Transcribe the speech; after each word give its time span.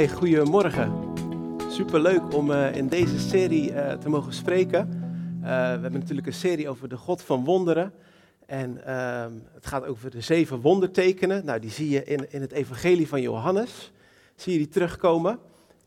Hey, 0.00 0.08
goedemorgen. 0.08 1.14
Superleuk 1.70 2.34
om 2.34 2.50
uh, 2.50 2.74
in 2.74 2.88
deze 2.88 3.18
serie 3.18 3.72
uh, 3.72 3.92
te 3.92 4.08
mogen 4.08 4.32
spreken. 4.32 4.88
Uh, 4.88 5.46
we 5.46 5.48
hebben 5.50 5.92
natuurlijk 5.92 6.26
een 6.26 6.32
serie 6.32 6.68
over 6.68 6.88
de 6.88 6.96
God 6.96 7.22
van 7.22 7.44
wonderen. 7.44 7.92
En 8.46 8.86
ehm, 8.86 9.32
het 9.54 9.66
gaat 9.66 9.86
over 9.86 10.10
de 10.10 10.20
zeven 10.20 10.60
wondertekenen. 10.60 11.44
Nou, 11.44 11.60
die 11.60 11.70
zie 11.70 11.90
je 11.90 12.04
in, 12.04 12.32
in 12.32 12.40
het 12.40 12.52
evangelie 12.52 13.08
van 13.08 13.20
Johannes. 13.20 13.92
Zie 14.36 14.52
je 14.52 14.58
die 14.58 14.68
terugkomen. 14.68 15.38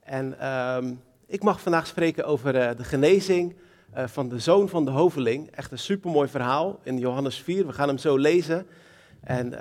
En 0.04 0.39
ehm, 0.39 0.93
ik 1.27 1.43
mag 1.43 1.61
vandaag 1.61 1.88
spreken 1.88 2.25
over 2.25 2.54
de 2.54 2.84
genezing 2.84 3.55
van 3.94 4.30
de 4.30 4.39
zoon 4.39 4.70
van 4.70 4.86
de 4.86 4.91
hoveling. 4.91 5.52
Echt 5.52 5.72
een 5.72 5.80
supermooi 5.80 6.27
verhaal 6.27 6.80
in 6.84 7.00
Johannes 7.00 7.41
4. 7.41 7.66
We 7.66 7.73
gaan 7.73 7.88
hem 7.88 7.98
zo 7.98 8.17
lezen. 8.17 8.66
En 9.23 9.53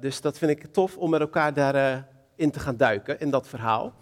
dus 0.00 0.20
dat 0.20 0.38
vind 0.38 0.50
ik 0.50 0.66
tof 0.72 0.96
om 0.96 1.10
met 1.10 1.20
elkaar 1.20 1.54
daar 1.54 2.10
in 2.36 2.50
te 2.50 2.60
gaan 2.60 2.76
duiken, 2.76 3.20
in 3.20 3.30
dat 3.30 3.48
verhaal. 3.48 3.92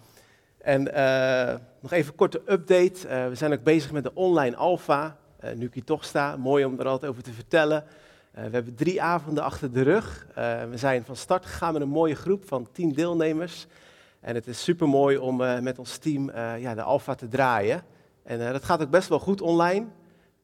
En 0.57 0.87
uh, 0.87 1.55
nog 1.79 1.91
even 1.91 2.11
een 2.11 2.17
korte 2.17 2.41
update. 2.45 3.07
Uh, 3.07 3.27
we 3.27 3.35
zijn 3.35 3.53
ook 3.53 3.63
bezig 3.63 3.91
met 3.91 4.03
de 4.03 4.13
online 4.13 4.55
alfa. 4.55 5.17
Uh, 5.43 5.51
nu 5.53 5.65
ik 5.65 5.73
hier 5.73 5.83
toch 5.83 6.05
sta, 6.05 6.37
mooi 6.37 6.65
om 6.65 6.79
er 6.79 6.87
altijd 6.87 7.11
over 7.11 7.23
te 7.23 7.31
vertellen. 7.31 7.83
we 8.31 8.49
hebben 8.51 8.75
drie 8.75 9.01
avonden 9.01 9.43
achter 9.43 9.71
de 9.71 9.81
rug. 9.81 10.27
we 10.69 10.77
zijn 10.77 11.05
van 11.05 11.15
start 11.15 11.45
gegaan 11.45 11.73
met 11.73 11.81
een 11.81 11.87
mooie 11.87 12.15
groep 12.15 12.47
van 12.47 12.67
tien 12.71 12.93
deelnemers. 12.93 13.67
En 14.19 14.35
het 14.35 14.47
is 14.47 14.63
super 14.63 14.89
mooi 14.89 15.17
om 15.17 15.35
met 15.63 15.79
ons 15.79 15.97
team 15.97 16.31
ja, 16.57 16.75
de 16.75 16.81
alfa 16.81 17.15
te 17.15 17.27
draaien. 17.27 17.83
En 18.23 18.51
dat 18.53 18.63
gaat 18.63 18.81
ook 18.81 18.89
best 18.89 19.09
wel 19.09 19.19
goed 19.19 19.41
online. 19.41 19.85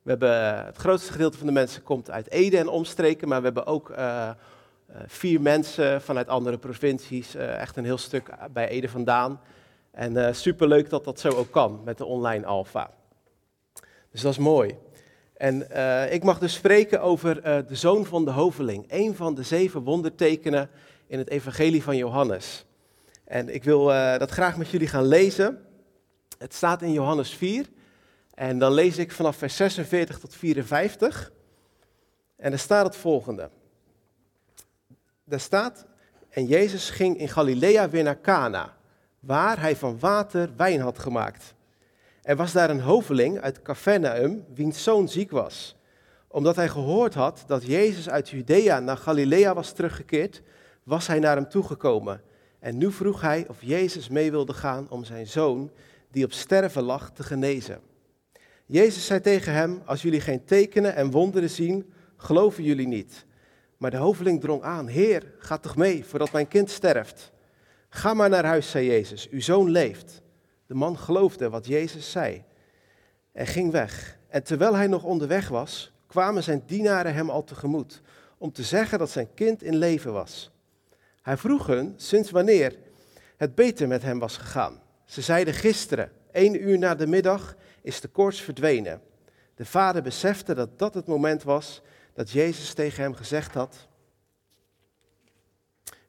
We 0.08 0.14
hebben, 0.14 0.66
het 0.66 0.78
grootste 0.78 1.12
gedeelte 1.12 1.38
van 1.38 1.48
de 1.48 1.54
mensen 1.54 1.84
komt 1.84 2.12
uit 2.12 2.30
Ede 2.30 2.58
en 2.58 2.68
omstreken, 2.68 3.28
maar 3.28 3.38
we 3.40 3.46
hebben 3.46 3.66
ook 3.66 3.90
eh, 3.90 4.30
vier 5.06 5.42
mensen 5.42 6.02
vanuit 6.02 6.28
andere 6.28 6.58
provincies, 6.58 7.36
eh, 7.36 7.60
echt 7.60 7.78
een 7.78 7.84
heel 7.84 7.98
stuk 7.98 8.30
bij 8.52 8.68
Ede 8.68 8.90
vandaan. 8.90 9.42
En 9.92 10.14
uh, 10.14 10.34
superleuk 10.34 10.90
dat 10.90 11.04
dat 11.04 11.20
zo 11.20 11.30
ook 11.30 11.52
kan 11.52 11.82
met 11.86 11.98
de 11.98 12.06
online 12.06 12.46
alfa. 12.46 12.90
Dus 14.12 14.22
dat 14.22 14.32
is 14.32 14.38
mooi. 14.38 14.78
En 15.34 15.62
ik 16.12 16.24
mag 16.24 16.40
dus 16.40 16.54
spreken 16.54 17.02
over 17.02 17.42
de 17.68 17.76
zoon 17.76 18.06
van 18.06 18.26
de 18.26 18.32
hoveling, 18.32 18.86
een 18.88 19.16
van 19.16 19.36
de 19.36 19.44
zeven 19.44 19.82
wondertekenen 19.82 20.70
in 21.08 21.18
het 21.18 21.30
evangelie 21.30 21.84
van 21.84 21.98
Johannes. 21.98 22.66
En 23.24 23.54
ik 23.54 23.64
wil 23.64 23.86
dat 24.18 24.32
graag 24.32 24.58
met 24.58 24.70
jullie 24.70 24.88
gaan 24.88 25.06
lezen. 25.06 25.62
Het 26.38 26.54
staat 26.54 26.82
in 26.82 26.92
Johannes 26.92 27.34
4 27.34 27.66
en 28.34 28.60
dan 28.60 28.72
lees 28.72 28.98
ik 28.98 29.12
vanaf 29.12 29.36
vers 29.36 29.56
46 29.56 30.20
tot 30.20 30.36
54. 30.36 31.32
En 32.36 32.52
er 32.52 32.60
staat 32.60 32.86
het 32.86 32.96
volgende 32.96 33.50
daar 35.28 35.40
staat, 35.40 35.86
en 36.30 36.46
Jezus 36.46 36.90
ging 36.90 37.18
in 37.18 37.30
Galilea 37.30 37.90
weer 37.90 38.04
naar 38.04 38.22
Cana, 38.22 38.74
waar 39.20 39.60
hij 39.60 39.76
van 39.76 40.00
water 40.00 40.50
wijn 40.56 40.80
had 40.80 41.00
gemaakt. 41.00 41.54
Er 42.22 42.36
was 42.36 42.52
daar 42.52 42.70
een 42.70 42.82
hoveling 42.82 43.40
uit 43.40 43.62
Capernaum, 43.62 44.46
wiens 44.54 44.84
zoon 44.84 45.10
ziek 45.10 45.32
was. 45.32 45.76
Omdat 46.28 46.56
hij 46.56 46.70
gehoord 46.70 47.14
had 47.14 47.44
dat 47.48 47.66
Jezus 47.66 48.10
uit 48.10 48.30
Judea 48.30 48.80
naar 48.80 48.98
Galilea 48.98 49.54
was 49.54 49.72
teruggekeerd, 49.72 50.42
was 50.84 51.08
hij 51.08 51.20
naar 51.20 51.36
hem 51.36 51.50
toegekomen. 51.50 52.22
En 52.60 52.78
nu 52.78 52.92
vroeg 52.92 53.22
hij 53.22 53.46
of 53.48 53.58
Jezus 53.60 54.10
mee 54.10 54.32
wilde 54.32 54.54
gaan 54.54 54.90
om 54.90 55.04
zijn 55.04 55.28
zoon, 55.28 55.72
die 56.12 56.26
op 56.26 56.32
sterven 56.32 56.84
lag, 56.84 57.12
te 57.12 57.24
genezen. 57.24 57.80
Jezus 58.66 59.06
zei 59.06 59.22
tegen 59.22 59.54
hem, 59.54 59.82
als 59.86 60.02
jullie 60.02 60.22
geen 60.22 60.46
tekenen 60.46 60.96
en 60.96 61.12
wonderen 61.12 61.50
zien, 61.50 61.94
geloven 62.18 62.64
jullie 62.64 62.88
niet. 62.88 63.26
Maar 63.78 63.92
de 63.92 63.98
hoveling 63.98 64.42
drong 64.42 64.64
aan, 64.64 64.88
Heer, 64.88 65.34
ga 65.40 65.58
toch 65.58 65.76
mee 65.76 66.06
voordat 66.06 66.32
mijn 66.32 66.48
kind 66.48 66.70
sterft. 66.70 67.32
Ga 67.90 68.14
maar 68.14 68.30
naar 68.30 68.46
huis, 68.46 68.70
zei 68.70 68.86
Jezus, 68.86 69.30
uw 69.30 69.42
zoon 69.42 69.70
leeft. 69.70 70.22
De 70.66 70.74
man 70.74 70.98
geloofde 70.98 71.50
wat 71.50 71.68
Jezus 71.68 72.12
zei 72.12 72.44
en 73.32 73.48
ging 73.48 73.72
weg. 73.72 74.18
En 74.28 74.44
terwijl 74.44 74.76
hij 74.76 74.88
nog 74.88 75.04
onderweg 75.04 75.48
was, 75.48 75.92
kwamen 76.08 76.44
zijn 76.44 76.64
dienaren 76.66 77.14
hem 77.14 77.30
al 77.30 77.44
tegemoet 77.44 78.02
om 78.38 78.52
te 78.52 78.64
zeggen 78.64 79.00
dat 79.00 79.10
zijn 79.10 79.34
kind 79.34 79.64
in 79.64 79.76
leven 79.76 80.14
was. 80.14 80.52
Hij 81.22 81.38
vroeg 81.38 81.68
hun 81.68 81.94
sinds 81.96 82.32
wanneer 82.32 82.76
het 83.38 83.56
beter 83.56 83.88
met 83.88 84.02
hem 84.02 84.20
was 84.20 84.38
gegaan. 84.38 84.82
Ze 85.06 85.22
zeiden 85.22 85.54
gisteren, 85.54 86.12
één 86.32 86.68
uur 86.68 86.78
na 86.78 86.96
de 86.96 87.08
middag, 87.08 87.56
is 87.82 88.02
de 88.02 88.08
koorts 88.08 88.42
verdwenen. 88.42 89.02
De 89.56 89.66
vader 89.66 90.02
besefte 90.02 90.54
dat 90.54 90.80
dat 90.80 90.94
het 90.94 91.08
moment 91.08 91.44
was 91.44 91.82
dat 92.18 92.32
Jezus 92.32 92.74
tegen 92.74 93.04
hem 93.04 93.14
gezegd 93.14 93.54
had, 93.54 93.88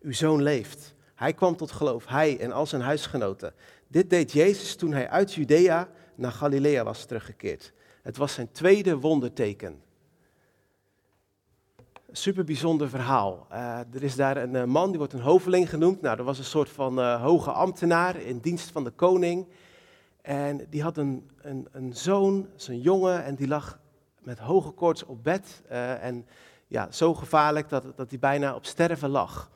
uw 0.00 0.12
zoon 0.12 0.42
leeft. 0.42 0.94
Hij 1.14 1.32
kwam 1.32 1.56
tot 1.56 1.72
geloof, 1.72 2.06
hij 2.06 2.41
en 2.41 2.52
al 2.52 2.66
zijn 2.66 2.82
huisgenoten. 2.82 3.54
Dit 3.88 4.10
deed 4.10 4.32
Jezus 4.32 4.76
toen 4.76 4.92
hij 4.92 5.08
uit 5.08 5.34
Judea 5.34 5.88
naar 6.14 6.32
Galilea 6.32 6.84
was 6.84 7.04
teruggekeerd. 7.04 7.72
Het 8.02 8.16
was 8.16 8.34
zijn 8.34 8.52
tweede 8.52 8.98
wonderteken. 8.98 9.82
Super 12.12 12.44
bijzonder 12.44 12.88
verhaal. 12.88 13.47
Uh, 13.52 13.78
er 13.78 14.02
is 14.02 14.16
daar 14.16 14.36
een 14.36 14.54
uh, 14.54 14.64
man, 14.64 14.88
die 14.88 14.98
wordt 14.98 15.12
een 15.12 15.20
hoveling 15.20 15.70
genoemd. 15.70 16.00
Nou, 16.00 16.16
dat 16.16 16.26
was 16.26 16.38
een 16.38 16.44
soort 16.44 16.68
van 16.68 16.98
uh, 16.98 17.22
hoge 17.22 17.50
ambtenaar 17.50 18.16
in 18.16 18.38
dienst 18.38 18.70
van 18.70 18.84
de 18.84 18.91
koning. 18.91 19.47
En 20.22 20.66
die 20.70 20.82
had 20.82 20.97
een, 20.97 21.30
een, 21.41 21.68
een 21.72 21.94
zoon, 21.94 22.48
zijn 22.56 22.80
jongen, 22.80 23.24
en 23.24 23.34
die 23.34 23.48
lag 23.48 23.78
met 24.22 24.38
hoge 24.38 24.70
koorts 24.70 25.04
op 25.04 25.24
bed. 25.24 25.62
Uh, 25.70 26.04
en 26.04 26.26
ja, 26.66 26.90
zo 26.90 27.14
gevaarlijk 27.14 27.68
dat, 27.68 27.84
dat 27.96 28.10
hij 28.10 28.18
bijna 28.18 28.54
op 28.54 28.66
sterven 28.66 29.08
lag. 29.08 29.50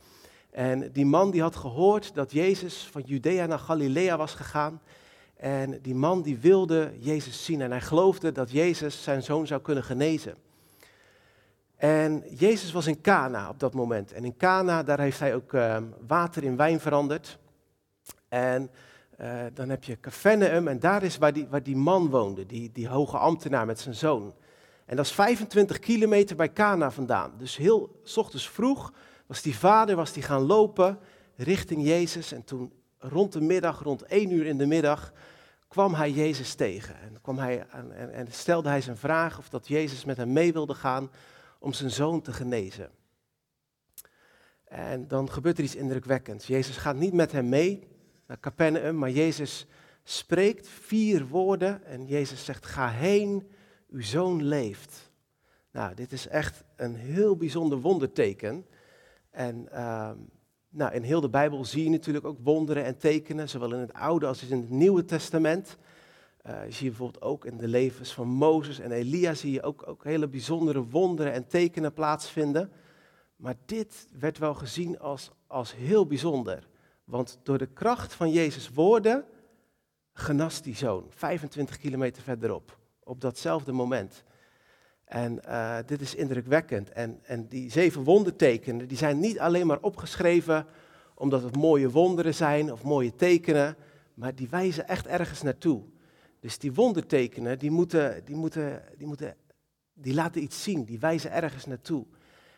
En 0.51 0.93
die 0.93 1.07
man 1.07 1.31
die 1.31 1.43
had 1.43 1.57
gehoord 1.57 2.15
dat 2.15 2.33
Jezus 2.33 2.89
van 2.91 3.03
Judea 3.03 3.47
naar 3.47 3.59
Galilea 3.59 4.17
was 4.17 4.35
gegaan. 4.35 4.81
En 5.37 5.81
die 5.83 5.95
man 5.95 6.23
die 6.23 6.39
wilde 6.39 6.93
Jezus 6.99 7.45
zien 7.45 7.61
en 7.61 7.71
hij 7.71 7.81
geloofde 7.81 8.33
dat 8.33 8.51
Jezus 8.51 9.03
zijn 9.03 9.23
zoon 9.23 9.47
zou 9.47 9.61
kunnen 9.61 9.85
genezen. 9.85 10.35
En 11.77 12.25
Jezus 12.37 12.73
was 12.73 12.87
in 12.87 13.01
Cana 13.01 13.49
op 13.49 13.61
dat 13.61 13.75
moment. 13.75 14.13
En 14.13 14.25
in 14.25 14.37
Cana, 14.37 14.83
daar 14.83 15.01
heeft 15.01 15.19
hij 15.19 15.35
ook 15.35 15.53
uh, 15.53 15.77
water 16.07 16.45
in 16.45 16.57
wijn 16.57 16.81
veranderd. 16.81 17.39
En 18.29 18.71
uh, 19.21 19.43
dan 19.55 19.69
heb 19.69 19.85
je 19.85 20.01
Capernaum 20.01 20.69
en 20.69 20.79
daar 20.79 21.03
is 21.03 21.19
waar 21.19 21.33
die, 21.33 21.47
waar 21.49 21.63
die 21.63 21.77
man 21.77 22.09
woonde, 22.09 22.47
die, 22.47 22.71
die 22.73 22.89
hoge 22.89 23.19
ambtenaar 23.19 23.67
met 23.67 23.81
zijn 23.81 23.95
zoon. 23.95 24.35
En 24.93 24.99
dat 24.99 25.07
is 25.07 25.13
25 25.13 25.79
kilometer 25.79 26.37
bij 26.37 26.53
Cana 26.53 26.91
vandaan. 26.91 27.33
Dus 27.39 27.57
heel 27.57 28.01
s 28.03 28.17
ochtends 28.17 28.49
vroeg 28.49 28.93
was 29.27 29.43
die 29.43 29.57
vader 29.57 29.97
was 29.97 30.13
die 30.13 30.23
gaan 30.23 30.43
lopen 30.43 30.99
richting 31.37 31.85
Jezus. 31.85 32.33
En 32.33 32.45
toen 32.45 32.73
rond 32.99 33.33
de 33.33 33.41
middag, 33.41 33.83
rond 33.83 34.03
1 34.03 34.31
uur 34.31 34.47
in 34.47 34.59
de 34.59 34.67
middag, 34.67 35.13
kwam 35.69 35.95
hij 35.95 36.11
Jezus 36.11 36.55
tegen. 36.55 37.01
En, 37.01 37.19
kwam 37.23 37.39
hij, 37.39 37.67
en, 37.71 38.13
en 38.13 38.33
stelde 38.33 38.69
hij 38.69 38.81
zijn 38.81 38.97
vraag 38.97 39.39
of 39.39 39.49
dat 39.49 39.69
Jezus 39.69 40.05
met 40.05 40.17
hem 40.17 40.33
mee 40.33 40.53
wilde 40.53 40.75
gaan 40.75 41.11
om 41.59 41.73
zijn 41.73 41.91
zoon 41.91 42.23
te 42.23 42.33
genezen. 42.33 42.91
En 44.65 45.09
dan 45.09 45.31
gebeurt 45.31 45.59
er 45.59 45.65
iets 45.65 45.77
indrukwekkends. 45.77 46.47
Jezus 46.47 46.77
gaat 46.77 46.97
niet 46.97 47.13
met 47.13 47.33
hem 47.33 47.49
mee 47.49 47.89
naar 48.27 48.41
Capernaum, 48.41 48.99
maar 48.99 49.11
Jezus 49.11 49.67
spreekt 50.05 50.69
vier 50.69 51.27
woorden 51.27 51.85
en 51.85 52.07
Jezus 52.07 52.45
zegt: 52.45 52.67
Ga 52.67 52.89
heen 52.89 53.51
uw 53.93 54.03
zoon 54.03 54.45
leeft. 54.45 55.11
Nou, 55.71 55.95
dit 55.95 56.13
is 56.13 56.29
echt 56.29 56.65
een 56.77 56.95
heel 56.95 57.37
bijzonder 57.37 57.81
wonderteken. 57.81 58.67
En 59.31 59.69
uh, 59.73 60.11
nou, 60.69 60.95
in 60.95 61.03
heel 61.03 61.21
de 61.21 61.29
Bijbel 61.29 61.65
zie 61.65 61.85
je 61.85 61.91
natuurlijk 61.91 62.25
ook 62.25 62.39
wonderen 62.43 62.85
en 62.85 62.99
tekenen, 62.99 63.49
zowel 63.49 63.73
in 63.73 63.81
het 63.81 63.93
Oude 63.93 64.27
als 64.27 64.43
in 64.43 64.61
het 64.61 64.71
Nieuwe 64.71 65.05
Testament. 65.05 65.77
Uh, 66.47 66.65
je 66.65 66.73
ziet 66.73 66.89
bijvoorbeeld 66.89 67.25
ook 67.25 67.45
in 67.45 67.57
de 67.57 67.69
levens 67.69 68.15
van 68.15 68.29
Mozes 68.29 68.79
en 68.79 68.93
Elia 68.93 69.35
zie 69.35 69.53
je 69.53 69.63
ook, 69.63 69.89
ook 69.89 70.05
hele 70.05 70.29
bijzondere 70.29 70.85
wonderen 70.85 71.33
en 71.33 71.47
tekenen 71.47 71.93
plaatsvinden. 71.93 72.73
Maar 73.37 73.55
dit 73.67 74.09
werd 74.19 74.39
wel 74.39 74.55
gezien 74.55 74.99
als, 74.99 75.31
als 75.47 75.75
heel 75.75 76.07
bijzonder. 76.07 76.69
Want 77.05 77.39
door 77.43 77.59
de 77.59 77.67
kracht 77.67 78.15
van 78.15 78.31
Jezus' 78.31 78.71
woorden 78.71 79.25
genas 80.13 80.63
die 80.63 80.77
zoon, 80.77 81.07
25 81.09 81.79
kilometer 81.79 82.23
verderop 82.23 82.81
op 83.05 83.21
datzelfde 83.21 83.73
moment. 83.73 84.25
En 85.05 85.41
uh, 85.47 85.79
dit 85.87 86.01
is 86.01 86.15
indrukwekkend. 86.15 86.91
En, 86.91 87.19
en 87.23 87.49
die 87.49 87.71
zeven 87.71 88.03
wondertekenen, 88.05 88.89
die 88.89 88.97
zijn 88.97 89.21
niet 89.21 89.39
alleen 89.39 89.67
maar 89.67 89.81
opgeschreven 89.81 90.67
omdat 91.15 91.43
het 91.43 91.57
mooie 91.57 91.91
wonderen 91.91 92.35
zijn 92.35 92.73
of 92.73 92.83
mooie 92.83 93.15
tekenen, 93.15 93.77
maar 94.15 94.35
die 94.35 94.49
wijzen 94.49 94.89
echt 94.89 95.07
ergens 95.07 95.43
naartoe. 95.43 95.83
Dus 96.41 96.59
die 96.59 96.73
wondertekenen, 96.73 97.59
die 97.59 97.71
moeten, 97.71 98.25
die 98.25 98.37
moeten, 98.37 98.83
die 98.97 99.07
moeten, 99.07 99.37
die 99.93 100.15
laten 100.15 100.43
iets 100.43 100.63
zien, 100.63 100.85
die 100.85 100.99
wijzen 100.99 101.33
ergens 101.33 101.67
naartoe. 101.67 102.07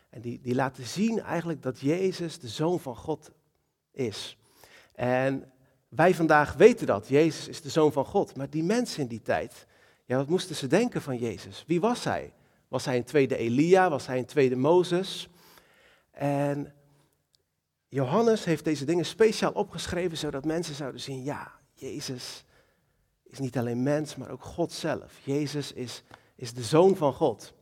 En 0.09 0.21
die, 0.21 0.39
die 0.41 0.55
laten 0.55 0.85
zien 0.85 1.19
eigenlijk 1.19 1.61
dat 1.61 1.79
Jezus 1.79 2.39
de 2.39 2.47
Zoon 2.47 2.79
van 2.79 2.95
God 2.95 3.31
is. 3.91 4.37
En 4.93 5.51
wij 5.89 6.13
vandaag 6.13 6.53
weten 6.53 6.87
dat, 6.87 7.07
Jezus 7.07 7.47
is 7.47 7.61
de 7.61 7.69
Zoon 7.69 7.91
van 7.91 8.05
God. 8.05 8.35
Maar 8.35 8.49
die 8.49 8.63
mensen 8.63 9.01
in 9.01 9.07
die 9.07 9.21
tijd, 9.21 9.65
ja, 10.05 10.17
wat 10.17 10.27
moesten 10.27 10.55
ze 10.55 10.67
denken 10.67 11.01
van 11.01 11.17
Jezus? 11.17 11.63
Wie 11.67 11.79
was 11.79 12.03
hij? 12.03 12.33
Was 12.67 12.85
hij 12.85 12.97
een 12.97 13.03
tweede 13.03 13.37
Elia? 13.37 13.89
Was 13.89 14.07
hij 14.07 14.17
een 14.17 14.25
tweede 14.25 14.55
Mozes? 14.55 15.29
En 16.11 16.73
Johannes 17.87 18.45
heeft 18.45 18.63
deze 18.63 18.85
dingen 18.85 19.05
speciaal 19.05 19.51
opgeschreven, 19.51 20.17
zodat 20.17 20.45
mensen 20.45 20.75
zouden 20.75 21.01
zien, 21.01 21.23
ja, 21.23 21.51
Jezus 21.73 22.45
is 23.23 23.39
niet 23.39 23.57
alleen 23.57 23.83
mens, 23.83 24.15
maar 24.15 24.29
ook 24.29 24.43
God 24.43 24.71
zelf. 24.71 25.19
Jezus 25.23 25.71
is, 25.71 26.03
is 26.35 26.53
de 26.53 26.63
zoon 26.63 26.95
van 26.95 27.13
God. 27.13 27.53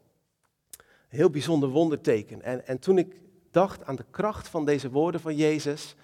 Een 0.78 1.18
heel 1.20 1.30
bijzonder 1.30 1.70
wonderteken. 1.70 2.42
En, 2.42 2.68
en 2.68 2.80
toen 2.80 2.98
ik 2.98 3.16
dacht 3.52 3.84
aan 3.84 3.96
de 3.96 4.06
kracht 4.10 4.48
van 4.48 4.66
deze 4.66 4.90
woorden 4.90 5.22
van 5.22 5.36
Jezus, 5.36 5.96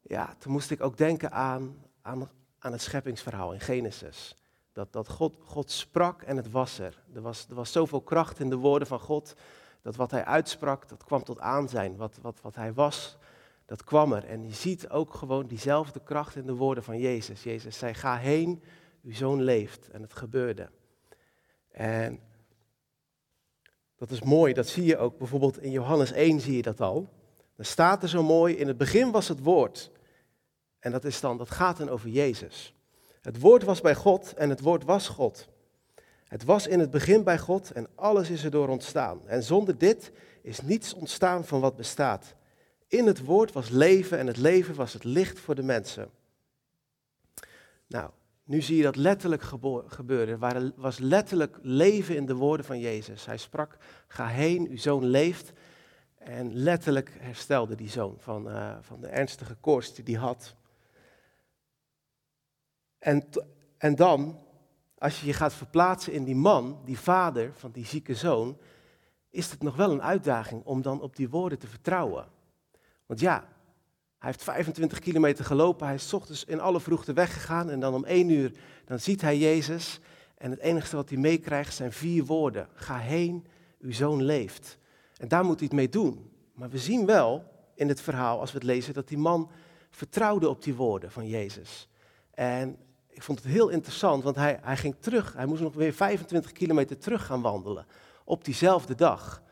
ja, 0.00 0.34
toen 0.38 0.52
moest 0.52 0.70
ik 0.70 0.80
ook 0.80 0.96
denken 0.96 1.32
aan, 1.32 1.84
aan, 2.02 2.30
aan 2.58 2.72
het 2.72 2.82
scheppingsverhaal 2.82 3.52
in 3.52 3.60
Genesis. 3.60 4.36
Dat, 4.80 4.92
dat 4.92 5.08
God, 5.08 5.34
God 5.44 5.70
sprak 5.70 6.22
en 6.22 6.36
het 6.36 6.50
was 6.50 6.78
er. 6.78 7.02
Er 7.14 7.20
was, 7.20 7.46
er 7.48 7.54
was 7.54 7.72
zoveel 7.72 8.00
kracht 8.00 8.40
in 8.40 8.50
de 8.50 8.56
woorden 8.56 8.88
van 8.88 9.00
God, 9.00 9.34
dat 9.82 9.96
wat 9.96 10.10
hij 10.10 10.24
uitsprak, 10.24 10.88
dat 10.88 11.04
kwam 11.04 11.22
tot 11.24 11.40
aanzijn. 11.40 11.96
Wat, 11.96 12.18
wat, 12.22 12.40
wat 12.40 12.54
hij 12.54 12.72
was, 12.72 13.16
dat 13.66 13.84
kwam 13.84 14.12
er. 14.12 14.24
En 14.24 14.46
je 14.46 14.54
ziet 14.54 14.88
ook 14.88 15.14
gewoon 15.14 15.46
diezelfde 15.46 16.00
kracht 16.02 16.36
in 16.36 16.46
de 16.46 16.54
woorden 16.54 16.84
van 16.84 16.98
Jezus. 16.98 17.42
Jezus 17.42 17.78
zei, 17.78 17.94
ga 17.94 18.16
heen, 18.16 18.62
uw 19.02 19.12
zoon 19.12 19.42
leeft. 19.42 19.90
En 19.90 20.02
het 20.02 20.14
gebeurde. 20.14 20.70
En 21.70 22.20
dat 23.96 24.10
is 24.10 24.22
mooi, 24.22 24.52
dat 24.52 24.68
zie 24.68 24.84
je 24.84 24.98
ook 24.98 25.18
bijvoorbeeld 25.18 25.62
in 25.62 25.70
Johannes 25.70 26.12
1 26.12 26.40
zie 26.40 26.56
je 26.56 26.62
dat 26.62 26.80
al. 26.80 27.08
Dan 27.56 27.64
staat 27.64 28.02
er 28.02 28.08
zo 28.08 28.22
mooi, 28.22 28.56
in 28.56 28.66
het 28.66 28.76
begin 28.76 29.10
was 29.10 29.28
het 29.28 29.42
woord. 29.42 29.90
En 30.78 30.92
dat, 30.92 31.04
is 31.04 31.20
dan, 31.20 31.36
dat 31.36 31.50
gaat 31.50 31.76
dan 31.76 31.88
over 31.88 32.08
Jezus. 32.08 32.74
Het 33.20 33.40
woord 33.40 33.62
was 33.62 33.80
bij 33.80 33.94
God 33.94 34.34
en 34.34 34.48
het 34.48 34.60
woord 34.60 34.84
was 34.84 35.08
God. 35.08 35.48
Het 36.28 36.44
was 36.44 36.66
in 36.66 36.80
het 36.80 36.90
begin 36.90 37.24
bij 37.24 37.38
God 37.38 37.72
en 37.72 37.86
alles 37.94 38.30
is 38.30 38.44
erdoor 38.44 38.68
ontstaan. 38.68 39.20
En 39.28 39.42
zonder 39.42 39.78
dit 39.78 40.12
is 40.42 40.60
niets 40.60 40.94
ontstaan 40.94 41.44
van 41.44 41.60
wat 41.60 41.76
bestaat. 41.76 42.34
In 42.86 43.06
het 43.06 43.24
woord 43.24 43.52
was 43.52 43.68
leven 43.68 44.18
en 44.18 44.26
het 44.26 44.36
leven 44.36 44.74
was 44.74 44.92
het 44.92 45.04
licht 45.04 45.40
voor 45.40 45.54
de 45.54 45.62
mensen. 45.62 46.10
Nou, 47.86 48.10
nu 48.44 48.60
zie 48.60 48.76
je 48.76 48.82
dat 48.82 48.96
letterlijk 48.96 49.42
gebeuren. 49.86 50.42
Er 50.42 50.72
was 50.76 50.98
letterlijk 50.98 51.58
leven 51.62 52.16
in 52.16 52.26
de 52.26 52.34
woorden 52.34 52.66
van 52.66 52.78
Jezus. 52.78 53.26
Hij 53.26 53.36
sprak, 53.36 53.76
ga 54.06 54.26
heen, 54.26 54.68
uw 54.68 54.76
zoon 54.76 55.04
leeft. 55.04 55.52
En 56.18 56.54
letterlijk 56.54 57.16
herstelde 57.18 57.74
die 57.74 57.88
zoon 57.88 58.14
van, 58.18 58.48
uh, 58.48 58.76
van 58.80 59.00
de 59.00 59.06
ernstige 59.06 59.54
koorts 59.54 59.94
die 59.94 60.04
hij 60.04 60.24
had. 60.24 60.54
En, 63.00 63.28
en 63.78 63.94
dan, 63.94 64.38
als 64.98 65.20
je 65.20 65.26
je 65.26 65.32
gaat 65.32 65.54
verplaatsen 65.54 66.12
in 66.12 66.24
die 66.24 66.34
man, 66.34 66.80
die 66.84 66.98
vader 66.98 67.52
van 67.54 67.70
die 67.70 67.86
zieke 67.86 68.14
zoon, 68.14 68.58
is 69.30 69.50
het 69.50 69.62
nog 69.62 69.76
wel 69.76 69.90
een 69.90 70.02
uitdaging 70.02 70.64
om 70.64 70.82
dan 70.82 71.00
op 71.00 71.16
die 71.16 71.28
woorden 71.28 71.58
te 71.58 71.66
vertrouwen. 71.66 72.26
Want 73.06 73.20
ja, 73.20 73.38
hij 74.18 74.28
heeft 74.28 74.42
25 74.42 74.98
kilometer 74.98 75.44
gelopen, 75.44 75.86
hij 75.86 75.94
is 75.94 76.14
ochtends 76.14 76.44
in 76.44 76.60
alle 76.60 76.80
vroegte 76.80 77.12
weggegaan 77.12 77.70
en 77.70 77.80
dan 77.80 77.94
om 77.94 78.04
één 78.04 78.28
uur, 78.28 78.52
dan 78.84 78.98
ziet 78.98 79.20
hij 79.20 79.38
Jezus 79.38 80.00
en 80.36 80.50
het 80.50 80.60
enige 80.60 80.96
wat 80.96 81.08
hij 81.08 81.18
meekrijgt 81.18 81.74
zijn 81.74 81.92
vier 81.92 82.24
woorden. 82.24 82.68
Ga 82.74 82.98
heen, 82.98 83.46
uw 83.78 83.92
zoon 83.92 84.22
leeft. 84.22 84.78
En 85.16 85.28
daar 85.28 85.44
moet 85.44 85.58
hij 85.58 85.66
het 85.66 85.76
mee 85.76 85.88
doen. 85.88 86.30
Maar 86.54 86.70
we 86.70 86.78
zien 86.78 87.06
wel 87.06 87.44
in 87.74 87.88
het 87.88 88.00
verhaal, 88.00 88.40
als 88.40 88.52
we 88.52 88.58
het 88.58 88.66
lezen, 88.66 88.94
dat 88.94 89.08
die 89.08 89.18
man 89.18 89.50
vertrouwde 89.90 90.48
op 90.48 90.62
die 90.62 90.74
woorden 90.74 91.10
van 91.10 91.28
Jezus. 91.28 91.88
En 92.30 92.78
ik 93.10 93.22
vond 93.22 93.42
het 93.42 93.52
heel 93.52 93.68
interessant, 93.68 94.22
want 94.22 94.36
hij, 94.36 94.58
hij 94.62 94.76
ging 94.76 94.96
terug, 95.00 95.32
hij 95.32 95.46
moest 95.46 95.62
nog 95.62 95.74
weer 95.74 95.94
25 95.94 96.52
kilometer 96.52 96.98
terug 96.98 97.26
gaan 97.26 97.42
wandelen 97.42 97.86
op 98.24 98.44
diezelfde 98.44 98.94
dag. 98.94 99.42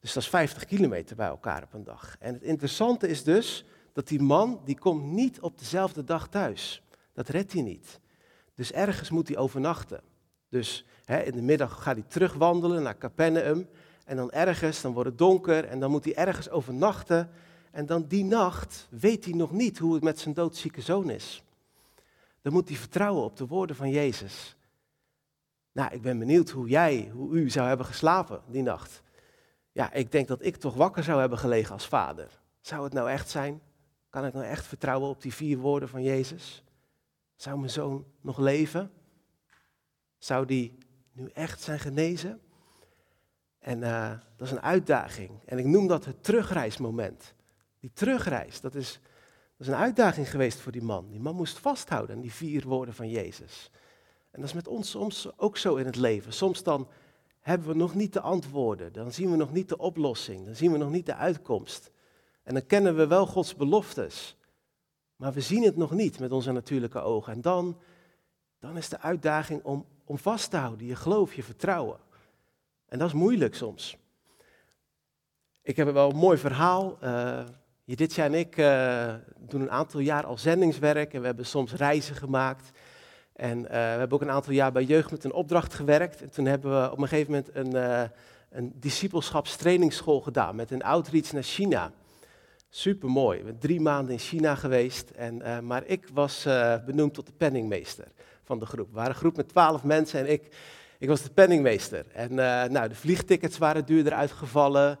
Dus 0.00 0.12
dat 0.12 0.22
is 0.22 0.28
50 0.28 0.64
kilometer 0.64 1.16
bij 1.16 1.26
elkaar 1.26 1.62
op 1.62 1.72
een 1.72 1.84
dag. 1.84 2.16
En 2.18 2.34
het 2.34 2.42
interessante 2.42 3.08
is 3.08 3.24
dus 3.24 3.64
dat 3.92 4.08
die 4.08 4.20
man, 4.20 4.60
die 4.64 4.78
komt 4.78 5.04
niet 5.04 5.40
op 5.40 5.58
dezelfde 5.58 6.04
dag 6.04 6.28
thuis. 6.28 6.82
Dat 7.12 7.28
redt 7.28 7.52
hij 7.52 7.62
niet. 7.62 8.00
Dus 8.54 8.72
ergens 8.72 9.10
moet 9.10 9.28
hij 9.28 9.36
overnachten. 9.36 10.00
Dus 10.48 10.84
hè, 11.04 11.22
in 11.22 11.32
de 11.32 11.42
middag 11.42 11.82
gaat 11.82 11.96
hij 11.96 12.04
terugwandelen 12.08 12.82
naar 12.82 12.98
Capernaum. 12.98 13.68
En 14.04 14.16
dan 14.16 14.30
ergens, 14.30 14.80
dan 14.80 14.92
wordt 14.92 15.08
het 15.08 15.18
donker 15.18 15.64
en 15.64 15.80
dan 15.80 15.90
moet 15.90 16.04
hij 16.04 16.14
ergens 16.14 16.50
overnachten. 16.50 17.30
En 17.70 17.86
dan 17.86 18.04
die 18.08 18.24
nacht 18.24 18.88
weet 18.90 19.24
hij 19.24 19.34
nog 19.34 19.52
niet 19.52 19.78
hoe 19.78 19.94
het 19.94 20.02
met 20.02 20.18
zijn 20.18 20.34
doodzieke 20.34 20.80
zoon 20.80 21.10
is. 21.10 21.42
Dan 22.46 22.54
moet 22.54 22.68
hij 22.68 22.78
vertrouwen 22.78 23.24
op 23.24 23.36
de 23.36 23.46
woorden 23.46 23.76
van 23.76 23.90
Jezus. 23.90 24.56
Nou, 25.72 25.94
ik 25.94 26.02
ben 26.02 26.18
benieuwd 26.18 26.50
hoe 26.50 26.68
jij, 26.68 27.10
hoe 27.12 27.34
u 27.34 27.50
zou 27.50 27.68
hebben 27.68 27.86
geslapen 27.86 28.42
die 28.48 28.62
nacht. 28.62 29.02
Ja, 29.72 29.92
ik 29.92 30.12
denk 30.12 30.28
dat 30.28 30.44
ik 30.44 30.56
toch 30.56 30.74
wakker 30.74 31.04
zou 31.04 31.20
hebben 31.20 31.38
gelegen 31.38 31.72
als 31.72 31.88
vader. 31.88 32.40
Zou 32.60 32.84
het 32.84 32.92
nou 32.92 33.10
echt 33.10 33.28
zijn? 33.28 33.60
Kan 34.10 34.26
ik 34.26 34.32
nou 34.32 34.44
echt 34.44 34.66
vertrouwen 34.66 35.08
op 35.08 35.22
die 35.22 35.34
vier 35.34 35.58
woorden 35.58 35.88
van 35.88 36.02
Jezus? 36.02 36.64
Zou 37.34 37.58
mijn 37.58 37.70
zoon 37.70 38.04
nog 38.20 38.38
leven? 38.38 38.90
Zou 40.18 40.46
die 40.46 40.78
nu 41.12 41.28
echt 41.28 41.60
zijn 41.60 41.78
genezen? 41.78 42.40
En 43.58 43.78
uh, 43.78 44.10
dat 44.36 44.46
is 44.46 44.52
een 44.52 44.62
uitdaging. 44.62 45.30
En 45.44 45.58
ik 45.58 45.66
noem 45.66 45.86
dat 45.86 46.04
het 46.04 46.24
terugreismoment. 46.24 47.34
Die 47.80 47.90
terugreis, 47.92 48.60
dat 48.60 48.74
is, 48.74 49.00
dat 49.56 49.66
is 49.66 49.72
een 49.72 49.80
uitdaging 49.80 50.30
geweest 50.30 50.60
voor 50.60 50.72
die 50.72 50.82
man. 50.82 51.10
Die 51.10 51.20
man 51.20 51.34
moest 51.34 51.58
vasthouden 51.58 52.16
aan 52.16 52.22
die 52.22 52.32
vier 52.32 52.66
woorden 52.66 52.94
van 52.94 53.08
Jezus. 53.08 53.70
En 54.30 54.40
dat 54.40 54.50
is 54.50 54.54
met 54.54 54.68
ons 54.68 54.90
soms 54.90 55.28
ook 55.36 55.56
zo 55.56 55.76
in 55.76 55.86
het 55.86 55.96
leven. 55.96 56.32
Soms 56.32 56.62
dan 56.62 56.88
hebben 57.40 57.68
we 57.68 57.74
nog 57.74 57.94
niet 57.94 58.12
de 58.12 58.20
antwoorden, 58.20 58.92
dan 58.92 59.12
zien 59.12 59.30
we 59.30 59.36
nog 59.36 59.52
niet 59.52 59.68
de 59.68 59.78
oplossing, 59.78 60.44
dan 60.44 60.54
zien 60.54 60.72
we 60.72 60.78
nog 60.78 60.90
niet 60.90 61.06
de 61.06 61.14
uitkomst. 61.14 61.90
En 62.42 62.54
dan 62.54 62.66
kennen 62.66 62.96
we 62.96 63.06
wel 63.06 63.26
Gods 63.26 63.56
beloftes, 63.56 64.36
maar 65.16 65.32
we 65.32 65.40
zien 65.40 65.62
het 65.62 65.76
nog 65.76 65.90
niet 65.90 66.18
met 66.18 66.32
onze 66.32 66.52
natuurlijke 66.52 67.00
ogen. 67.00 67.32
En 67.32 67.40
dan, 67.40 67.78
dan 68.58 68.76
is 68.76 68.88
de 68.88 69.00
uitdaging 69.00 69.64
om, 69.64 69.86
om 70.04 70.18
vast 70.18 70.50
te 70.50 70.56
houden, 70.56 70.86
je 70.86 70.96
geloof, 70.96 71.34
je 71.34 71.42
vertrouwen. 71.42 71.98
En 72.86 72.98
dat 72.98 73.08
is 73.08 73.14
moeilijk 73.14 73.54
soms. 73.54 73.96
Ik 75.62 75.76
heb 75.76 75.92
wel 75.92 76.10
een 76.10 76.16
mooi 76.16 76.38
verhaal. 76.38 76.98
Uh, 77.02 77.44
Judithja 77.86 78.24
en 78.24 78.34
ik 78.34 78.56
uh, 78.56 79.14
doen 79.38 79.60
een 79.60 79.70
aantal 79.70 80.00
jaar 80.00 80.24
al 80.24 80.38
zendingswerk 80.38 81.14
en 81.14 81.20
we 81.20 81.26
hebben 81.26 81.46
soms 81.46 81.72
reizen 81.72 82.14
gemaakt. 82.14 82.70
En 83.32 83.58
uh, 83.58 83.66
we 83.68 83.76
hebben 83.76 84.12
ook 84.12 84.22
een 84.22 84.30
aantal 84.30 84.52
jaar 84.52 84.72
bij 84.72 84.84
Jeugd 84.84 85.10
met 85.10 85.24
een 85.24 85.32
opdracht 85.32 85.74
gewerkt. 85.74 86.22
En 86.22 86.30
toen 86.30 86.46
hebben 86.46 86.80
we 86.80 86.90
op 86.90 86.98
een 86.98 87.08
gegeven 87.08 87.32
moment 87.32 87.50
een, 87.54 87.74
uh, 87.74 88.02
een 88.50 88.72
discipelschapstrainingsschool 88.74 90.20
gedaan 90.20 90.56
met 90.56 90.70
een 90.70 90.82
outreach 90.82 91.32
naar 91.32 91.42
China. 91.42 91.92
Super 92.68 93.08
mooi. 93.08 93.38
We 93.38 93.44
zijn 93.44 93.58
drie 93.58 93.80
maanden 93.80 94.12
in 94.12 94.18
China 94.18 94.54
geweest. 94.54 95.10
En, 95.10 95.66
maar 95.66 95.84
ik 95.86 96.08
was 96.12 96.46
benoemd 96.86 97.14
tot 97.14 97.26
de 97.26 97.32
penningmeester 97.36 98.06
van 98.44 98.58
de 98.58 98.66
groep. 98.66 98.88
We 98.88 98.94
waren 98.94 99.10
een 99.10 99.16
groep 99.16 99.36
met 99.36 99.48
twaalf 99.48 99.82
mensen 99.82 100.20
en 100.20 100.30
ik, 100.32 100.56
ik 100.98 101.08
was 101.08 101.22
de 101.22 101.30
penningmeester. 101.30 102.06
En 102.12 102.34
nou, 102.72 102.88
de 102.88 102.94
vliegtickets 102.94 103.58
waren 103.58 103.86
duurder 103.86 104.12
uitgevallen. 104.12 104.98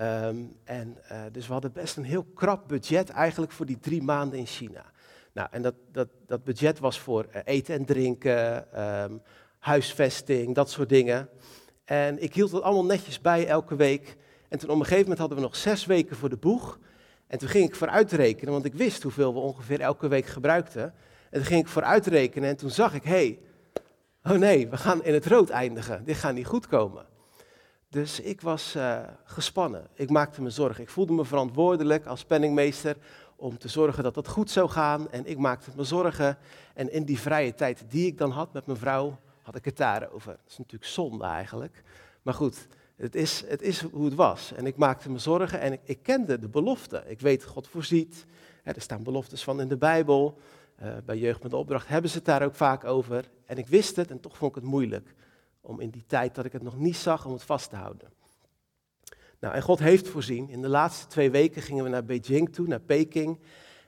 Um, 0.00 0.56
en, 0.64 0.98
dus 1.32 1.46
we 1.46 1.52
hadden 1.52 1.72
best 1.72 1.96
een 1.96 2.04
heel 2.04 2.26
krap 2.34 2.68
budget 2.68 3.10
eigenlijk 3.10 3.52
voor 3.52 3.66
die 3.66 3.78
drie 3.78 4.02
maanden 4.02 4.38
in 4.38 4.46
China. 4.46 4.84
Nou, 5.38 5.50
en 5.50 5.62
dat, 5.62 5.74
dat, 5.92 6.08
dat 6.26 6.44
budget 6.44 6.78
was 6.78 7.00
voor 7.00 7.26
eh, 7.30 7.40
eten 7.44 7.74
en 7.74 7.84
drinken, 7.84 8.72
ehm, 8.72 9.12
huisvesting, 9.58 10.54
dat 10.54 10.70
soort 10.70 10.88
dingen. 10.88 11.28
En 11.84 12.22
ik 12.22 12.34
hield 12.34 12.50
dat 12.50 12.62
allemaal 12.62 12.84
netjes 12.84 13.20
bij 13.20 13.46
elke 13.46 13.76
week. 13.76 14.16
En 14.48 14.58
toen 14.58 14.70
op 14.70 14.74
een 14.74 14.82
gegeven 14.82 15.02
moment 15.02 15.18
hadden 15.18 15.38
we 15.38 15.44
nog 15.44 15.56
zes 15.56 15.86
weken 15.86 16.16
voor 16.16 16.28
de 16.28 16.36
boeg. 16.36 16.78
En 17.26 17.38
toen 17.38 17.48
ging 17.48 17.68
ik 17.68 17.74
vooruitrekenen, 17.74 18.52
want 18.52 18.64
ik 18.64 18.74
wist 18.74 19.02
hoeveel 19.02 19.34
we 19.34 19.38
ongeveer 19.38 19.80
elke 19.80 20.08
week 20.08 20.26
gebruikten. 20.26 20.82
En 21.30 21.38
toen 21.38 21.44
ging 21.44 21.60
ik 21.60 21.68
vooruitrekenen 21.68 22.48
en 22.48 22.56
toen 22.56 22.70
zag 22.70 22.94
ik, 22.94 23.02
hé, 23.02 23.10
hey, 23.10 23.38
oh 24.32 24.38
nee, 24.38 24.68
we 24.68 24.76
gaan 24.76 25.04
in 25.04 25.14
het 25.14 25.26
rood 25.26 25.50
eindigen. 25.50 26.04
Dit 26.04 26.16
gaat 26.16 26.34
niet 26.34 26.46
goed 26.46 26.66
komen. 26.66 27.06
Dus 27.90 28.20
ik 28.20 28.40
was 28.40 28.76
uh, 28.76 29.00
gespannen. 29.24 29.86
Ik 29.94 30.10
maakte 30.10 30.42
me 30.42 30.50
zorgen. 30.50 30.82
Ik 30.82 30.88
voelde 30.88 31.12
me 31.12 31.24
verantwoordelijk 31.24 32.06
als 32.06 32.24
penningmeester 32.24 32.96
om 33.36 33.58
te 33.58 33.68
zorgen 33.68 34.02
dat 34.02 34.14
het 34.14 34.28
goed 34.28 34.50
zou 34.50 34.68
gaan. 34.68 35.10
En 35.10 35.26
ik 35.26 35.38
maakte 35.38 35.70
me 35.76 35.84
zorgen. 35.84 36.38
En 36.74 36.92
in 36.92 37.04
die 37.04 37.18
vrije 37.18 37.54
tijd 37.54 37.84
die 37.88 38.06
ik 38.06 38.18
dan 38.18 38.30
had 38.30 38.52
met 38.52 38.66
mijn 38.66 38.78
vrouw, 38.78 39.18
had 39.42 39.56
ik 39.56 39.64
het 39.64 39.76
daarover. 39.76 40.32
Dat 40.32 40.50
is 40.50 40.58
natuurlijk 40.58 40.90
zonde 40.90 41.24
eigenlijk. 41.24 41.82
Maar 42.22 42.34
goed, 42.34 42.66
het 42.96 43.14
is, 43.14 43.44
het 43.46 43.62
is 43.62 43.80
hoe 43.80 44.04
het 44.04 44.14
was. 44.14 44.52
En 44.52 44.66
ik 44.66 44.76
maakte 44.76 45.10
me 45.10 45.18
zorgen 45.18 45.60
en 45.60 45.72
ik, 45.72 45.80
ik 45.84 46.02
kende 46.02 46.38
de 46.38 46.48
belofte. 46.48 47.02
Ik 47.06 47.20
weet, 47.20 47.44
God 47.44 47.68
voorziet. 47.68 48.26
er 48.62 48.80
staan 48.80 49.02
beloftes 49.02 49.44
van 49.44 49.60
in 49.60 49.68
de 49.68 49.76
Bijbel. 49.76 50.38
Uh, 50.82 50.96
bij 51.04 51.18
Jeugd 51.18 51.42
met 51.42 51.50
de 51.50 51.56
Opdracht 51.56 51.88
hebben 51.88 52.10
ze 52.10 52.16
het 52.16 52.26
daar 52.26 52.42
ook 52.42 52.54
vaak 52.54 52.84
over. 52.84 53.30
En 53.46 53.58
ik 53.58 53.66
wist 53.66 53.96
het 53.96 54.10
en 54.10 54.20
toch 54.20 54.36
vond 54.36 54.56
ik 54.56 54.62
het 54.62 54.70
moeilijk 54.70 55.14
om 55.68 55.80
in 55.80 55.90
die 55.90 56.04
tijd 56.06 56.34
dat 56.34 56.44
ik 56.44 56.52
het 56.52 56.62
nog 56.62 56.78
niet 56.78 56.96
zag, 56.96 57.24
om 57.26 57.32
het 57.32 57.42
vast 57.42 57.70
te 57.70 57.76
houden. 57.76 58.08
Nou, 59.38 59.54
en 59.54 59.62
God 59.62 59.78
heeft 59.78 60.08
voorzien. 60.08 60.48
In 60.48 60.62
de 60.62 60.68
laatste 60.68 61.06
twee 61.06 61.30
weken 61.30 61.62
gingen 61.62 61.84
we 61.84 61.90
naar 61.90 62.04
Beijing 62.04 62.52
toe, 62.52 62.66
naar 62.66 62.80
Peking. 62.80 63.40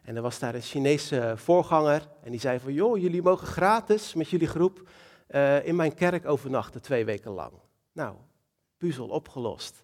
En 0.02 0.16
er 0.16 0.22
was 0.22 0.38
daar 0.38 0.54
een 0.54 0.62
Chinese 0.62 1.32
voorganger. 1.36 2.08
En 2.22 2.30
die 2.30 2.40
zei 2.40 2.58
van, 2.58 2.72
joh, 2.72 2.98
jullie 2.98 3.22
mogen 3.22 3.46
gratis 3.46 4.14
met 4.14 4.28
jullie 4.28 4.48
groep 4.48 4.88
uh, 5.28 5.66
in 5.66 5.76
mijn 5.76 5.94
kerk 5.94 6.26
overnachten 6.26 6.82
twee 6.82 7.04
weken 7.04 7.30
lang. 7.30 7.52
Nou, 7.92 8.16
puzzel 8.76 9.08
opgelost. 9.08 9.82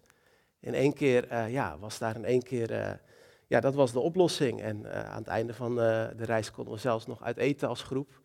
In 0.59 0.73
één 0.73 0.93
keer, 0.93 1.31
uh, 1.31 1.51
ja, 1.51 1.77
was 1.79 1.97
daar 1.97 2.15
in 2.15 2.25
één 2.25 2.43
keer, 2.43 2.71
uh, 2.71 2.91
ja, 3.47 3.59
dat 3.59 3.75
was 3.75 3.91
de 3.91 3.99
oplossing. 3.99 4.61
En 4.61 4.91
eh, 4.91 5.09
aan 5.09 5.17
het 5.17 5.27
einde 5.27 5.53
van 5.53 5.75
de 5.75 6.25
reis 6.25 6.51
konden 6.51 6.73
we 6.73 6.79
zelfs 6.79 7.05
nog 7.05 7.23
uit 7.23 7.37
eten 7.37 7.67
als 7.67 7.83
groep. 7.83 8.21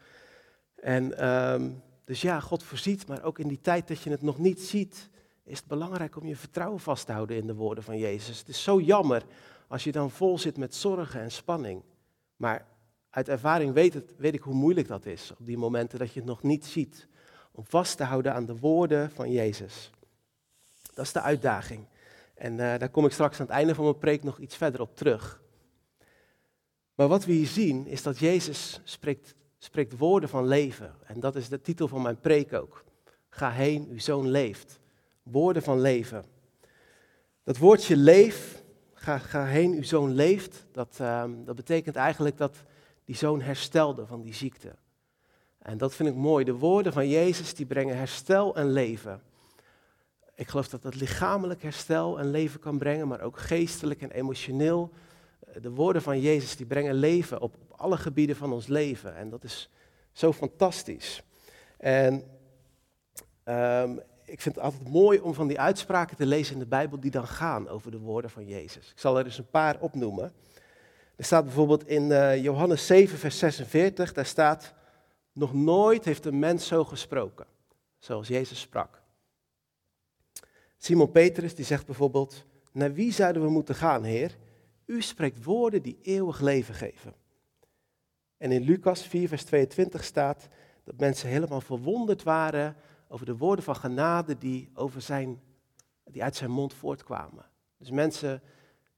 En 0.74 1.18
ehm, 1.18 1.70
dus 2.04 2.20
ja, 2.20 2.40
God 2.40 2.62
voorziet, 2.62 3.06
maar 3.06 3.22
ook 3.22 3.38
in 3.38 3.48
die 3.48 3.60
tijd 3.60 3.88
dat 3.88 4.02
je 4.02 4.10
het 4.10 4.22
nog 4.22 4.38
niet 4.38 4.60
ziet, 4.60 5.10
is 5.44 5.58
het 5.58 5.66
belangrijk 5.66 6.16
om 6.16 6.26
je 6.26 6.36
vertrouwen 6.36 6.80
vast 6.80 7.06
te 7.06 7.12
houden 7.12 7.36
in 7.36 7.46
de 7.46 7.54
woorden 7.54 7.84
van 7.84 7.98
Jezus. 7.98 8.38
Het 8.38 8.48
is 8.48 8.62
zo 8.62 8.80
jammer 8.80 9.22
als 9.68 9.84
je 9.84 9.92
dan 9.92 10.10
vol 10.10 10.38
zit 10.38 10.56
met 10.56 10.74
zorgen 10.74 11.20
en 11.20 11.30
spanning. 11.30 11.82
Maar 12.36 12.66
uit 13.10 13.28
ervaring 13.28 13.72
weet, 13.72 13.94
het, 13.94 14.14
weet 14.16 14.34
ik 14.34 14.42
hoe 14.42 14.54
moeilijk 14.54 14.88
dat 14.88 15.06
is 15.06 15.30
op 15.30 15.46
die 15.46 15.58
momenten 15.58 15.98
dat 15.98 16.12
je 16.12 16.20
het 16.20 16.28
nog 16.28 16.42
niet 16.42 16.66
ziet. 16.66 17.06
Om 17.52 17.64
vast 17.66 17.96
te 17.96 18.04
houden 18.04 18.34
aan 18.34 18.46
de 18.46 18.58
woorden 18.58 19.10
van 19.10 19.32
Jezus. 19.32 19.90
Dat 20.94 21.04
is 21.04 21.12
de 21.12 21.20
uitdaging. 21.20 21.86
En 22.34 22.52
uh, 22.52 22.58
daar 22.58 22.88
kom 22.88 23.04
ik 23.04 23.12
straks 23.12 23.40
aan 23.40 23.46
het 23.46 23.54
einde 23.54 23.74
van 23.74 23.84
mijn 23.84 23.98
preek 23.98 24.22
nog 24.22 24.38
iets 24.38 24.56
verder 24.56 24.80
op 24.80 24.96
terug. 24.96 25.42
Maar 26.94 27.08
wat 27.08 27.24
we 27.24 27.32
hier 27.32 27.46
zien 27.46 27.86
is 27.86 28.02
dat 28.02 28.18
Jezus 28.18 28.80
spreekt, 28.84 29.34
spreekt 29.64 29.98
woorden 29.98 30.28
van 30.28 30.46
leven. 30.46 30.94
En 31.06 31.20
dat 31.20 31.36
is 31.36 31.48
de 31.48 31.60
titel 31.60 31.88
van 31.88 32.02
mijn 32.02 32.20
preek 32.20 32.52
ook. 32.52 32.84
Ga 33.28 33.50
heen, 33.50 33.88
uw 33.90 33.98
zoon 33.98 34.30
leeft. 34.30 34.80
Woorden 35.22 35.62
van 35.62 35.80
leven. 35.80 36.24
Dat 37.42 37.58
woordje 37.58 37.96
leef, 37.96 38.62
ga, 38.94 39.18
ga 39.18 39.44
heen, 39.44 39.72
uw 39.72 39.82
zoon 39.82 40.12
leeft, 40.12 40.66
dat, 40.72 40.98
uh, 41.00 41.24
dat 41.44 41.56
betekent 41.56 41.96
eigenlijk 41.96 42.36
dat 42.36 42.56
die 43.04 43.16
zoon 43.16 43.40
herstelde 43.40 44.06
van 44.06 44.22
die 44.22 44.34
ziekte. 44.34 44.74
En 45.58 45.78
dat 45.78 45.94
vind 45.94 46.08
ik 46.08 46.14
mooi. 46.14 46.44
De 46.44 46.54
woorden 46.54 46.92
van 46.92 47.08
Jezus 47.08 47.54
die 47.54 47.66
brengen 47.66 47.96
herstel 47.96 48.56
en 48.56 48.72
leven. 48.72 49.22
Ik 50.34 50.48
geloof 50.48 50.68
dat 50.68 50.82
dat 50.82 50.94
lichamelijk 50.94 51.62
herstel 51.62 52.18
en 52.18 52.30
leven 52.30 52.60
kan 52.60 52.78
brengen, 52.78 53.08
maar 53.08 53.20
ook 53.20 53.38
geestelijk 53.38 54.02
en 54.02 54.10
emotioneel. 54.10 54.92
De 55.60 55.70
woorden 55.70 56.02
van 56.02 56.20
Jezus 56.20 56.56
die 56.56 56.66
brengen 56.66 56.94
leven 56.94 57.40
op, 57.40 57.56
op 57.68 57.80
alle 57.80 57.96
gebieden 57.96 58.36
van 58.36 58.52
ons 58.52 58.66
leven. 58.66 59.16
En 59.16 59.30
dat 59.30 59.44
is 59.44 59.70
zo 60.12 60.32
fantastisch. 60.32 61.22
En 61.76 62.24
um, 63.44 64.00
ik 64.24 64.40
vind 64.40 64.54
het 64.54 64.64
altijd 64.64 64.88
mooi 64.88 65.20
om 65.20 65.34
van 65.34 65.46
die 65.46 65.60
uitspraken 65.60 66.16
te 66.16 66.26
lezen 66.26 66.52
in 66.52 66.58
de 66.58 66.66
Bijbel 66.66 67.00
die 67.00 67.10
dan 67.10 67.26
gaan 67.26 67.68
over 67.68 67.90
de 67.90 67.98
woorden 67.98 68.30
van 68.30 68.46
Jezus. 68.46 68.90
Ik 68.90 68.98
zal 68.98 69.18
er 69.18 69.24
eens 69.24 69.38
een 69.38 69.50
paar 69.50 69.76
opnoemen. 69.80 70.32
Er 71.16 71.24
staat 71.24 71.44
bijvoorbeeld 71.44 71.86
in 71.86 72.10
uh, 72.10 72.42
Johannes 72.42 72.86
7, 72.86 73.18
vers 73.18 73.38
46, 73.38 74.12
daar 74.12 74.26
staat, 74.26 74.74
nog 75.32 75.54
nooit 75.54 76.04
heeft 76.04 76.24
een 76.24 76.38
mens 76.38 76.66
zo 76.66 76.84
gesproken, 76.84 77.46
zoals 77.98 78.28
Jezus 78.28 78.60
sprak. 78.60 79.02
Simon 80.76 81.10
Petrus 81.10 81.54
die 81.54 81.64
zegt 81.64 81.86
bijvoorbeeld, 81.86 82.44
naar 82.72 82.92
wie 82.92 83.12
zouden 83.12 83.42
we 83.42 83.48
moeten 83.48 83.74
gaan, 83.74 84.02
Heer? 84.02 84.36
U 84.92 85.02
spreekt 85.02 85.44
woorden 85.44 85.82
die 85.82 85.98
eeuwig 86.02 86.40
leven 86.40 86.74
geven. 86.74 87.14
En 88.36 88.52
in 88.52 88.62
Lucas 88.62 89.02
4, 89.02 89.28
vers 89.28 89.44
22 89.44 90.04
staat 90.04 90.48
dat 90.84 91.00
mensen 91.00 91.28
helemaal 91.28 91.60
verwonderd 91.60 92.22
waren 92.22 92.76
over 93.08 93.26
de 93.26 93.36
woorden 93.36 93.64
van 93.64 93.76
genade 93.76 94.38
die, 94.38 94.70
over 94.74 95.00
zijn, 95.00 95.40
die 96.04 96.22
uit 96.22 96.36
zijn 96.36 96.50
mond 96.50 96.74
voortkwamen. 96.74 97.44
Dus 97.76 97.90
mensen 97.90 98.42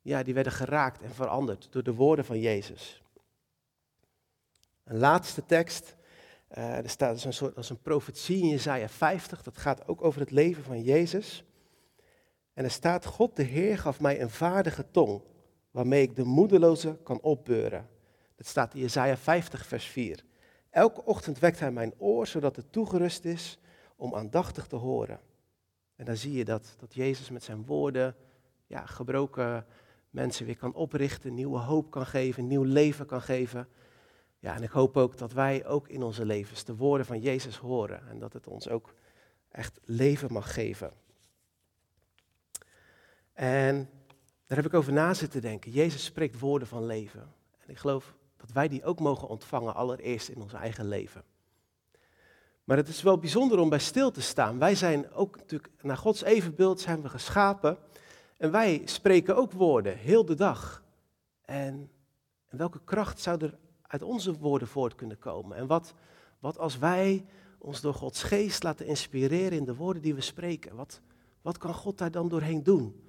ja, 0.02 0.22
die 0.22 0.34
werden 0.34 0.52
geraakt 0.52 1.02
en 1.02 1.14
veranderd 1.14 1.72
door 1.72 1.82
de 1.82 1.94
woorden 1.94 2.24
van 2.24 2.40
Jezus. 2.40 3.02
Een 4.84 4.98
laatste 4.98 5.46
tekst, 5.46 5.96
uh, 6.50 6.76
er 6.76 6.90
staat 6.90 7.14
dus 7.14 7.24
een 7.24 7.32
soort 7.32 7.56
als 7.56 7.70
een 7.70 7.82
profetie 7.82 8.42
in 8.42 8.48
Jezaja 8.48 8.88
50, 8.88 9.42
dat 9.42 9.56
gaat 9.56 9.88
ook 9.88 10.04
over 10.04 10.20
het 10.20 10.30
leven 10.30 10.64
van 10.64 10.82
Jezus. 10.82 11.44
En 12.54 12.64
er 12.64 12.70
staat, 12.70 13.06
God 13.06 13.36
de 13.36 13.42
Heer 13.42 13.78
gaf 13.78 14.00
mij 14.00 14.20
een 14.20 14.30
vaardige 14.30 14.90
tong, 14.90 15.22
waarmee 15.74 16.02
ik 16.02 16.16
de 16.16 16.24
moedeloze 16.24 16.98
kan 17.02 17.20
opbeuren. 17.20 17.88
Dat 18.36 18.46
staat 18.46 18.74
in 18.74 18.80
Jezaja 18.80 19.16
50, 19.16 19.66
vers 19.66 19.84
4. 19.84 20.24
Elke 20.70 21.04
ochtend 21.04 21.38
wekt 21.38 21.60
hij 21.60 21.70
mijn 21.70 21.94
oor, 21.98 22.26
zodat 22.26 22.56
het 22.56 22.72
toegerust 22.72 23.24
is 23.24 23.58
om 23.96 24.14
aandachtig 24.14 24.66
te 24.66 24.76
horen. 24.76 25.20
En 25.96 26.04
dan 26.04 26.16
zie 26.16 26.32
je 26.32 26.44
dat, 26.44 26.74
dat 26.78 26.94
Jezus 26.94 27.30
met 27.30 27.42
zijn 27.42 27.66
woorden 27.66 28.16
ja, 28.66 28.86
gebroken 28.86 29.66
mensen 30.10 30.46
weer 30.46 30.56
kan 30.56 30.74
oprichten, 30.74 31.34
nieuwe 31.34 31.58
hoop 31.58 31.90
kan 31.90 32.06
geven, 32.06 32.46
nieuw 32.46 32.62
leven 32.62 33.06
kan 33.06 33.22
geven. 33.22 33.68
Ja, 34.38 34.54
en 34.54 34.62
ik 34.62 34.70
hoop 34.70 34.96
ook 34.96 35.18
dat 35.18 35.32
wij 35.32 35.66
ook 35.66 35.88
in 35.88 36.02
onze 36.02 36.24
levens 36.24 36.64
de 36.64 36.76
woorden 36.76 37.06
van 37.06 37.20
Jezus 37.20 37.56
horen 37.56 38.08
en 38.08 38.18
dat 38.18 38.32
het 38.32 38.46
ons 38.46 38.68
ook 38.68 38.94
echt 39.48 39.80
leven 39.84 40.32
mag 40.32 40.54
geven. 40.54 40.92
En 43.32 43.88
daar 44.54 44.62
heb 44.62 44.72
ik 44.72 44.78
over 44.78 44.92
na 44.92 45.14
zitten 45.14 45.40
denken. 45.40 45.70
Jezus 45.70 46.04
spreekt 46.04 46.38
woorden 46.38 46.68
van 46.68 46.86
leven. 46.86 47.20
En 47.58 47.70
ik 47.70 47.78
geloof 47.78 48.14
dat 48.36 48.52
wij 48.52 48.68
die 48.68 48.84
ook 48.84 49.00
mogen 49.00 49.28
ontvangen, 49.28 49.74
allereerst 49.74 50.28
in 50.28 50.42
ons 50.42 50.52
eigen 50.52 50.88
leven. 50.88 51.24
Maar 52.64 52.76
het 52.76 52.88
is 52.88 53.02
wel 53.02 53.18
bijzonder 53.18 53.58
om 53.58 53.68
bij 53.68 53.78
stil 53.78 54.10
te 54.10 54.20
staan. 54.20 54.58
Wij 54.58 54.74
zijn 54.74 55.12
ook 55.12 55.36
natuurlijk, 55.36 55.70
naar 55.82 55.96
Gods 55.96 56.22
evenbeeld 56.22 56.80
zijn 56.80 57.02
we 57.02 57.08
geschapen. 57.08 57.78
En 58.36 58.50
wij 58.50 58.82
spreken 58.84 59.36
ook 59.36 59.52
woorden, 59.52 59.96
heel 59.96 60.24
de 60.24 60.34
dag. 60.34 60.82
En, 61.44 61.90
en 62.48 62.58
welke 62.58 62.80
kracht 62.84 63.20
zou 63.20 63.44
er 63.44 63.58
uit 63.82 64.02
onze 64.02 64.38
woorden 64.38 64.68
voort 64.68 64.94
kunnen 64.94 65.18
komen? 65.18 65.56
En 65.56 65.66
wat, 65.66 65.94
wat 66.38 66.58
als 66.58 66.78
wij 66.78 67.24
ons 67.58 67.80
door 67.80 67.94
Gods 67.94 68.22
geest 68.22 68.62
laten 68.62 68.86
inspireren 68.86 69.58
in 69.58 69.64
de 69.64 69.74
woorden 69.74 70.02
die 70.02 70.14
we 70.14 70.20
spreken? 70.20 70.76
Wat, 70.76 71.00
wat 71.42 71.58
kan 71.58 71.74
God 71.74 71.98
daar 71.98 72.10
dan 72.10 72.28
doorheen 72.28 72.62
doen? 72.62 73.02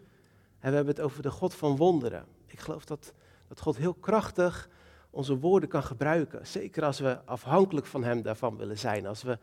En 0.65 0.72
we 0.72 0.77
hebben 0.77 0.95
het 0.95 1.03
over 1.03 1.22
de 1.22 1.31
God 1.31 1.53
van 1.53 1.75
wonderen. 1.75 2.25
Ik 2.48 2.60
geloof 2.60 2.86
dat, 2.86 3.13
dat 3.48 3.60
God 3.60 3.77
heel 3.77 3.93
krachtig 3.93 4.69
onze 5.10 5.38
woorden 5.38 5.69
kan 5.69 5.84
gebruiken. 5.84 6.48
Zeker 6.48 6.84
als 6.84 7.00
we 7.00 7.19
afhankelijk 7.25 7.86
van 7.86 8.03
Hem 8.03 8.22
daarvan 8.22 8.57
willen 8.57 8.77
zijn. 8.77 9.05
Als 9.05 9.24
we 9.24 9.38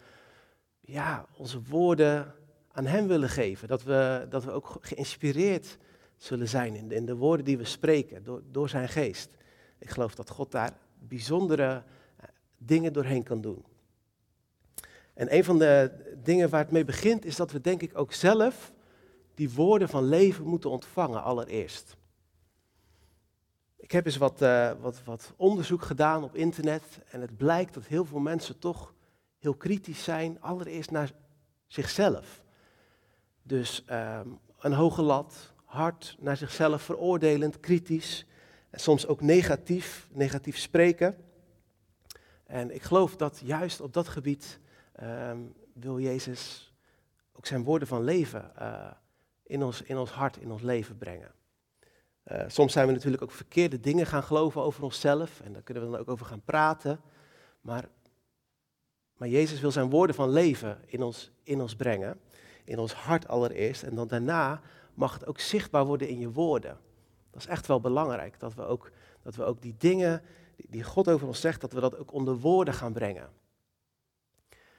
ja, 0.81 1.27
onze 1.37 1.63
woorden 1.63 2.35
aan 2.73 2.87
Hem 2.87 3.07
willen 3.07 3.29
geven. 3.29 3.69
Dat 3.69 3.83
we, 3.83 4.27
dat 4.29 4.45
we 4.45 4.51
ook 4.51 4.77
geïnspireerd 4.81 5.79
zullen 6.17 6.49
zijn 6.49 6.75
in 6.75 6.89
de, 6.89 6.95
in 6.95 7.07
de 7.07 7.17
woorden 7.17 7.45
die 7.45 7.59
we 7.59 7.65
spreken 7.65 8.25
door, 8.25 8.43
door 8.51 8.69
Zijn 8.69 8.89
geest. 8.89 9.31
Ik 9.79 9.91
geloof 9.91 10.15
dat 10.15 10.31
God 10.31 10.51
daar 10.51 10.73
bijzondere 10.99 11.83
eh, 12.17 12.29
dingen 12.59 12.93
doorheen 12.93 13.23
kan 13.23 13.41
doen. 13.41 13.65
En 15.15 15.35
een 15.35 15.45
van 15.45 15.59
de 15.59 15.91
dingen 16.23 16.51
waar 16.51 16.63
het 16.63 16.73
mee 16.73 16.85
begint 16.85 17.25
is 17.25 17.37
dat 17.37 17.53
we 17.53 17.61
denk 17.61 17.83
ik 17.83 17.99
ook 17.99 18.13
zelf 18.13 18.73
die 19.35 19.51
woorden 19.51 19.89
van 19.89 20.05
leven 20.05 20.45
moeten 20.45 20.71
ontvangen 20.71 21.23
allereerst. 21.23 21.97
Ik 23.77 23.93
heb 23.93 24.07
eens 24.07 24.17
wat, 24.17 24.43
uh, 24.43 24.73
wat, 24.81 25.05
wat 25.05 25.33
onderzoek 25.37 25.83
gedaan 25.83 26.25
op 26.25 26.35
internet 26.35 27.01
en 27.11 27.21
het 27.21 27.37
blijkt 27.37 27.75
dat 27.75 27.87
heel 27.87 28.05
veel 28.05 28.19
mensen 28.19 28.59
toch 28.59 28.95
heel 29.39 29.55
kritisch 29.55 30.05
zijn, 30.05 30.41
allereerst 30.41 30.91
naar 30.91 31.13
zichzelf. 31.67 32.45
Dus 33.43 33.85
um, 33.91 34.39
een 34.59 34.73
hoge 34.73 35.03
lat, 35.03 35.53
hard 35.65 36.17
naar 36.19 36.37
zichzelf, 36.37 36.83
veroordelend, 36.83 37.61
kritisch 37.61 38.27
en 38.71 38.81
soms 38.81 39.07
ook 39.07 39.21
negatief, 39.21 40.09
negatief 40.11 40.59
spreken. 40.59 41.17
En 42.45 42.75
ik 42.75 42.83
geloof 42.83 43.17
dat 43.17 43.41
juist 43.45 43.81
op 43.81 43.93
dat 43.93 44.09
gebied 44.09 44.61
um, 45.03 45.55
wil 45.73 46.01
Jezus 46.01 46.73
ook 47.33 47.47
zijn 47.47 47.65
woorden 47.65 47.89
van 47.89 48.05
leven 48.05 48.53
uh, 48.59 48.91
in, 49.43 49.63
ons, 49.63 49.83
in 49.83 49.99
ons 49.99 50.11
hart, 50.11 50.37
in 50.37 50.51
ons 50.51 50.63
leven 50.63 50.99
brengen. 50.99 51.33
Uh, 52.25 52.45
soms 52.47 52.73
zijn 52.73 52.87
we 52.87 52.93
natuurlijk 52.93 53.23
ook 53.23 53.31
verkeerde 53.31 53.81
dingen 53.81 54.07
gaan 54.07 54.23
geloven 54.23 54.63
over 54.63 54.83
onszelf 54.83 55.41
en 55.41 55.53
daar 55.53 55.63
kunnen 55.63 55.85
we 55.85 55.91
dan 55.91 56.01
ook 56.01 56.09
over 56.09 56.27
gaan 56.27 56.43
praten. 56.45 57.01
Maar, 57.61 57.89
maar 59.17 59.29
Jezus 59.29 59.61
wil 59.61 59.71
zijn 59.71 59.91
woorden 59.91 60.17
van 60.17 60.31
leven 60.31 60.81
in 60.87 61.03
ons, 61.03 61.31
in 61.43 61.61
ons 61.61 61.77
brengen, 61.77 62.21
in 62.65 62.79
ons 62.79 62.93
hart 62.93 63.29
allereerst. 63.29 63.83
En 63.83 63.95
dan 63.95 64.09
daarna 64.09 64.61
mag 64.95 65.15
het 65.15 65.27
ook 65.27 65.39
zichtbaar 65.39 65.85
worden 65.85 66.09
in 66.09 66.19
je 66.19 66.33
woorden. 66.33 66.79
Dat 67.31 67.41
is 67.41 67.47
echt 67.47 67.67
wel 67.67 67.81
belangrijk, 67.81 68.41
dat 68.41 68.55
we 68.55 68.63
ook, 68.63 68.91
dat 69.23 69.35
we 69.35 69.45
ook 69.45 69.63
die 69.63 69.75
dingen 69.79 70.23
die, 70.57 70.67
die 70.71 70.83
God 70.83 71.09
over 71.09 71.27
ons 71.27 71.41
zegt, 71.41 71.61
dat 71.61 71.73
we 71.73 71.81
dat 71.81 71.97
ook 71.97 72.13
onder 72.13 72.37
woorden 72.39 72.75
gaan 72.75 72.93
brengen. 72.93 73.29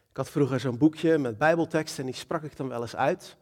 Ik 0.10 0.20
had 0.20 0.30
vroeger 0.30 0.60
zo'n 0.60 0.78
boekje 0.78 1.18
met 1.18 1.38
bijbelteksten 1.38 2.00
en 2.00 2.10
die 2.12 2.20
sprak 2.20 2.44
ik 2.44 2.58
dan 2.58 2.68
wel 2.68 2.82
eens 2.82 2.96
uit. 2.96 3.38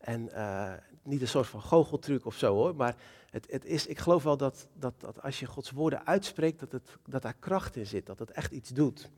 En 0.00 0.28
uh, 0.32 0.72
niet 1.02 1.20
een 1.20 1.28
soort 1.28 1.46
van 1.46 1.62
goocheltruc 1.62 2.26
of 2.26 2.36
zo 2.36 2.54
hoor, 2.54 2.76
maar 2.76 2.96
het, 3.30 3.46
het 3.50 3.64
is, 3.64 3.86
ik 3.86 3.98
geloof 3.98 4.22
wel 4.22 4.36
dat, 4.36 4.68
dat, 4.72 5.00
dat 5.00 5.22
als 5.22 5.40
je 5.40 5.46
Gods 5.46 5.70
woorden 5.70 6.06
uitspreekt, 6.06 6.60
dat, 6.60 6.72
het, 6.72 6.96
dat 7.08 7.22
daar 7.22 7.36
kracht 7.38 7.76
in 7.76 7.86
zit, 7.86 8.06
dat 8.06 8.18
het 8.18 8.30
echt 8.30 8.52
iets 8.52 8.70
doet. 8.70 9.10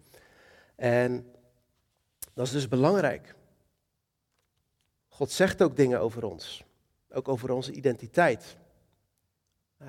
En 0.75 1.33
dat 2.35 2.47
is 2.47 2.53
dus 2.53 2.69
belangrijk. 2.69 3.35
God 5.09 5.31
zegt 5.31 5.63
ook 5.63 5.77
dingen 5.77 6.01
over 6.01 6.25
ons, 6.25 6.65
ook 7.11 7.29
over 7.29 7.51
onze 7.53 7.73
identiteit. 7.73 8.57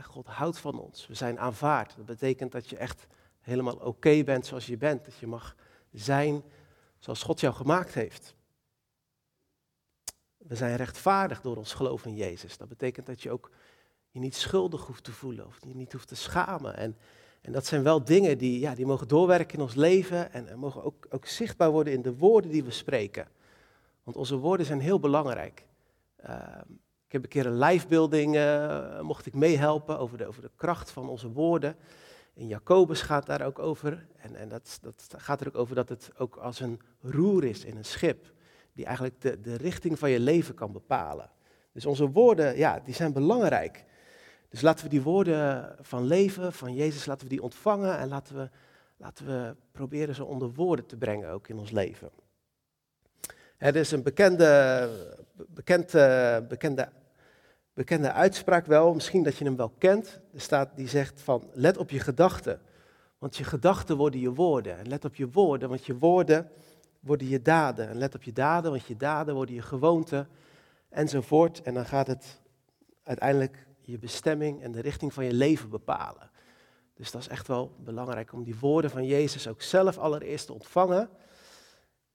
God 0.01 0.27
houdt 0.27 0.57
van 0.57 0.79
ons, 0.79 1.07
we 1.07 1.13
zijn 1.13 1.39
aanvaard. 1.39 1.95
Dat 1.95 2.05
betekent 2.05 2.51
dat 2.51 2.69
je 2.69 2.77
echt 2.77 3.07
helemaal 3.39 3.75
oké 3.75 4.23
bent 4.23 4.45
zoals 4.45 4.65
je 4.65 4.77
bent, 4.77 5.05
dat 5.05 5.17
je 5.17 5.27
mag 5.27 5.55
zijn 5.91 6.43
zoals 7.00 7.23
God 7.23 7.39
jou 7.39 7.53
gemaakt 7.53 7.93
heeft. 7.93 8.35
We 10.47 10.55
zijn 10.55 10.75
rechtvaardig 10.75 11.41
door 11.41 11.55
ons 11.55 11.73
geloof 11.73 12.05
in 12.05 12.15
Jezus. 12.15 12.57
Dat 12.57 12.67
betekent 12.67 13.05
dat 13.05 13.21
je 13.21 13.31
ook 13.31 13.51
je 14.09 14.19
niet 14.19 14.35
schuldig 14.35 14.85
hoeft 14.85 15.03
te 15.03 15.12
voelen 15.12 15.45
of 15.45 15.57
je 15.67 15.75
niet 15.75 15.91
hoeft 15.91 16.07
te 16.07 16.15
schamen. 16.15 16.77
En, 16.77 16.97
en 17.41 17.51
dat 17.51 17.65
zijn 17.65 17.83
wel 17.83 18.03
dingen 18.03 18.38
die, 18.38 18.59
ja, 18.59 18.75
die 18.75 18.85
mogen 18.85 19.07
doorwerken 19.07 19.57
in 19.57 19.63
ons 19.63 19.75
leven 19.75 20.33
en, 20.33 20.47
en 20.47 20.59
mogen 20.59 20.83
ook, 20.83 21.07
ook 21.09 21.25
zichtbaar 21.25 21.71
worden 21.71 21.93
in 21.93 22.01
de 22.01 22.15
woorden 22.15 22.51
die 22.51 22.63
we 22.63 22.71
spreken. 22.71 23.27
Want 24.03 24.17
onze 24.17 24.38
woorden 24.38 24.65
zijn 24.65 24.79
heel 24.79 25.00
belangrijk. 25.00 25.65
Ehm, 26.15 26.71
ik 27.05 27.12
heb 27.12 27.23
een 27.23 27.29
keer 27.29 27.45
een 27.45 27.57
lijfbeelding, 27.57 28.35
uh, 28.35 29.01
mocht 29.01 29.25
ik 29.25 29.33
meehelpen 29.33 30.00
over 30.00 30.17
de, 30.17 30.25
over 30.25 30.41
de 30.41 30.51
kracht 30.55 30.91
van 30.91 31.09
onze 31.09 31.31
woorden. 31.31 31.75
In 32.33 32.47
Jacobus 32.47 33.01
gaat 33.01 33.25
daar 33.25 33.45
ook 33.45 33.59
over. 33.59 34.05
En, 34.17 34.35
en 34.35 34.50
dat, 34.50 34.79
dat 34.81 35.13
gaat 35.17 35.41
er 35.41 35.47
ook 35.47 35.57
over 35.57 35.75
dat 35.75 35.89
het 35.89 36.12
ook 36.17 36.35
als 36.35 36.59
een 36.59 36.81
roer 37.01 37.43
is 37.43 37.65
in 37.65 37.77
een 37.77 37.85
schip. 37.85 38.31
Die 38.74 38.86
eigenlijk 38.86 39.22
de, 39.22 39.42
de 39.42 39.56
richting 39.56 40.00
van 40.00 40.10
je 40.10 40.20
leven 40.20 40.56
kan 40.56 40.72
bepalen. 40.72 41.30
Dus 41.72 41.86
onze 41.86 42.10
woorden, 42.10 42.58
ja, 42.58 42.80
die 42.80 42.94
zijn 42.94 43.13
belangrijk. 43.13 43.86
Dus 44.50 44.62
laten 44.62 44.84
we 44.84 44.89
die 44.89 45.01
woorden 45.01 45.75
van 45.82 46.03
leven, 46.03 46.53
van 46.53 46.74
Jezus, 46.74 47.06
laten 47.06 47.24
we 47.24 47.34
die 47.34 47.44
ontvangen. 47.44 47.98
En 47.98 48.08
laten 48.08 48.36
we, 48.36 48.50
laten 48.98 49.25
we 49.25 49.56
proberen 49.72 50.15
ze 50.15 50.25
onder 50.25 50.53
woorden 50.53 50.86
te 50.86 50.98
brengen 50.98 51.30
ook 51.30 51.48
in 51.48 51.58
ons 51.58 51.72
leven. 51.72 52.10
Er 53.58 53.75
is 53.75 53.92
een 53.92 54.03
bekende, 54.03 54.89
bekende, 55.48 56.46
bekende 56.48 56.89
bekende 57.74 58.12
uitspraak 58.12 58.65
wel, 58.65 58.94
misschien 58.94 59.24
dat 59.24 59.38
je 59.38 59.46
hem 59.46 59.56
wel 59.56 59.74
kent. 59.77 60.20
Er 60.34 60.42
staat, 60.42 60.75
die 60.75 60.88
zegt 60.88 61.22
van, 61.22 61.50
let 61.53 61.77
op 61.77 61.89
je 61.89 62.00
gedachten, 62.00 62.62
want 63.18 63.38
je 63.38 63.44
gedachten 63.44 63.98
worden 63.98 64.20
je 64.20 64.34
woorden. 64.34 64.77
En 64.77 64.88
let 64.88 65.06
op 65.06 65.15
je 65.15 65.30
woorden, 65.30 65.70
want 65.70 65.86
je 65.86 65.98
woorden 65.98 66.50
worden 67.03 67.27
je 67.27 67.41
daden. 67.41 67.89
En 67.89 67.98
let 67.98 68.15
op 68.15 68.24
je 68.24 68.33
daden, 68.33 68.72
want 68.72 68.86
je 68.86 68.98
daden 68.98 69.36
worden 69.36 69.55
je 69.55 69.62
gewoonten, 69.62 70.27
enzovoort. 70.89 71.62
En 71.62 71.74
dan 71.74 71.86
gaat 71.86 72.07
het 72.07 72.41
uiteindelijk 73.03 73.67
je 73.81 73.98
bestemming 73.98 74.62
en 74.62 74.72
de 74.72 74.81
richting 74.81 75.13
van 75.13 75.25
je 75.25 75.33
leven 75.33 75.69
bepalen. 75.69 76.31
Dus 76.93 77.12
dat 77.12 77.22
is 77.22 77.27
echt 77.27 77.48
wel 77.48 77.75
belangrijk 77.79 78.33
om 78.33 78.43
die 78.43 78.60
woorden 78.60 78.91
van 78.91 79.05
Jezus 79.05 79.48
ook 79.48 79.62
zelf 79.62 79.98
allereerst 79.98 80.45
te 80.45 80.53
ontvangen. 80.53 81.10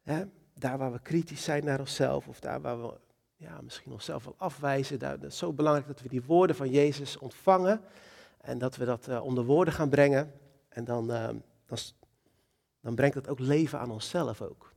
Hè? 0.02 0.24
Daar 0.54 0.78
waar 0.78 0.92
we 0.92 1.00
kritisch 1.00 1.44
zijn 1.44 1.64
naar 1.64 1.80
onszelf 1.80 2.28
of 2.28 2.40
daar 2.40 2.60
waar 2.60 2.82
we 2.82 2.94
ja, 3.36 3.60
misschien 3.60 3.92
onszelf 3.92 4.24
wel 4.24 4.34
afwijzen. 4.38 4.98
Dat 4.98 5.22
is 5.22 5.38
zo 5.38 5.52
belangrijk 5.52 5.86
dat 5.86 6.00
we 6.00 6.08
die 6.08 6.24
woorden 6.24 6.56
van 6.56 6.70
Jezus 6.70 7.18
ontvangen 7.18 7.80
en 8.40 8.58
dat 8.58 8.76
we 8.76 8.84
dat 8.84 9.08
uh, 9.08 9.24
onder 9.24 9.44
woorden 9.44 9.74
gaan 9.74 9.88
brengen. 9.88 10.32
En 10.68 10.84
dan, 10.84 11.10
uh, 11.10 11.28
dan, 11.66 11.78
dan, 12.80 12.94
brengt 12.94 13.14
het 13.14 13.28
ook 13.28 13.38
leven 13.38 13.78
aan 13.78 13.90
onszelf 13.90 14.42
ook. 14.42 14.72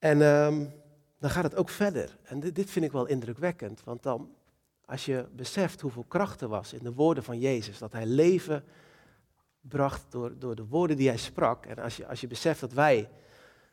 En 0.00 0.20
um, 0.20 0.72
dan 1.18 1.30
gaat 1.30 1.44
het 1.44 1.56
ook 1.56 1.68
verder. 1.68 2.16
En 2.22 2.40
dit, 2.40 2.54
dit 2.54 2.70
vind 2.70 2.84
ik 2.84 2.92
wel 2.92 3.06
indrukwekkend, 3.06 3.84
want 3.84 4.02
dan, 4.02 4.34
als 4.84 5.04
je 5.04 5.28
beseft 5.32 5.80
hoeveel 5.80 6.04
kracht 6.08 6.40
er 6.40 6.48
was 6.48 6.72
in 6.72 6.82
de 6.82 6.92
woorden 6.92 7.24
van 7.24 7.38
Jezus, 7.38 7.78
dat 7.78 7.92
hij 7.92 8.06
leven 8.06 8.64
bracht 9.60 10.04
door, 10.08 10.38
door 10.38 10.54
de 10.54 10.66
woorden 10.66 10.96
die 10.96 11.08
hij 11.08 11.16
sprak. 11.16 11.66
En 11.66 11.78
als 11.78 11.96
je, 11.96 12.06
als 12.06 12.20
je 12.20 12.26
beseft 12.26 12.60
dat 12.60 12.72
wij 12.72 13.08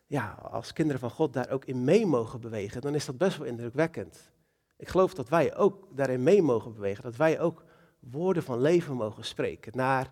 ja, 0.08 0.38
als 0.42 0.74
kinderen 0.74 1.00
van 1.00 1.10
God 1.10 1.34
daar 1.34 1.50
ook 1.50 1.66
in 1.66 1.84
mee 1.84 2.06
mogen 2.06 2.42
bewegen, 2.42 2.82
dan 2.82 2.96
is 2.96 3.06
dat 3.06 3.18
best 3.18 3.38
wel 3.38 3.48
indrukwekkend. 3.48 4.32
Ik 4.78 4.88
geloof 4.88 5.14
dat 5.14 5.30
wij 5.30 5.56
ook 5.56 5.88
daarin 5.96 6.24
mee 6.24 6.42
mogen 6.42 6.74
bewegen, 6.74 7.04
dat 7.04 7.16
wij 7.16 7.40
ook 7.40 7.64
woorden 8.00 8.44
van 8.44 8.62
leven 8.62 8.96
mogen 8.96 9.26
spreken 9.26 9.72
naar 9.76 10.12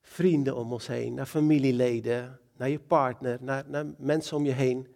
vrienden 0.00 0.56
om 0.56 0.72
ons 0.72 0.86
heen, 0.86 1.14
naar 1.14 1.26
familieleden, 1.26 2.40
naar 2.56 2.68
je 2.68 2.80
partner, 2.80 3.38
naar, 3.40 3.64
naar 3.66 3.86
mensen 3.98 4.36
om 4.36 4.44
je 4.44 4.52
heen. 4.52 4.88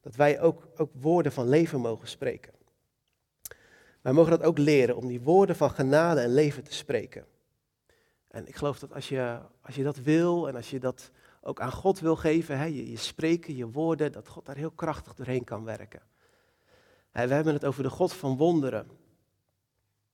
Dat 0.00 0.16
wij 0.16 0.40
ook, 0.40 0.68
ook 0.76 0.90
woorden 0.94 1.32
van 1.32 1.48
leven 1.48 1.80
mogen 1.80 2.08
spreken. 2.08 2.52
Wij 4.00 4.12
mogen 4.12 4.30
dat 4.30 4.42
ook 4.42 4.58
leren 4.58 4.96
om 4.96 5.06
die 5.06 5.20
woorden 5.20 5.56
van 5.56 5.70
genade 5.70 6.20
en 6.20 6.34
leven 6.34 6.64
te 6.64 6.74
spreken. 6.74 7.26
En 8.28 8.46
ik 8.48 8.56
geloof 8.56 8.78
dat 8.78 8.92
als 8.92 9.08
je, 9.08 9.40
als 9.60 9.74
je 9.74 9.82
dat 9.82 9.96
wil 9.96 10.48
en 10.48 10.56
als 10.56 10.70
je 10.70 10.80
dat 10.80 11.10
ook 11.40 11.60
aan 11.60 11.72
God 11.72 12.00
wil 12.00 12.16
geven, 12.16 12.58
hè, 12.58 12.64
je, 12.64 12.96
spreken, 12.96 13.56
je 13.56 13.70
woorden, 13.70 14.12
dat 14.12 14.28
God 14.28 14.46
daar 14.46 14.56
heel 14.56 14.70
krachtig 14.70 15.14
doorheen 15.14 15.44
kan 15.44 15.64
werken. 15.64 16.02
We 17.12 17.20
hebben 17.20 17.52
het 17.52 17.64
over 17.64 17.82
de 17.82 17.90
God 17.90 18.12
van 18.12 18.36
wonderen. 18.36 18.90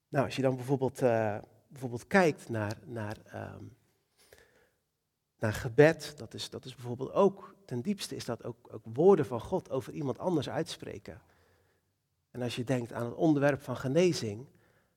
Nou, 0.08 0.24
als 0.24 0.36
je 0.36 0.42
dan 0.42 0.56
bijvoorbeeld, 0.56 1.02
uh, 1.02 1.38
bijvoorbeeld 1.68 2.06
kijkt 2.06 2.48
naar, 2.48 2.78
naar, 2.84 3.16
um, 3.34 3.76
naar 5.38 5.52
gebed, 5.52 6.14
dat 6.16 6.34
is, 6.34 6.50
dat 6.50 6.64
is 6.64 6.74
bijvoorbeeld 6.74 7.12
ook, 7.12 7.54
ten 7.66 7.80
diepste 7.80 8.16
is 8.16 8.24
dat 8.24 8.44
ook, 8.44 8.56
ook 8.70 8.84
woorden 8.92 9.26
van 9.26 9.40
God 9.40 9.70
over 9.70 9.92
iemand 9.92 10.18
anders 10.18 10.48
uitspreken. 10.48 11.20
En 12.30 12.42
als 12.42 12.56
je 12.56 12.64
denkt 12.64 12.92
aan 12.92 13.04
het 13.04 13.14
onderwerp 13.14 13.62
van 13.62 13.76
genezing, 13.76 14.46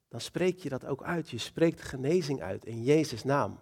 dan 0.08 0.22
spreek 0.22 0.60
je 0.60 0.70
dat 0.70 0.86
ook 0.86 1.04
uit. 1.04 1.30
Je 1.30 1.38
spreekt 1.38 1.82
genezing 1.82 2.42
uit 2.42 2.66
in 2.66 2.84
Jezus' 2.84 3.24
naam. 3.24 3.60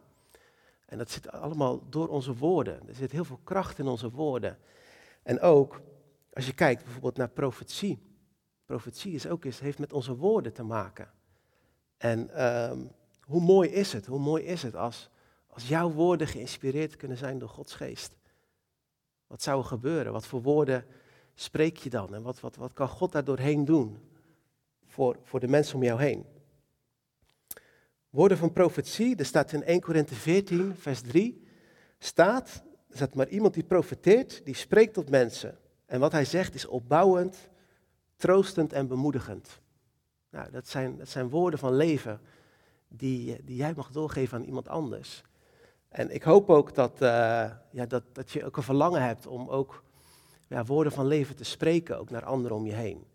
En 0.85 0.97
dat 0.97 1.11
zit 1.11 1.31
allemaal 1.31 1.89
door 1.89 2.07
onze 2.07 2.35
woorden. 2.35 2.87
Er 2.87 2.95
zit 2.95 3.11
heel 3.11 3.25
veel 3.25 3.39
kracht 3.43 3.79
in 3.79 3.87
onze 3.87 4.11
woorden. 4.11 4.57
En 5.23 5.39
ook 5.39 5.81
als 6.33 6.45
je 6.45 6.53
kijkt 6.53 6.83
bijvoorbeeld 6.83 7.17
naar 7.17 7.29
profetie. 7.29 7.99
Profetie 8.65 9.13
is 9.13 9.27
ook 9.27 9.45
eens, 9.45 9.59
heeft 9.59 9.79
met 9.79 9.93
onze 9.93 10.15
woorden 10.15 10.53
te 10.53 10.63
maken. 10.63 11.11
En 11.97 12.45
um, 12.45 12.91
hoe 13.21 13.41
mooi 13.41 13.69
is 13.69 13.93
het, 13.93 14.05
hoe 14.05 14.19
mooi 14.19 14.43
is 14.43 14.63
het 14.63 14.75
als, 14.75 15.09
als 15.47 15.67
jouw 15.67 15.91
woorden 15.91 16.27
geïnspireerd 16.27 16.95
kunnen 16.95 17.17
zijn 17.17 17.39
door 17.39 17.49
Gods 17.49 17.73
geest. 17.75 18.15
Wat 19.27 19.41
zou 19.41 19.59
er 19.59 19.65
gebeuren? 19.65 20.11
Wat 20.11 20.25
voor 20.25 20.41
woorden 20.41 20.85
spreek 21.33 21.77
je 21.77 21.89
dan? 21.89 22.13
En 22.13 22.21
wat, 22.21 22.39
wat, 22.39 22.55
wat 22.55 22.73
kan 22.73 22.87
God 22.87 23.11
daar 23.11 23.23
doorheen 23.23 23.65
doen 23.65 23.97
voor, 24.85 25.17
voor 25.23 25.39
de 25.39 25.47
mensen 25.47 25.75
om 25.75 25.83
jou 25.83 26.01
heen? 26.01 26.25
Woorden 28.09 28.37
van 28.37 28.53
profetie, 28.53 29.15
er 29.15 29.25
staat 29.25 29.51
in 29.51 29.63
1 29.63 29.81
Korinthe 29.81 30.15
14, 30.15 30.75
vers 30.75 31.01
3, 31.01 31.47
staat, 31.99 32.63
er 32.89 32.95
staat 32.95 33.15
maar 33.15 33.27
iemand 33.27 33.53
die 33.53 33.63
profeteert, 33.63 34.45
die 34.45 34.55
spreekt 34.55 34.93
tot 34.93 35.09
mensen. 35.09 35.57
En 35.85 35.99
wat 35.99 36.11
hij 36.11 36.25
zegt 36.25 36.53
is 36.53 36.65
opbouwend, 36.65 37.49
troostend 38.15 38.73
en 38.73 38.87
bemoedigend. 38.87 39.61
Nou, 40.29 40.51
dat 40.51 40.67
zijn, 40.67 40.97
dat 40.97 41.09
zijn 41.09 41.29
woorden 41.29 41.59
van 41.59 41.75
leven 41.75 42.21
die, 42.87 43.43
die 43.43 43.55
jij 43.55 43.73
mag 43.75 43.91
doorgeven 43.91 44.37
aan 44.37 44.45
iemand 44.45 44.67
anders. 44.67 45.23
En 45.89 46.13
ik 46.13 46.23
hoop 46.23 46.49
ook 46.49 46.75
dat, 46.75 46.91
uh, 47.01 47.09
ja, 47.71 47.85
dat, 47.87 48.03
dat 48.11 48.31
je 48.31 48.45
ook 48.45 48.57
een 48.57 48.63
verlangen 48.63 49.01
hebt 49.01 49.27
om 49.27 49.49
ook 49.49 49.83
ja, 50.47 50.65
woorden 50.65 50.93
van 50.93 51.07
leven 51.07 51.35
te 51.35 51.43
spreken, 51.43 51.99
ook 51.99 52.09
naar 52.09 52.25
anderen 52.25 52.57
om 52.57 52.65
je 52.65 52.73
heen. 52.73 53.07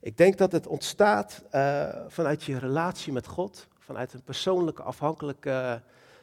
Ik 0.00 0.16
denk 0.16 0.38
dat 0.38 0.52
het 0.52 0.66
ontstaat 0.66 1.44
uh, 1.52 1.88
vanuit 2.08 2.42
je 2.42 2.58
relatie 2.58 3.12
met 3.12 3.26
God, 3.26 3.68
vanuit 3.78 4.12
een 4.12 4.22
persoonlijke, 4.22 4.82
afhankelijke 4.82 5.82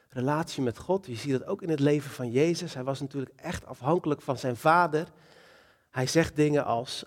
relatie 0.09 0.63
met 0.63 0.77
God. 0.77 1.05
Je 1.05 1.15
ziet 1.15 1.31
dat 1.31 1.45
ook 1.45 1.61
in 1.61 1.69
het 1.69 1.79
leven 1.79 2.11
van 2.11 2.31
Jezus. 2.31 2.73
Hij 2.73 2.83
was 2.83 2.99
natuurlijk 2.99 3.31
echt 3.35 3.65
afhankelijk 3.65 4.21
van 4.21 4.37
zijn 4.37 4.55
vader. 4.55 5.07
Hij 5.89 6.07
zegt 6.07 6.35
dingen 6.35 6.65
als, 6.65 7.05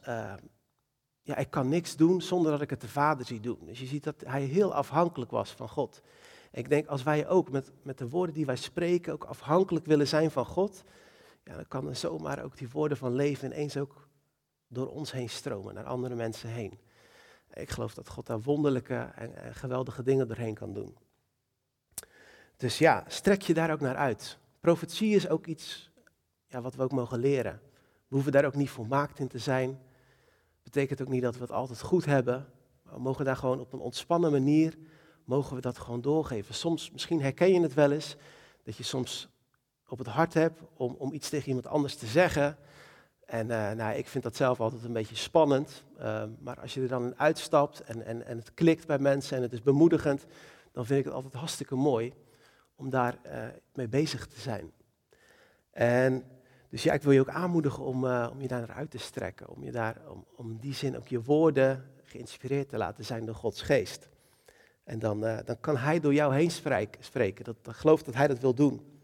ja, 1.23 1.37
ik 1.37 1.51
kan 1.51 1.69
niks 1.69 1.97
doen 1.97 2.23
zonder 2.23 2.53
dat 2.53 2.61
ik 2.61 2.71
het 2.71 2.81
de 2.81 2.89
vader 2.89 3.27
zie 3.27 3.41
doen. 3.41 3.59
Dus 3.61 3.81
je 3.81 3.87
ziet 3.87 4.05
dat 4.05 4.23
hij 4.27 4.43
heel 4.43 4.75
afhankelijk 4.75 5.31
was 5.31 5.51
van 5.51 5.69
God. 5.69 6.03
Ik 6.55 6.69
denk 6.69 6.87
als 6.87 7.03
wij 7.03 7.29
ook 7.29 7.51
met, 7.51 7.73
met 7.83 7.99
de 7.99 8.09
woorden 8.09 8.35
die 8.35 8.47
wij 8.47 8.57
spreken 8.57 9.13
ook 9.13 9.25
afhankelijk 9.25 9.87
willen 9.87 10.09
zijn 10.09 10.31
van 10.31 10.47
God, 10.47 10.85
ja, 11.45 11.55
dan 11.55 11.69
kan 11.69 11.89
er 11.89 11.97
zomaar 11.97 12.43
ook 12.43 12.57
die 12.57 12.69
woorden 12.71 12.97
van 12.97 13.15
leven 13.15 13.53
ineens 13.53 13.77
ook 13.77 14.09
door 14.69 14.89
ons 14.89 15.13
heen 15.13 15.29
stromen, 15.29 15.75
naar 15.75 15.85
andere 15.85 16.15
mensen 16.15 16.49
heen. 16.49 16.79
Ik 17.53 17.71
geloof 17.71 17.95
dat 17.95 18.09
God 18.09 18.27
daar 18.27 18.41
wonderlijke 18.41 18.95
en, 18.95 19.55
geweldige 19.55 20.03
dingen 20.03 20.29
doorheen 20.29 20.55
kan 20.55 20.73
doen. 20.73 20.97
Dus 22.57 22.79
ja, 22.79 23.05
strek 23.09 23.43
je 23.43 23.55
daar 23.55 23.73
ook 23.73 23.81
naar 23.81 23.97
uit. 23.97 24.39
Profetie 24.61 25.15
is 25.15 25.29
ook 25.29 25.47
iets 25.47 25.91
ja, 26.47 26.61
wat 26.61 26.75
we 26.75 26.83
ook 26.83 26.93
mogen 26.93 27.19
leren. 27.19 27.61
We 28.09 28.15
hoeven 28.15 28.33
daar 28.33 28.45
ook 28.45 28.55
niet 28.55 28.71
volmaakt 28.71 29.19
in 29.19 29.29
te 29.29 29.39
zijn. 29.39 29.81
Betekent 30.63 31.03
ook 31.03 31.09
niet 31.09 31.23
dat 31.23 31.35
we 31.35 31.43
het 31.43 31.53
altijd 31.53 31.81
goed 31.81 32.05
hebben. 32.05 32.47
we 32.83 32.99
mogen 32.99 33.25
daar 33.25 33.37
gewoon 33.37 33.61
op 33.61 33.73
een 33.73 33.79
ontspannen 33.79 34.31
manier, 34.31 34.79
mogen 35.25 35.55
we 35.55 35.61
dat 35.61 35.79
gewoon 35.79 36.01
doorgeven. 36.01 36.55
Soms, 36.55 36.91
misschien 36.91 37.21
herken 37.21 37.53
je 37.53 37.61
het 37.61 37.75
wel 37.75 37.93
eens, 37.93 38.17
dat 38.63 38.77
je 38.77 38.83
soms 38.83 39.29
op 39.89 39.99
het 39.99 40.07
hart 40.07 40.35
hebt 40.35 40.61
om, 40.77 40.95
om 40.99 41.13
iets 41.13 41.29
tegen 41.29 41.49
iemand 41.49 41.67
anders 41.67 41.97
te 41.97 42.07
zeggen. 42.07 42.57
En 43.25 43.49
uh, 43.49 43.71
nou, 43.71 43.95
ik 43.97 44.09
vind 44.09 44.25
dat 44.25 44.37
zelf 44.37 44.61
altijd 44.61 44.85
een 44.85 44.93
beetje 44.93 45.17
spannend. 45.17 45.85
Uh, 45.99 46.25
maar 46.39 46.61
als 46.61 46.75
je 46.75 46.81
er 46.81 46.89
dan 46.89 47.19
uitstapt 47.19 47.81
en, 47.81 48.05
en, 48.05 48.27
en 48.27 48.37
het 48.37 48.55
klikt 48.55 48.87
bij 48.87 48.99
mensen 48.99 49.37
en 49.37 49.43
het 49.43 49.53
is 49.53 49.63
bemoedigend, 49.63 50.27
dan 50.73 50.87
vind 50.87 50.99
ik 50.99 51.05
het 51.05 51.15
altijd 51.15 51.35
hartstikke 51.35 51.75
mooi 51.75 52.13
om 52.77 52.91
daar 52.91 53.19
uh, 53.27 53.47
mee 53.75 53.89
bezig 53.89 54.27
te 54.27 54.41
zijn. 54.41 54.73
En 55.71 56.25
dus 56.69 56.83
ja, 56.83 56.93
ik 56.93 57.03
wil 57.03 57.13
je 57.13 57.21
ook 57.21 57.29
aanmoedigen 57.29 57.85
om, 57.85 58.05
om 58.07 58.41
je 58.41 58.49
daar 58.49 58.61
naar 58.61 58.77
uit 58.77 58.91
te 58.91 58.99
strekken. 58.99 59.49
Om 59.49 59.65
je 59.65 59.73
daar, 59.73 59.97
om, 60.09 60.25
om 60.37 60.59
die 60.59 60.75
zin 60.75 60.97
ook 60.97 61.09
je 61.09 61.23
woorden 61.23 61.91
geïnspireerd 62.03 62.69
te 62.69 62.77
laten 62.77 63.05
zijn 63.05 63.27
door 63.27 63.35
Gods 63.35 63.63
geest. 63.63 64.09
En 64.85 64.99
dan, 64.99 65.21
dan 65.21 65.61
kan 65.61 65.77
Hij 65.77 66.01
door 66.01 66.15
jou 66.15 66.35
heen 66.35 66.51
spreken. 67.01 67.45
Dat, 67.45 67.57
dat 67.63 67.75
geloof 67.75 68.03
dat 68.03 68.15
Hij 68.15 68.27
dat 68.27 68.39
wil 68.39 68.55
doen. 68.55 68.95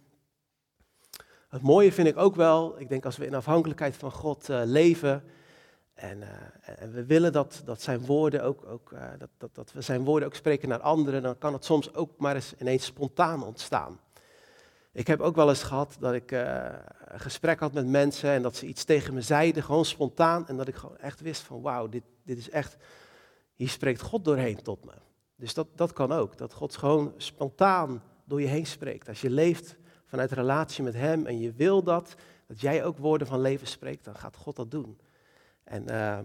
Het 1.50 1.62
mooie 1.62 1.92
vind 1.92 2.08
ik 2.08 2.16
ook 2.16 2.34
wel, 2.34 2.80
ik 2.80 2.88
denk 2.88 3.04
als 3.04 3.16
we 3.16 3.26
in 3.26 3.34
afhankelijkheid 3.34 3.96
van 3.96 4.12
God 4.12 4.48
uh, 4.48 4.60
leven 4.64 5.24
En, 5.94 6.22
eh, 6.22 6.82
en, 6.82 6.92
we 6.92 7.04
willen 7.04 7.32
dat, 7.32 7.62
dat 7.64 7.82
zijn 7.82 8.06
woorden 8.06 8.42
ook, 8.42 8.66
ook 8.66 8.94
dat, 9.18 9.28
dat, 9.38 9.54
dat 9.54 9.72
we 9.72 9.80
zijn 9.80 10.04
woorden 10.04 10.28
ook 10.28 10.34
spreken 10.34 10.68
naar 10.68 10.80
anderen. 10.80 11.22
Dan 11.22 11.38
kan 11.38 11.52
het 11.52 11.64
soms 11.64 11.94
ook 11.94 12.10
maar 12.18 12.34
eens 12.34 12.54
ineens 12.58 12.84
spontaan 12.84 13.44
ontstaan. 13.44 14.00
Ik 14.92 15.06
heb 15.06 15.20
ook 15.20 15.36
wel 15.36 15.48
eens 15.48 15.62
gehad 15.62 15.96
dat 16.00 16.14
ik 16.14 16.30
een 16.30 17.20
gesprek 17.20 17.60
had 17.60 17.72
met 17.72 17.86
mensen 17.86 18.30
en 18.30 18.42
dat 18.42 18.56
ze 18.56 18.66
iets 18.66 18.84
tegen 18.84 19.14
me 19.14 19.20
zeiden, 19.20 19.62
gewoon 19.62 19.84
spontaan. 19.84 20.48
En 20.48 20.56
dat 20.56 20.68
ik 20.68 20.74
gewoon 20.74 20.98
echt 20.98 21.20
wist 21.20 21.42
van 21.42 21.62
wauw, 21.62 21.88
dit, 21.88 22.02
dit 22.22 22.38
is 22.38 22.50
echt, 22.50 22.76
hier 23.54 23.68
spreekt 23.68 24.00
God 24.00 24.24
doorheen 24.24 24.62
tot 24.62 24.84
me. 24.84 24.92
Dus 25.40 25.54
dat, 25.54 25.68
dat 25.74 25.92
kan 25.92 26.12
ook, 26.12 26.38
dat 26.38 26.52
God 26.52 26.76
gewoon 26.76 27.14
spontaan 27.16 28.02
door 28.24 28.40
je 28.40 28.46
heen 28.46 28.66
spreekt. 28.66 29.08
Als 29.08 29.20
je 29.20 29.30
leeft 29.30 29.76
vanuit 30.04 30.32
relatie 30.32 30.84
met 30.84 30.94
Hem 30.94 31.26
en 31.26 31.38
je 31.38 31.52
wil 31.52 31.82
dat, 31.82 32.14
dat 32.46 32.60
jij 32.60 32.84
ook 32.84 32.98
woorden 32.98 33.26
van 33.26 33.40
leven 33.40 33.66
spreekt, 33.66 34.04
dan 34.04 34.16
gaat 34.16 34.36
God 34.36 34.56
dat 34.56 34.70
doen. 34.70 34.98
En, 35.64 35.82
uh, 35.82 36.18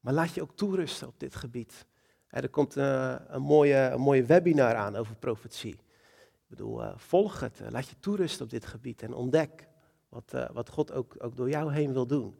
maar 0.00 0.12
laat 0.12 0.34
je 0.34 0.42
ook 0.42 0.56
toerusten 0.56 1.08
op 1.08 1.20
dit 1.20 1.34
gebied. 1.34 1.86
er 2.28 2.48
komt 2.48 2.76
uh, 2.76 3.14
een, 3.26 3.42
mooie, 3.42 3.90
een 3.92 4.00
mooie 4.00 4.24
webinar 4.24 4.74
aan 4.74 4.96
over 4.96 5.14
profetie. 5.14 5.74
Ik 5.74 6.48
bedoel, 6.48 6.82
uh, 6.82 6.92
volg 6.96 7.40
het, 7.40 7.60
laat 7.68 7.88
je 7.88 7.98
toerusten 8.00 8.44
op 8.44 8.50
dit 8.50 8.66
gebied 8.66 9.02
en 9.02 9.14
ontdek 9.14 9.68
wat, 10.08 10.48
wat 10.52 10.68
God 10.68 10.92
ook, 10.92 11.14
ook 11.18 11.36
door 11.36 11.48
jou 11.48 11.72
heen 11.72 11.92
wil 11.92 12.06
doen. 12.06 12.36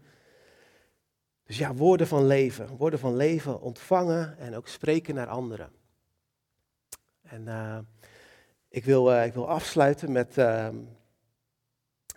Dus 1.45 1.59
ja, 1.59 1.75
woorden 1.75 2.07
van 2.07 2.27
leven, 2.27 2.77
woorden 2.77 2.99
van 2.99 3.17
leven 3.17 3.61
ontvangen 3.61 4.39
en 4.39 4.57
ook 4.57 4.69
spreken 4.69 5.15
naar 5.15 5.29
anderen. 5.29 5.71
En 7.23 7.49
ik, 8.69 8.85
wil, 8.85 9.23
ik 9.23 9.35
wil 9.35 9.49
afsluiten 9.49 10.13
met, 10.13 10.39
ehm, 10.39 10.77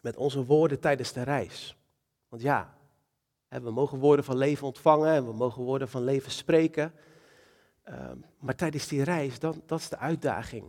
met 0.02 0.18
onze 0.18 0.46
woorden 0.46 0.80
tijdens 0.80 1.14
de 1.14 1.24
reis. 1.24 1.78
Want 2.30 2.42
ja, 2.42 2.78
we 3.48 3.72
mogen 3.72 4.00
woorden 4.00 4.26
van 4.26 4.38
leven 4.38 4.68
ontvangen 4.68 5.14
en 5.14 5.26
we 5.26 5.34
mogen 5.34 5.64
woorden 5.64 5.90
van 5.90 6.04
leven 6.04 6.32
spreken. 6.32 6.94
Ehm, 7.84 8.18
maar 8.40 8.56
tijdens 8.56 8.88
die 8.88 9.04
reis, 9.04 9.40
dan, 9.40 9.62
dat 9.66 9.80
is 9.80 9.90
de 9.90 9.98
uitdaging. 9.98 10.66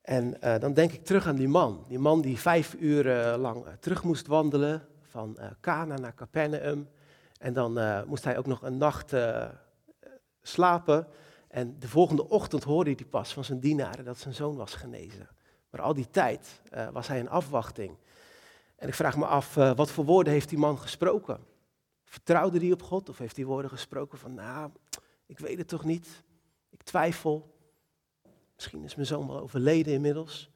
En 0.00 0.36
uh, 0.44 0.58
dan 0.58 0.72
denk 0.72 0.92
ik 0.92 1.04
terug 1.04 1.26
aan 1.26 1.36
die 1.36 1.48
man. 1.48 1.84
Die 1.88 1.98
man 1.98 2.20
die 2.20 2.38
vijf 2.38 2.74
uur 2.74 3.04
lang 3.36 3.64
terug 3.80 4.02
moest 4.02 4.26
wandelen 4.26 4.88
van 5.00 5.38
Cana 5.60 5.96
naar 5.96 6.14
Capernaum. 6.14 6.88
En 7.42 7.52
dan 7.52 8.04
moest 8.06 8.24
hij 8.24 8.38
ook 8.38 8.46
nog 8.46 8.62
een 8.62 8.76
nacht 8.76 9.12
slapen. 10.42 11.06
En 11.48 11.78
de 11.78 11.88
volgende 11.88 12.28
ochtend 12.28 12.64
hoorde 12.64 12.92
hij 12.96 13.04
pas 13.04 13.32
van 13.32 13.44
zijn 13.44 13.60
dienaren 13.60 14.04
dat 14.04 14.18
zijn 14.18 14.34
zoon 14.34 14.56
was 14.56 14.74
genezen. 14.74 15.28
Maar 15.70 15.80
al 15.80 15.94
die 15.94 16.10
tijd 16.10 16.60
was 16.92 17.08
hij 17.08 17.18
in 17.18 17.28
afwachting. 17.28 17.96
En 18.76 18.88
ik 18.88 18.94
vraag 18.94 19.16
me 19.16 19.26
af, 19.26 19.54
wat 19.54 19.90
voor 19.90 20.04
woorden 20.04 20.32
heeft 20.32 20.48
die 20.48 20.58
man 20.58 20.78
gesproken? 20.78 21.40
Vertrouwde 22.04 22.58
hij 22.58 22.72
op 22.72 22.82
God 22.82 23.08
of 23.08 23.18
heeft 23.18 23.36
hij 23.36 23.44
woorden 23.44 23.70
gesproken 23.70 24.18
van, 24.18 24.34
nou, 24.34 24.70
ik 25.26 25.38
weet 25.38 25.58
het 25.58 25.68
toch 25.68 25.84
niet, 25.84 26.24
ik 26.70 26.82
twijfel. 26.82 27.54
Misschien 28.54 28.84
is 28.84 28.94
mijn 28.94 29.06
zoon 29.06 29.26
wel 29.26 29.40
overleden 29.40 29.92
inmiddels. 29.92 30.51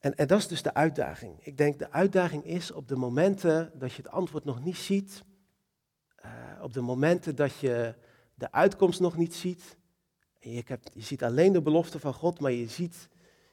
En, 0.00 0.26
dat 0.26 0.38
is 0.38 0.48
dus 0.48 0.62
de 0.62 0.74
uitdaging. 0.74 1.38
Ik 1.40 1.56
denk 1.56 1.78
de 1.78 1.90
uitdaging 1.90 2.44
is 2.44 2.70
op 2.70 2.88
de 2.88 2.96
momenten 2.96 3.72
dat 3.74 3.92
je 3.92 4.02
het 4.02 4.10
antwoord 4.10 4.44
nog 4.44 4.64
niet 4.64 4.76
ziet, 4.76 5.24
uh, 6.24 6.62
op 6.62 6.72
de 6.72 6.80
momenten 6.80 7.36
dat 7.36 7.58
je 7.58 7.94
de 8.34 8.52
uitkomst 8.52 9.00
nog 9.00 9.16
niet 9.16 9.34
ziet. 9.34 9.76
En 10.40 10.50
je, 10.50 10.62
hebt, 10.64 10.90
je 10.94 11.02
ziet 11.02 11.22
alleen 11.22 11.52
de 11.52 11.62
belofte 11.62 11.98
van 12.00 12.14
God, 12.14 12.40
maar 12.40 12.52
je 12.52 12.68
ziet, 12.68 13.08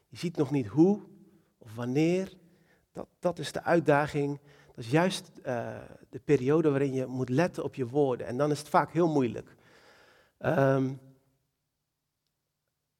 je 0.07 0.17
ziet 0.17 0.37
nog 0.37 0.51
niet 0.51 0.67
hoe 0.67 1.01
of 1.57 1.75
wanneer 1.75 2.33
dat, 2.91 3.07
dat 3.19 3.39
is 3.39 3.51
de 3.51 3.63
uitdaging. 3.63 4.39
Dat 4.75 4.85
is 4.85 4.91
juist 4.91 5.31
uh, 5.45 5.77
de 6.09 6.19
periode 6.19 6.69
waarin 6.69 6.93
je 6.93 7.05
moet 7.05 7.29
letten 7.29 7.63
op 7.63 7.75
je 7.75 7.87
woorden. 7.87 8.27
En 8.27 8.37
dan 8.37 8.51
is 8.51 8.59
het 8.59 8.69
vaak 8.69 8.91
heel 8.91 9.07
moeilijk. 9.07 9.55
Um, 10.39 10.99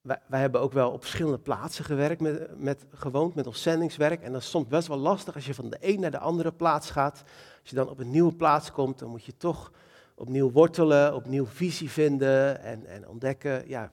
wij, 0.03 0.39
hebben 0.39 0.61
ook 0.61 0.73
wel 0.73 0.91
op 0.91 1.01
verschillende 1.01 1.37
plaatsen 1.37 1.85
gewerkt, 1.85 2.21
met, 2.57 2.85
gewoond 2.93 3.35
met 3.35 3.47
ons 3.47 3.61
zendingswerk. 3.61 4.21
En 4.21 4.31
dat 4.31 4.41
is 4.41 4.49
soms 4.49 4.67
best 4.67 4.87
wel 4.87 4.97
lastig 4.97 5.35
als 5.35 5.45
je 5.45 5.53
van 5.53 5.69
de 5.69 5.77
een 5.79 5.99
naar 5.99 6.11
de 6.11 6.19
andere 6.19 6.51
plaats 6.51 6.89
gaat. 6.89 7.23
Als 7.61 7.69
je 7.69 7.75
dan 7.75 7.89
op 7.89 7.99
een 7.99 8.11
nieuwe 8.11 8.33
plaats 8.33 8.71
komt, 8.71 8.99
dan 8.99 9.09
moet 9.09 9.25
je 9.25 9.37
toch 9.37 9.71
opnieuw 10.15 10.51
wortelen, 10.51 11.15
opnieuw 11.15 11.45
visie 11.45 11.89
vinden 11.89 12.61
en, 12.61 12.85
en 12.85 13.07
ontdekken 13.07 13.67
ja, 13.67 13.91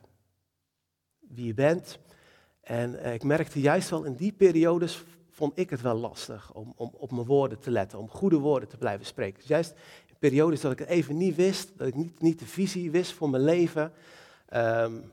wie 1.20 1.46
je 1.46 1.54
bent. 1.54 1.98
En 2.60 2.92
uh, 2.92 3.14
ik 3.14 3.22
merkte 3.22 3.60
juist 3.60 3.90
wel 3.90 4.04
in 4.04 4.14
die 4.14 4.32
periodes 4.32 5.04
vond 5.30 5.58
ik 5.58 5.70
het 5.70 5.80
wel 5.80 5.96
lastig 5.96 6.54
om, 6.54 6.72
om 6.76 6.90
op 6.96 7.10
mijn 7.12 7.26
woorden 7.26 7.58
te 7.58 7.70
letten, 7.70 7.98
om 7.98 8.08
goede 8.08 8.38
woorden 8.38 8.68
te 8.68 8.76
blijven 8.76 9.06
spreken. 9.06 9.38
Dus 9.38 9.48
juist 9.48 9.74
in 10.06 10.14
periodes 10.18 10.60
dat 10.60 10.72
ik 10.72 10.78
het 10.78 10.88
even 10.88 11.16
niet 11.16 11.36
wist, 11.36 11.78
dat 11.78 11.86
ik 11.86 12.20
niet, 12.20 12.38
de 12.38 12.46
visie 12.46 12.90
wist 12.90 13.12
voor 13.12 13.30
mijn 13.30 13.42
leven, 13.42 13.92
ja, 14.48 15.12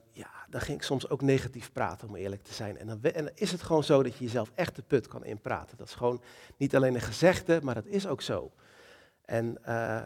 dan 0.49 0.61
ging 0.61 0.77
ik 0.77 0.83
soms 0.83 1.09
ook 1.09 1.21
negatief 1.21 1.71
praten, 1.71 2.07
om 2.07 2.15
eerlijk 2.15 2.43
te 2.43 2.53
zijn. 2.53 2.77
En 2.77 2.87
dan, 2.87 3.01
en 3.01 3.31
is 3.35 3.51
het 3.51 3.61
gewoon 3.61 3.83
zo 3.83 4.03
dat 4.03 4.17
je 4.17 4.23
jezelf 4.23 4.51
echt 4.55 4.75
de 4.75 4.81
put 4.81 5.07
kan 5.07 5.25
inpraten. 5.25 5.77
Dat 5.77 5.87
is 5.87 5.93
gewoon 5.93 6.21
niet 6.57 6.75
alleen 6.75 6.95
een 6.95 7.01
gezegde, 7.01 7.59
maar 7.63 7.75
dat 7.75 7.85
is 7.85 8.07
ook 8.07 8.21
zo. 8.21 8.51
En 9.21 9.57
uh, 9.67 10.01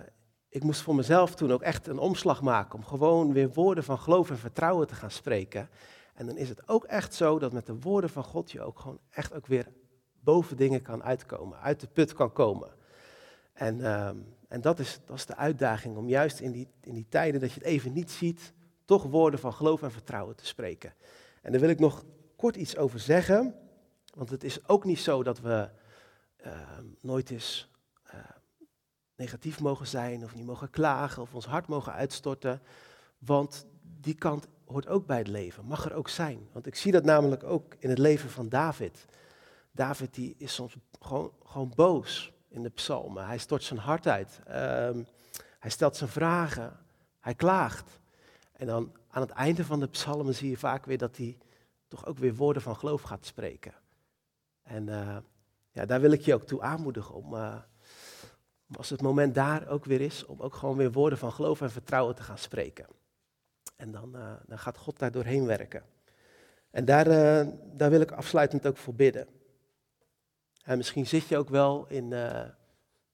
ik 0.49 0.63
moest 0.63 0.82
voor 0.82 0.95
mezelf 0.95 1.36
toen 1.36 1.51
ook 1.51 1.62
echt 1.62 1.88
een 1.88 1.99
omslag 1.99 2.41
maken 2.41 2.77
om 2.77 2.86
gewoon 2.86 3.34
weer 3.34 3.49
woorden 3.54 3.84
van 3.84 3.97
geloof 3.97 4.30
en 4.30 4.38
vertrouwen 4.38 4.88
te 4.88 4.95
gaan 4.95 5.12
spreken. 5.12 5.69
En 6.13 6.25
dan 6.25 6.38
is 6.38 6.49
het 6.49 6.67
ook 6.67 6.84
echt 6.84 7.13
zo 7.13 7.39
dat 7.39 7.54
met 7.54 7.65
de 7.65 7.80
woorden 7.80 8.10
van 8.10 8.23
God 8.23 8.51
je 8.51 8.62
ook 8.62 8.80
gewoon 8.80 8.99
echt 9.10 9.34
ook 9.34 9.47
weer 9.47 9.67
boven 10.19 10.58
dingen 10.58 10.82
kan 10.82 11.04
uitkomen, 11.04 11.60
uit 11.60 11.80
de 11.80 11.88
put 11.88 12.13
kan 12.13 12.32
komen. 12.34 12.69
En, 13.54 13.77
uh, 13.77 14.08
en 14.47 14.62
dat, 14.62 14.80
is, 14.80 14.99
dat 15.06 15.17
is 15.17 15.25
de 15.25 15.36
uitdaging 15.36 15.97
om 15.97 16.10
juist 16.10 16.39
in 16.39 16.51
die, 16.51 16.67
in 16.82 16.93
die 16.93 17.06
tijden 17.10 17.41
dat 17.41 17.51
je 17.51 17.60
het 17.60 17.67
even 17.67 17.93
niet 17.93 18.12
ziet, 18.12 18.54
toch 18.91 19.04
woorden 19.04 19.39
van 19.39 19.54
geloof 19.54 19.82
en 19.82 19.91
vertrouwen 19.91 20.36
te 20.36 20.45
spreken. 20.45 20.93
En 21.41 21.51
daar 21.51 21.62
wil 21.62 21.69
ik 21.69 21.80
nog 21.80 22.04
kort 22.36 22.56
iets 22.56 22.77
over 22.77 22.99
zeggen, 22.99 23.56
want 24.13 24.30
het 24.30 24.43
is 24.43 24.67
ook 24.67 24.84
niet 24.84 24.99
zo 24.99 25.23
dat 25.23 25.39
we 25.39 25.69
uh, 26.45 26.51
nooit 27.01 27.30
eens 27.30 27.69
uh, 28.13 28.13
negatief 29.15 29.60
mogen 29.60 29.88
zijn 29.88 30.23
of 30.23 30.36
niet 30.36 30.45
mogen 30.45 30.69
klagen 30.69 31.21
of 31.21 31.34
ons 31.34 31.45
hart 31.45 31.67
mogen 31.67 31.93
uitstorten, 31.93 32.62
want 33.17 33.65
die 33.82 34.15
kant 34.15 34.47
hoort 34.65 34.88
ook 34.88 35.06
bij 35.06 35.17
het 35.17 35.27
leven, 35.27 35.65
mag 35.65 35.86
er 35.86 35.93
ook 35.93 36.10
zijn. 36.10 36.47
Want 36.51 36.67
ik 36.67 36.75
zie 36.75 36.91
dat 36.91 37.04
namelijk 37.04 37.43
ook 37.43 37.75
in 37.80 37.89
het 37.89 37.99
leven 37.99 38.30
van 38.30 38.49
David. 38.49 39.06
David 39.71 40.13
die 40.13 40.36
is 40.38 40.54
soms 40.54 40.75
gewoon, 40.99 41.32
gewoon 41.43 41.73
boos 41.75 42.34
in 42.47 42.63
de 42.63 42.69
psalmen. 42.69 43.25
Hij 43.25 43.38
stort 43.38 43.63
zijn 43.63 43.80
hart 43.80 44.08
uit. 44.08 44.39
Um, 44.47 45.08
hij 45.60 45.69
stelt 45.69 45.95
zijn 45.95 46.10
vragen. 46.10 46.80
Hij 47.19 47.36
klaagt. 47.36 48.01
En 48.62 48.67
dan 48.67 48.91
aan 49.08 49.21
het 49.21 49.32
einde 49.32 49.65
van 49.65 49.80
de 49.80 49.88
psalmen 49.88 50.36
zie 50.36 50.50
je 50.50 50.58
vaak 50.58 50.86
weer 50.86 50.97
dat 50.97 51.17
hij 51.17 51.38
toch 51.88 52.06
ook 52.06 52.17
weer 52.17 52.36
woorden 52.36 52.62
van 52.62 52.76
geloof 52.76 53.02
gaat 53.02 53.26
spreken. 53.26 53.74
En 54.63 54.88
uh, 54.88 55.17
ja, 55.71 55.86
daar 55.86 56.02
wil 56.02 56.12
ik 56.12 56.21
je 56.21 56.34
ook 56.34 56.43
toe 56.43 56.62
aanmoedigen 56.62 57.15
om, 57.15 57.34
uh, 57.34 57.56
om, 58.67 58.76
als 58.76 58.89
het 58.89 59.02
moment 59.02 59.36
daar 59.36 59.67
ook 59.67 59.86
weer 59.86 60.02
is, 60.02 60.26
om 60.26 60.41
ook 60.41 60.56
gewoon 60.56 60.78
weer 60.78 60.91
woorden 60.91 61.17
van 61.17 61.32
geloof 61.32 61.62
en 61.62 61.71
vertrouwen 61.71 62.15
te 62.15 62.21
gaan 62.21 62.38
spreken. 62.38 62.86
En 63.76 63.91
dan, 63.91 64.15
uh, 64.15 64.34
dan 64.45 64.60
gaat 64.60 64.78
God 64.78 65.00
daar 65.00 65.12
doorheen 65.12 65.45
werken. 65.45 65.84
En 66.71 66.86
daar, 66.86 67.06
daar 67.78 67.89
wil 67.89 68.02
ik 68.02 68.12
afsluitend 68.12 68.67
ook 68.67 68.78
voor 68.78 68.95
bidden. 68.95 69.28
En 70.63 70.78
misschien 70.78 71.08
zit 71.08 71.28
je 71.28 71.38
ook 71.38 71.50
wel 71.50 71.86
in, 71.88 72.10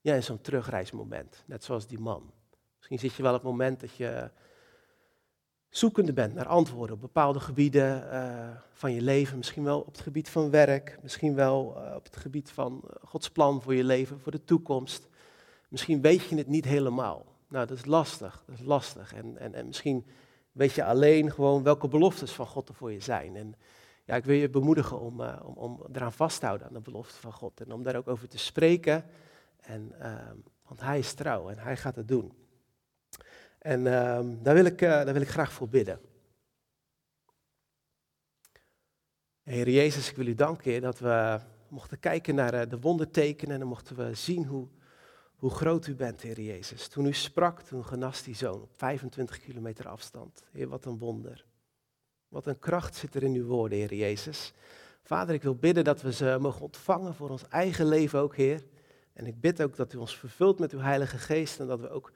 ja, 0.02 0.14
in 0.14 0.24
zo'n 0.24 0.42
terugreismoment, 0.42 1.44
net 1.46 1.64
zoals 1.64 1.88
die 1.88 2.00
man. 2.00 2.32
Misschien 2.76 3.00
zit 3.00 3.14
je 3.14 3.24
wel 3.24 3.34
op 3.34 3.42
het 3.42 3.50
moment 3.50 3.80
dat 3.80 3.96
je 3.96 4.30
zoekende 5.78 6.14
bent 6.14 6.34
naar 6.34 6.48
antwoorden 6.48 6.96
op 6.96 7.02
bepaalde 7.02 7.40
gebieden 7.40 8.08
uh, 8.12 8.48
van 8.72 8.94
je 8.94 9.02
leven. 9.02 9.38
Misschien 9.38 9.64
wel 9.64 9.80
op 9.80 9.86
het 9.86 10.02
gebied 10.02 10.30
van 10.30 10.50
werk, 10.50 11.00
misschien 11.02 11.36
wel 11.36 11.76
uh, 11.78 11.96
op 11.96 12.04
het 12.04 12.18
gebied 12.18 12.52
van 12.52 12.84
Gods 13.04 13.30
plan 13.30 13.62
voor 13.62 13.76
je 13.76 13.84
leven, 13.84 14.20
voor 14.20 14.32
de 14.32 14.44
toekomst. 14.44 15.08
Misschien 15.68 16.02
weet 16.02 16.24
je 16.24 16.36
het 16.36 16.48
niet 16.48 16.66
helemaal. 16.66 17.26
Nou, 17.48 17.68
dat 17.68 17.78
is 17.78 17.86
lastig, 17.86 18.44
dat 18.46 18.60
is 18.60 18.66
lastig. 18.66 19.14
En, 19.14 19.38
en, 19.38 19.54
en 19.54 19.68
misschien 19.68 20.06
weet 20.52 20.72
je 20.72 20.84
alleen 20.84 21.32
gewoon 21.32 21.64
welke 21.64 21.88
beloftes 21.88 22.32
van 22.32 22.46
God 22.46 22.70
er 22.70 22.76
voor 22.76 22.92
je 22.92 23.00
zijn. 23.00 23.36
En 23.36 23.56
ja, 24.06 24.16
ik 24.16 24.26
wil 24.26 24.36
je 24.36 24.50
bemoedigen 24.50 25.00
om, 25.00 25.22
om, 25.22 25.54
om 25.56 25.82
eraan 25.94 26.14
vast 26.14 26.40
te 26.40 26.46
houden 26.46 26.68
aan 26.68 26.74
de 26.74 26.80
belofte 26.80 27.20
van 27.20 27.34
God. 27.34 27.62
En 27.62 27.72
om 27.72 27.84
daar 27.84 27.96
ook 27.96 28.08
over 28.08 28.28
te 28.28 28.38
spreken. 28.38 29.06
En, 29.62 29.92
uh, 30.02 30.14
want 30.68 30.82
hij 30.82 31.00
is 31.00 31.14
trouw 31.14 31.50
en 31.50 31.58
hij 31.58 31.78
gaat 31.78 31.96
het 31.96 32.08
doen. 32.08 32.47
En 33.68 33.86
uh, 33.86 34.20
daar, 34.42 34.54
wil 34.54 34.66
ik, 34.66 34.82
uh, 34.82 34.90
daar 34.90 35.14
wil 35.14 35.22
ik 35.22 35.30
graag 35.30 35.52
voor 35.52 35.70
bidden. 35.70 36.00
Heer 39.44 39.70
Jezus, 39.70 40.10
ik 40.10 40.16
wil 40.16 40.28
u 40.28 40.36
danken 40.36 40.82
dat 40.82 41.00
we 41.00 41.40
mochten 41.68 42.00
kijken 42.00 42.36
naar 42.36 42.54
eh, 42.54 42.70
de 42.70 42.80
wondertekenen. 42.80 43.62
En 43.62 43.68
mochten 43.68 43.96
we 43.96 44.14
zien 44.14 44.46
hoe, 44.46 44.68
hoe 45.36 45.50
groot 45.50 45.88
u 45.88 45.96
bent, 45.96 46.22
Heer 46.22 46.42
Jezus. 46.42 46.88
Toen 46.88 47.06
u 47.06 47.14
sprak, 47.14 47.62
toen 47.62 47.86
genas 47.86 48.24
die 48.24 48.36
zoon 48.36 48.62
op 48.62 48.72
25 48.74 49.40
kilometer 49.40 49.88
afstand. 49.88 50.44
Heer, 50.52 50.68
wat 50.68 50.86
een 50.86 50.98
wonder. 50.98 51.46
Wat 52.28 52.46
een 52.46 52.60
kracht 52.60 52.96
zit 52.96 53.16
er 53.16 53.24
in 53.24 53.34
uw 53.34 53.46
woorden, 53.46 53.78
Heer 53.78 53.94
Jezus. 53.94 54.54
Vader, 55.04 55.36
ik 55.36 55.44
wil 55.44 55.56
bidden 55.56 55.84
dat 55.84 56.02
we 56.02 56.14
ze 56.14 56.38
mogen 56.40 56.62
ontvangen 56.62 57.16
voor 57.16 57.30
ons 57.30 57.48
eigen 57.48 57.86
leven 57.86 58.20
ook, 58.20 58.36
Heer. 58.36 58.64
En 59.14 59.26
ik 59.26 59.42
bid 59.42 59.62
ook 59.62 59.76
dat 59.76 59.94
u 59.94 59.98
ons 59.98 60.18
vervult 60.18 60.60
met 60.60 60.72
uw 60.72 60.80
Heilige 60.80 61.18
Geest 61.18 61.60
en 61.60 61.68
dat 61.68 61.80
we 61.80 61.90
ook 61.90 62.12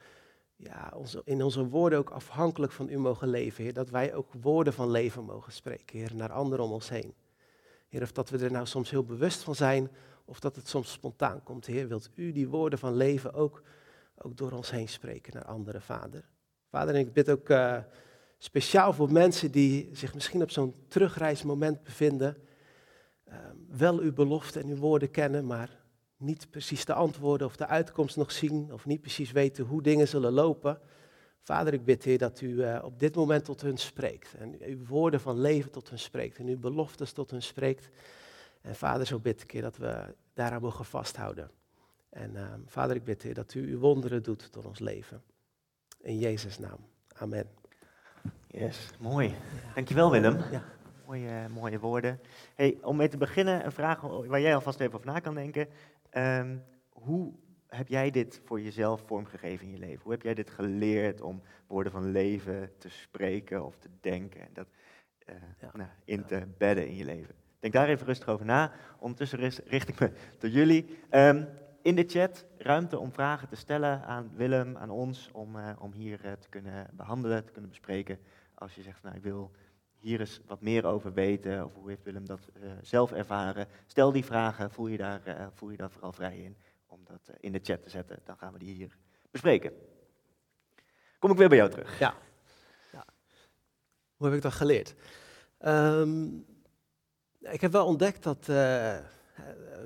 ja, 0.64 0.94
in 1.24 1.44
onze 1.44 1.68
woorden 1.68 2.00
ook 2.00 2.10
afhankelijk 2.10 2.72
van 2.72 2.90
u 2.90 2.98
mogen 2.98 3.28
leven, 3.28 3.64
Heer. 3.64 3.74
Dat 3.74 3.90
wij 3.90 4.14
ook 4.14 4.34
woorden 4.42 4.74
van 4.74 4.92
leven 4.92 5.24
mogen 5.24 5.52
spreken, 5.52 6.00
Heer, 6.00 6.16
naar 6.16 6.32
anderen 6.32 6.66
om 6.66 6.72
ons 6.72 6.90
heen. 6.90 7.14
Heer, 7.90 8.02
of 8.02 8.12
dat 8.12 8.30
we 8.30 8.38
er 8.38 8.52
nou 8.52 8.66
soms 8.66 8.90
heel 8.90 9.04
bewust 9.04 9.44
van 9.44 9.56
zijn, 9.56 9.92
of 10.26 10.40
dat 10.40 10.56
het 10.56 10.68
soms 10.68 10.92
spontaan 10.92 11.44
komt. 11.44 11.66
Heer, 11.66 11.88
wilt 11.88 12.10
u 12.16 12.32
die 12.32 12.48
woorden 12.48 12.80
van 12.80 12.96
leven 12.96 13.34
ook, 13.34 13.62
ook 14.16 14.38
door 14.38 14.52
ons 14.52 14.72
heen 14.72 14.90
spreken 14.90 15.34
naar 15.34 15.46
anderen, 15.46 15.82
Vader? 15.82 16.30
Vader, 16.70 16.96
en 16.96 17.00
ik 17.00 17.14
bid 17.14 17.30
ook 17.30 17.50
uh, 17.50 17.78
speciaal 18.38 18.94
voor 18.94 19.12
mensen 19.12 19.52
die 19.52 19.90
zich 19.94 20.14
misschien 20.14 20.42
op 20.42 20.52
zo'n 20.52 20.76
terugreismoment 20.88 21.84
bevinden. 21.84 22.38
Uh, 23.28 23.36
wel 23.70 24.00
uw 24.00 24.14
belofte 24.14 24.60
en 24.60 24.68
uw 24.68 24.76
woorden 24.76 25.12
kennen, 25.12 25.46
maar 25.46 25.81
niet 26.22 26.50
precies 26.50 26.86
de 26.86 26.94
antwoorden 26.94 27.48
of 27.48 27.56
de 27.56 27.68
uitkomst 27.68 28.16
nog 28.16 28.32
zien, 28.32 28.74
of 28.74 28.86
niet 28.86 29.02
precies 29.02 29.32
weten 29.32 29.66
hoe 29.66 29.82
dingen 29.82 30.08
zullen 30.08 30.32
lopen. 30.34 30.80
Vader, 31.42 31.74
ik 31.74 31.86
bid, 31.86 32.04
Heer, 32.04 32.18
dat 32.18 32.42
u 32.42 32.48
uh, 32.48 32.80
op 32.84 33.00
dit 33.00 33.16
moment 33.16 33.46
tot 33.46 33.62
hun 33.62 33.78
spreekt. 33.78 34.34
En 34.34 34.56
uw 34.62 34.86
woorden 34.86 35.20
van 35.20 35.40
leven 35.40 35.72
tot 35.72 35.90
hun 35.90 36.00
spreekt. 36.00 36.38
En 36.38 36.48
uw 36.48 36.60
beloftes 36.60 37.12
tot 37.12 37.32
hun 37.32 37.42
spreekt. 37.42 37.90
En 38.62 38.76
Vader, 38.76 39.06
zo 39.06 39.20
bid 39.20 39.42
ik, 39.42 39.52
Heer, 39.52 39.62
dat 39.62 39.78
we 39.78 40.16
daaraan 40.34 40.62
mogen 40.62 40.86
vasthouden. 40.86 41.52
En 42.10 42.32
uh, 42.34 42.54
Vader, 42.66 42.96
ik 42.96 43.04
bid, 43.04 43.22
Heer, 43.22 43.34
dat 43.34 43.54
u 43.54 43.72
uw 43.72 43.80
wonderen 43.80 44.24
doet 44.24 44.52
tot 44.52 44.66
ons 44.66 44.80
leven. 44.80 45.22
In 46.02 46.20
Jezus' 46.20 46.60
naam. 46.60 46.78
Amen. 47.18 47.50
Yes, 48.48 48.90
mooi. 49.00 49.34
Dankjewel, 49.76 50.12
Willem. 50.12 50.38
Ja. 50.52 50.64
Mooie, 51.06 51.50
mooie 51.50 51.80
woorden. 51.80 52.20
Hey, 52.56 52.78
om 52.82 52.96
mee 52.96 53.08
te 53.08 53.18
beginnen, 53.18 53.66
een 53.66 53.72
vraag 53.72 54.02
waar 54.02 54.42
jij 54.42 54.56
alvast 54.56 54.80
even 54.80 54.94
over 54.94 55.06
na 55.08 55.20
kan 55.20 55.36
denken. 55.36 55.68
Um, 56.18 56.64
hoe 56.90 57.34
heb 57.68 57.88
jij 57.88 58.12
dit 58.12 58.42
voor 58.46 58.62
jezelf 58.62 59.02
vormgegeven 59.06 59.66
in 59.66 59.72
je 59.72 59.80
leven? 59.80 60.04
Hoe 60.04 60.12
heb 60.12 60.22
jij 60.22 60.34
dit 60.34 60.50
geleerd 60.50 61.22
om 61.22 61.42
woorden 61.68 61.92
van 61.92 62.12
leven 62.12 62.72
te 62.78 62.90
spreken 62.90 63.66
of 63.66 63.78
te 63.78 63.90
denken 64.02 64.42
en 64.42 64.50
dat 64.54 64.68
uh, 65.30 65.36
nou, 65.74 65.90
in 66.06 66.26
te 66.26 66.48
bedden 66.58 66.88
in 66.88 66.96
je 66.96 67.06
leven? 67.06 67.36
Denk 67.60 67.74
daar 67.74 67.88
even 67.88 68.06
rustig 68.06 68.28
over 68.28 68.46
na. 68.46 68.72
Ondertussen 69.00 69.40
richt 69.66 69.90
ik 69.90 70.00
me 70.00 70.12
tot 70.38 70.54
jullie. 70.54 70.98
Um, 71.12 71.48
in 71.82 71.96
de 71.96 72.04
chat 72.08 72.46
ruimte 72.58 73.00
om 73.00 73.14
vragen 73.14 73.48
te 73.48 73.56
stellen 73.56 74.04
aan 74.06 74.32
Willem, 74.36 74.78
aan 74.78 74.90
ons, 74.90 75.30
om, 75.34 75.56
uh, 75.56 75.70
om 75.80 75.92
hier 75.92 76.26
uh, 76.26 76.32
te 76.32 76.50
kunnen 76.50 76.88
behandelen, 76.94 77.46
te 77.46 77.52
kunnen 77.52 77.70
bespreken. 77.70 78.20
Als 78.54 78.76
je 78.76 78.82
zegt, 78.82 79.04
nou 79.04 79.16
ik 79.16 79.24
wil 79.24 79.52
hier 80.02 80.20
eens 80.20 80.42
wat 80.46 80.62
meer 80.62 80.86
over 80.86 81.14
weten, 81.14 81.66
of 81.66 81.74
hoe 81.74 81.90
heeft 81.90 82.04
Willem 82.04 82.26
dat 82.26 82.48
uh, 82.54 82.72
zelf 82.82 83.12
ervaren. 83.12 83.68
Stel 83.86 84.12
die 84.12 84.26
vragen, 84.26 84.72
voel 84.72 84.88
je 84.88 84.98
daar, 84.98 85.50
voel 85.54 85.70
je 85.70 85.78
daar 85.78 85.92
vooral 85.92 86.12
vrij 86.12 86.38
in 86.38 86.58
om 86.86 87.00
dat 87.04 87.32
in 87.40 87.52
de 87.52 87.60
chat 87.64 87.84
te 87.84 87.90
zetten. 87.90 88.20
Dan 88.24 88.38
gaan 88.38 88.54
we 88.54 88.60
die 88.60 88.74
hier 88.74 88.98
bespreken. 89.32 89.72
Kom 91.20 91.32
ik 91.32 91.38
weer 91.38 91.50
bij 91.50 91.58
jou 91.58 91.70
terug. 91.70 92.00
Ja. 92.00 92.16
ja. 92.92 93.06
Hoe 94.16 94.28
heb 94.28 94.36
ik 94.36 94.42
dat 94.42 94.54
geleerd? 94.54 94.96
Um, 95.66 96.46
ik 97.40 97.62
heb 97.62 97.72
wel 97.72 97.86
ontdekt 97.86 98.24
dat 98.24 98.46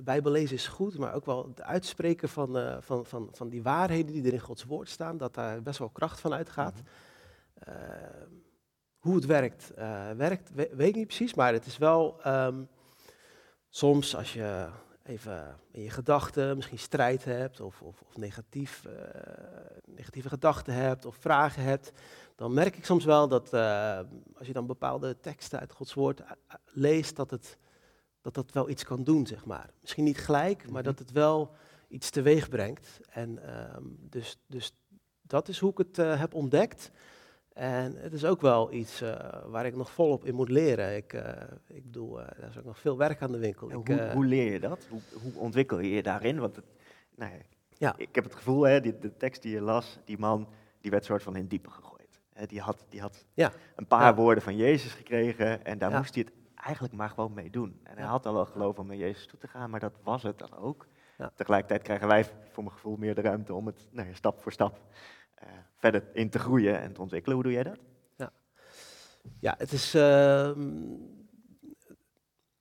Bijbellezen 0.03 0.55
is 0.55 0.67
goed, 0.67 0.97
maar 0.97 1.13
ook 1.13 1.25
wel 1.25 1.47
het 1.47 1.61
uitspreken 1.61 2.29
van, 2.29 2.81
van, 2.83 3.05
van, 3.05 3.29
van 3.31 3.49
die 3.49 3.63
waarheden 3.63 4.13
die 4.13 4.25
er 4.25 4.33
in 4.33 4.39
Gods 4.39 4.63
woord 4.63 4.89
staan, 4.89 5.17
dat 5.17 5.33
daar 5.33 5.61
best 5.61 5.79
wel 5.79 5.89
kracht 5.89 6.19
van 6.19 6.33
uitgaat. 6.33 6.81
Mm 6.81 6.85
-hmm. 7.63 8.44
Hoe 9.05 9.15
het 9.15 9.25
werkt, 9.25 9.71
werkt 10.17 10.51
weet, 10.53 10.73
weet 10.73 10.87
ik 10.87 10.95
niet 10.95 11.07
precies, 11.07 11.33
maar 11.33 11.53
het 11.53 11.65
is 11.65 11.77
wel 11.77 12.27
um, 12.27 12.67
soms 13.69 14.15
als 14.15 14.33
je 14.33 14.67
even 15.03 15.59
in 15.71 15.81
je 15.81 15.89
gedachten 15.89 16.55
misschien 16.55 16.79
strijd 16.79 17.25
hebt 17.25 17.59
of, 17.59 17.81
of, 17.81 18.01
of 18.01 18.17
negatief, 18.17 18.83
negatieve 19.85 20.29
gedachten 20.29 20.73
hebt 20.73 21.05
of 21.05 21.15
vragen 21.19 21.63
hebt, 21.63 21.91
dan 22.35 22.53
merk 22.53 22.77
ik 22.77 22.85
soms 22.85 23.05
wel 23.05 23.27
dat 23.27 23.53
als 24.33 24.47
je 24.47 24.53
dan 24.53 24.65
bepaalde 24.65 25.19
teksten 25.19 25.59
uit 25.59 25.71
Gods 25.71 25.93
woord 25.93 26.21
leest, 26.65 27.15
dat 27.15 27.31
het 27.31 27.57
dat 28.25 28.33
dat 28.33 28.51
wel 28.51 28.69
iets 28.69 28.83
kan 28.83 29.03
doen, 29.03 29.27
zeg 29.27 29.45
maar. 29.45 29.69
Misschien 29.81 30.03
niet 30.03 30.17
gelijk, 30.17 30.63
maar 30.63 30.81
mhm. 30.81 30.91
dat 30.91 30.99
het 30.99 31.11
wel 31.11 31.51
iets 31.87 32.09
teweeg 32.09 32.49
brengt. 32.49 32.99
En 33.09 33.59
um, 33.75 33.97
dus, 34.09 34.37
dus 34.47 34.73
dat 35.21 35.47
is 35.47 35.59
hoe 35.59 35.71
ik 35.71 35.77
het 35.77 35.97
heb 35.97 36.33
ontdekt. 36.33 36.91
En 37.55 37.95
het 37.97 38.13
is 38.13 38.25
ook 38.25 38.41
wel 38.41 38.73
iets 38.73 39.01
uh, 39.01 39.15
waar 39.45 39.65
ik 39.65 39.75
nog 39.75 39.91
volop 39.91 40.25
in 40.25 40.35
moet 40.35 40.49
leren. 40.49 40.95
Ik, 40.95 41.13
uh, 41.13 41.21
ik 41.67 41.83
bedoel, 41.83 42.21
er 42.21 42.47
is 42.49 42.57
ook 42.57 42.65
nog 42.65 42.79
veel 42.79 42.97
werk 42.97 43.21
aan 43.21 43.31
de 43.31 43.37
winkel. 43.37 43.69
Ik, 43.69 43.87
hoe, 43.87 44.09
hoe, 44.13 44.25
leer 44.25 44.51
je 44.51 44.59
dat? 44.59 44.87
Hoe, 44.89 45.01
hoe, 45.21 45.41
ontwikkel 45.41 45.79
je 45.79 45.89
je 45.89 46.03
daarin? 46.03 46.39
Want 46.39 46.55
het, 46.55 46.65
nou 47.15 47.31
ja, 47.31 47.37
ja. 47.77 47.93
ik 47.97 48.15
heb 48.15 48.23
het 48.23 48.35
gevoel, 48.35 48.63
hè, 48.63 48.81
die, 48.81 48.99
de 48.99 49.17
tekst 49.17 49.41
die 49.41 49.53
je 49.53 49.61
las, 49.61 49.99
die 50.05 50.17
man, 50.17 50.47
die 50.81 50.91
werd 50.91 51.05
soort 51.05 51.23
van 51.23 51.35
in 51.35 51.47
diepe 51.47 51.69
gegooid. 51.69 52.19
die 52.47 52.61
had, 52.61 52.85
die 52.89 53.01
had 53.01 53.25
ja. 53.33 53.51
een 53.75 53.87
paar 53.87 54.15
woorden 54.15 54.43
van 54.43 54.55
Jezus 54.55 54.91
gekregen 54.91 55.65
en 55.65 55.77
daar 55.77 55.91
moest 55.91 56.15
hij 56.15 56.23
het 56.27 56.33
eigenlijk 56.55 56.93
maar 56.93 57.09
gewoon 57.09 57.33
mee 57.33 57.49
doen. 57.49 57.79
En 57.83 57.97
hij 57.97 58.05
had 58.05 58.25
al 58.25 58.33
wel 58.33 58.45
geloof 58.45 58.79
om 58.79 58.87
naar 58.87 58.95
Jezus 58.95 59.27
toe 59.27 59.39
te 59.39 59.47
gaan, 59.47 59.69
maar 59.69 59.79
dat 59.79 59.97
was 60.03 60.23
het 60.23 60.39
dan 60.39 60.55
ook. 60.57 60.87
Tegelijkertijd 61.35 61.81
krijgen 61.81 62.07
wij 62.07 62.25
voor 62.51 62.63
mijn 62.63 62.75
gevoel 62.75 62.97
meer 62.97 63.15
de 63.15 63.21
ruimte 63.21 63.53
om 63.53 63.65
het 63.65 63.87
nou 63.91 64.07
ja, 64.07 64.13
stap 64.13 64.41
voor 64.41 64.51
stap 64.51 64.79
uh, 64.79 65.24
verder 65.75 66.03
in 66.13 66.29
te 66.29 66.39
groeien 66.39 66.81
en 66.81 66.93
te 66.93 67.01
ontwikkelen. 67.01 67.35
Hoe 67.35 67.43
doe 67.43 67.53
jij 67.53 67.63
dat? 67.63 67.77
Ja, 68.15 68.31
ja 69.39 69.55
het 69.57 69.71
is. 69.71 69.95
Uh, 69.95 70.01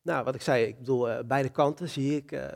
nou, 0.03 0.25
wat 0.25 0.35
ik 0.35 0.43
zei, 0.43 0.65
ik 0.65 0.79
bedoel, 0.79 1.11
uh, 1.11 1.19
beide 1.27 1.49
kanten 1.49 1.89
zie 1.89 2.17
ik. 2.17 2.33
Uh, 2.33 2.47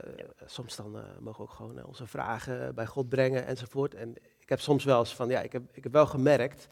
soms 0.45 0.77
dan 0.77 0.91
mogen 1.21 1.45
we 1.45 1.51
ook 1.51 1.57
gewoon 1.57 1.85
onze 1.85 2.07
vragen 2.07 2.75
bij 2.75 2.87
God 2.87 3.09
brengen 3.09 3.47
enzovoort. 3.47 3.95
En 3.95 4.15
ik 4.39 4.49
heb 4.49 4.61
soms 4.61 4.85
wel 4.85 4.99
eens 4.99 5.15
van, 5.15 5.29
ja, 5.29 5.41
ik 5.41 5.53
heb, 5.53 5.63
ik 5.73 5.83
heb 5.83 5.93
wel 5.93 6.07
gemerkt 6.07 6.69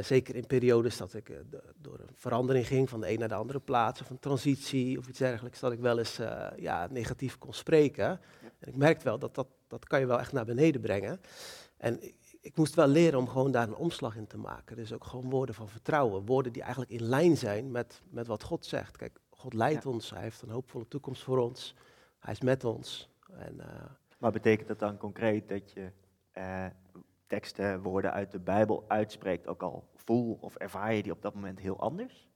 zeker 0.00 0.34
in 0.34 0.46
periodes 0.46 0.96
dat 0.96 1.14
ik 1.14 1.32
door 1.76 1.98
een 1.98 2.14
verandering 2.14 2.66
ging 2.66 2.88
van 2.88 3.00
de 3.00 3.10
een 3.10 3.18
naar 3.18 3.28
de 3.28 3.34
andere 3.34 3.60
plaats, 3.60 4.00
of 4.00 4.10
een 4.10 4.18
transitie 4.18 4.98
of 4.98 5.08
iets 5.08 5.18
dergelijks, 5.18 5.60
dat 5.60 5.72
ik 5.72 5.80
wel 5.80 5.98
eens 5.98 6.20
ja, 6.56 6.86
negatief 6.90 7.38
kon 7.38 7.54
spreken. 7.54 8.04
Ja. 8.04 8.20
En 8.58 8.68
ik 8.68 8.76
merkte 8.76 9.04
wel 9.04 9.18
dat, 9.18 9.34
dat 9.34 9.46
dat 9.68 9.86
kan 9.86 10.00
je 10.00 10.06
wel 10.06 10.18
echt 10.18 10.32
naar 10.32 10.44
beneden 10.44 10.80
brengen. 10.80 11.20
En 11.76 12.02
ik, 12.02 12.14
ik, 12.40 12.56
moest 12.56 12.74
wel 12.74 12.86
leren 12.86 13.18
om 13.18 13.28
gewoon 13.28 13.50
daar 13.50 13.68
een 13.68 13.74
omslag 13.74 14.16
in 14.16 14.26
te 14.26 14.38
maken. 14.38 14.76
Dus 14.76 14.92
ook 14.92 15.04
gewoon 15.04 15.30
woorden 15.30 15.54
van 15.54 15.68
vertrouwen, 15.68 16.26
woorden 16.26 16.52
die 16.52 16.62
eigenlijk 16.62 16.90
in 16.90 17.02
lijn 17.02 17.36
zijn 17.36 17.70
met, 17.70 18.02
met 18.10 18.26
wat 18.26 18.42
God 18.42 18.66
zegt. 18.66 18.96
Kijk, 18.96 19.20
God 19.30 19.54
leidt 19.54 19.82
ja. 19.84 19.90
ons, 19.90 20.10
hij 20.10 20.22
heeft 20.22 20.42
een 20.42 20.50
hoopvolle 20.50 20.88
toekomst 20.88 21.22
voor 21.22 21.38
ons, 21.38 21.74
hij 22.18 22.32
is 22.32 22.40
met 22.40 22.64
ons. 22.64 23.10
En, 23.32 23.60
maar 24.18 24.32
betekent 24.32 24.68
dat 24.68 24.78
dan 24.78 24.96
concreet 24.96 25.48
dat 25.48 25.72
je 25.72 25.90
teksten, 27.26 27.82
woorden 27.82 28.12
uit 28.12 28.30
de 28.30 28.38
Bijbel 28.38 28.84
uitspreekt, 28.88 29.46
ook 29.46 29.62
al 29.62 29.88
voel 29.94 30.38
of 30.40 30.56
ervaar 30.56 30.94
je 30.94 31.02
die 31.02 31.12
op 31.12 31.22
dat 31.22 31.34
moment 31.34 31.58
heel 31.58 31.80
anders? 31.80 32.28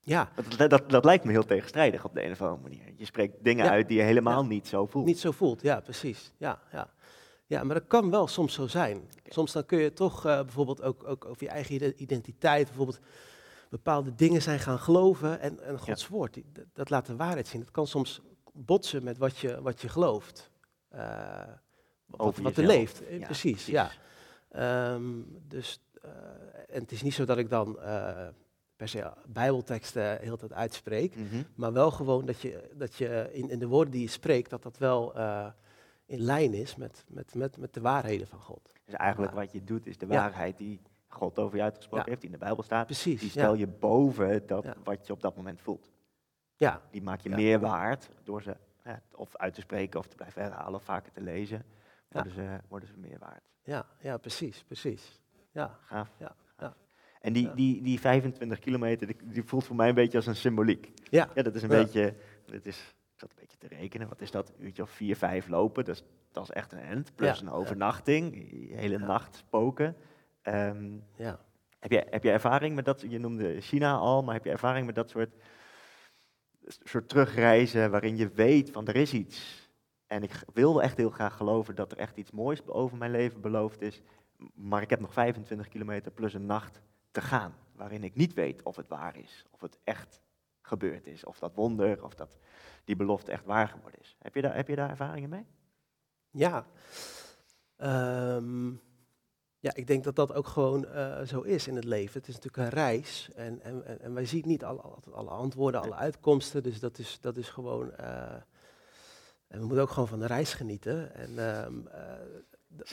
Ja. 0.00 0.30
Dat, 0.56 0.70
dat, 0.70 0.90
dat, 0.90 1.04
lijkt 1.04 1.24
me 1.24 1.30
heel 1.30 1.44
tegenstrijdig 1.44 2.04
op 2.04 2.14
de 2.14 2.24
een 2.24 2.30
of 2.30 2.42
andere 2.42 2.62
manier. 2.62 2.92
Je 2.96 3.04
spreekt 3.04 3.44
dingen 3.44 3.70
uit 3.70 3.88
die 3.88 3.96
je 3.96 4.02
helemaal 4.02 4.44
niet 4.44 4.68
zo 4.68 4.86
voelt. 4.86 5.06
Niet 5.06 5.18
zo 5.18 5.30
voelt, 5.30 5.62
ja, 5.62 5.80
precies. 5.80 6.32
Ja, 6.36 6.60
ja. 6.72 6.90
Ja, 7.46 7.64
maar 7.64 7.74
dat 7.74 7.86
kan 7.86 8.10
wel 8.10 8.26
soms 8.26 8.54
zo 8.54 8.66
zijn. 8.66 9.10
Soms 9.24 9.52
dan 9.52 9.66
kun 9.66 9.78
je 9.78 9.92
toch 9.92 10.26
uh, 10.26 10.40
bijvoorbeeld 10.40 10.82
ook, 10.82 11.04
ook 11.04 11.24
over 11.24 11.42
je 11.42 11.48
eigen 11.48 12.02
identiteit, 12.02 12.66
bijvoorbeeld 12.66 13.00
bepaalde 13.70 14.14
dingen 14.14 14.42
zijn 14.42 14.58
gaan 14.58 14.78
geloven 14.78 15.40
en, 15.40 15.60
en 15.60 15.78
Gods 15.78 16.02
ja. 16.02 16.08
woord, 16.10 16.34
die, 16.34 16.44
dat 16.72 16.90
laat 16.90 17.06
de 17.06 17.16
waarheid 17.16 17.46
zien. 17.46 17.60
Dat 17.60 17.70
kan 17.70 17.86
soms 17.86 18.20
botsen 18.52 19.04
met 19.04 19.18
wat 19.18 19.38
je, 19.38 19.62
wat 19.62 19.80
je 19.80 19.88
gelooft. 19.88 20.50
Uh, 20.94 21.42
wat, 22.06 22.36
wat 22.36 22.56
er 22.56 22.66
leeft. 22.66 22.98
Ja, 22.98 23.04
precies, 23.04 23.64
precies, 23.64 23.66
ja. 23.66 23.90
Um, 24.92 25.40
dus, 25.48 25.80
uh, 26.04 26.10
en 26.68 26.80
het 26.80 26.92
is 26.92 27.02
niet 27.02 27.14
zo 27.14 27.24
dat 27.24 27.38
ik 27.38 27.50
dan 27.50 27.78
per 28.76 28.88
se 28.88 29.12
bijbelteksten 29.26 30.18
heel 30.20 30.36
tijd 30.36 30.52
uitspreek, 30.52 31.16
mm 31.16 31.28
-hmm. 31.28 31.46
maar 31.54 31.72
wel 31.72 31.90
gewoon 31.90 32.26
dat 32.26 32.40
je, 32.40 32.70
dat 32.74 32.94
je 32.94 33.28
in, 33.32 33.50
in 33.50 33.58
de 33.58 33.66
woorden 33.66 33.92
die 33.92 34.02
je 34.02 34.08
spreekt, 34.08 34.50
dat 34.50 34.62
dat 34.62 34.78
wel 34.78 35.14
in 36.06 36.20
lijn 36.20 36.54
is 36.54 36.76
met, 36.76 37.04
met, 37.08 37.34
met, 37.34 37.56
met 37.58 37.74
de 37.74 37.80
waarheden 37.80 38.26
van 38.26 38.40
God. 38.40 38.72
Dus 38.84 38.94
eigenlijk 38.94 39.32
wat 39.32 39.52
je 39.52 39.64
doet 39.64 39.86
is 39.86 39.98
de 39.98 40.06
waarheid 40.06 40.58
die 40.58 40.80
God 41.08 41.38
over 41.38 41.56
je 41.56 41.62
uitgesproken 41.62 42.04
ja. 42.04 42.10
heeft, 42.10 42.20
die 42.20 42.30
in 42.30 42.38
de 42.38 42.44
Bijbel 42.44 42.62
staat, 42.62 42.86
Precies, 42.86 43.20
die 43.20 43.30
stel 43.30 43.54
je 43.54 43.66
boven 43.66 44.46
dat 44.46 44.66
wat 44.84 45.06
je 45.06 45.12
op 45.12 45.20
dat 45.20 45.36
moment 45.36 45.60
voelt. 45.60 45.90
Ja. 46.56 46.80
Die 46.90 47.02
maak 47.02 47.20
je 47.20 47.28
meer 47.28 47.60
waard 47.60 48.10
door 48.22 48.42
ze 48.42 48.56
of 49.14 49.36
uit 49.36 49.54
te 49.54 49.60
spreken 49.60 50.00
of 50.00 50.06
te 50.06 50.16
blijven 50.16 50.42
herhalen 50.42 50.74
of 50.74 50.82
vaker 50.82 51.12
te 51.12 51.20
lezen 51.20 51.64
worden, 52.08 52.32
ze, 52.32 52.60
worden 52.68 52.88
ze 52.88 52.94
meer 52.96 53.18
waard. 53.18 53.42
Ja, 53.62 53.86
ja 53.98 54.16
precies, 54.16 54.64
precies. 54.64 55.20
Ja. 55.50 55.78
Gaaf. 55.82 56.10
Ja. 56.18 56.34
En 57.26 57.32
die, 57.32 57.54
die, 57.54 57.82
die 57.82 58.00
25 58.00 58.58
kilometer, 58.58 59.06
die, 59.06 59.16
die, 59.24 59.42
voelt 59.42 59.64
voor 59.64 59.76
mij 59.76 59.88
een 59.88 59.94
beetje 59.94 60.16
als 60.16 60.26
een 60.26 60.36
symboliek. 60.36 60.92
Ja. 61.10 61.28
ja 61.34 61.42
dat 61.42 61.54
is 61.54 61.62
een 61.62 61.68
beetje, 61.68 62.14
dat 62.44 62.64
is, 62.66 62.94
ik 63.16 63.22
zat 63.22 63.30
een 63.30 63.40
beetje 63.40 63.68
te 63.68 63.76
rekenen, 63.76 64.08
wat 64.08 64.20
is 64.20 64.30
dat, 64.30 64.48
een 64.48 64.64
uurtje 64.64 64.82
of 64.82 64.90
vier, 64.90 65.16
vijf 65.16 65.48
lopen, 65.48 65.84
dus 65.84 66.02
dat 66.32 66.42
is 66.42 66.50
echt 66.50 66.72
een 66.72 66.78
end. 66.78 67.14
Plus 67.14 67.40
een 67.40 67.50
overnachting, 67.50 68.34
hele 68.72 68.98
nacht 68.98 69.36
spoken. 69.36 69.96
Um, 70.42 71.04
ja. 71.16 71.40
Heb 71.78 71.90
jij, 71.90 72.06
heb 72.10 72.22
jij 72.22 72.32
ervaring 72.32 72.74
met 72.74 72.84
dat, 72.84 73.04
je 73.08 73.18
noemde 73.18 73.60
China 73.60 73.94
al, 73.94 74.22
maar 74.22 74.34
heb 74.34 74.44
je 74.44 74.50
ervaring 74.50 74.86
met 74.86 74.94
dat 74.94 75.10
soort, 75.10 75.34
soort 76.66 77.08
terugreizen 77.08 77.90
waarin 77.90 78.16
je 78.16 78.28
weet 78.28 78.70
van 78.70 78.86
er 78.86 78.96
is 78.96 79.12
iets 79.12 79.68
En 80.06 80.22
ik 80.22 80.42
wilde 80.52 80.82
echt 80.82 80.96
heel 80.96 81.10
graag 81.10 81.36
geloven 81.36 81.74
dat 81.74 81.92
er 81.92 81.98
echt 81.98 82.16
iets 82.16 82.30
moois 82.30 82.66
over 82.66 82.96
mijn 82.96 83.10
leven 83.10 83.40
beloofd 83.40 83.80
is. 83.80 84.02
Maar 84.54 84.82
ik 84.82 84.90
heb 84.90 85.00
nog 85.00 85.12
25 85.12 85.68
kilometer 85.68 86.12
plus 86.12 86.34
een 86.34 86.46
nacht 86.46 86.80
te 87.10 87.20
gaan. 87.20 87.54
Waarin 87.72 88.04
ik 88.04 88.14
niet 88.14 88.34
weet 88.34 88.62
of 88.62 88.76
het 88.76 88.88
waar 88.88 89.16
is. 89.16 89.44
Of 89.50 89.60
het 89.60 89.78
echt 89.84 90.20
gebeurd 90.66 91.06
is. 91.06 91.24
Of 91.24 91.38
dat 91.38 91.54
wonder, 91.54 92.04
of 92.04 92.14
dat 92.14 92.38
die 92.84 92.96
belofte 92.96 93.32
echt 93.32 93.44
waar 93.44 93.68
geworden 93.68 94.00
is. 94.00 94.16
Heb 94.18 94.34
je 94.34 94.42
daar, 94.42 94.54
heb 94.54 94.68
je 94.68 94.76
daar 94.76 94.90
ervaringen 94.90 95.28
mee? 95.28 95.46
Ja. 96.30 96.66
Ehm, 97.76 98.68
ja, 99.58 99.74
ik 99.74 99.86
denk 99.86 100.04
dat 100.04 100.16
dat 100.16 100.34
ook 100.34 100.46
gewoon 100.46 100.86
eh, 100.86 101.22
zo 101.22 101.40
is 101.40 101.66
in 101.66 101.74
het 101.74 101.84
leven. 101.84 102.20
Het 102.20 102.28
is 102.28 102.34
natuurlijk 102.34 102.62
een 102.62 102.78
reis. 102.78 103.30
En, 103.34 103.62
en, 103.62 104.00
en 104.00 104.14
wij 104.14 104.26
zien 104.26 104.42
niet 104.46 104.64
alle, 104.64 104.82
alle 105.12 105.30
antwoorden, 105.30 105.80
alle 105.80 105.94
uitkomsten. 105.94 106.62
Dus 106.62 106.80
dat 106.80 106.98
is, 106.98 107.18
dat 107.20 107.36
is 107.36 107.48
gewoon. 107.48 107.92
Uh, 108.00 108.32
en 109.48 109.58
we 109.58 109.64
moeten 109.66 109.82
ook 109.82 109.90
gewoon 109.90 110.08
van 110.08 110.18
de 110.18 110.26
reis 110.26 110.54
genieten. 110.54 111.14
En, 111.14 111.38
um, 111.38 111.88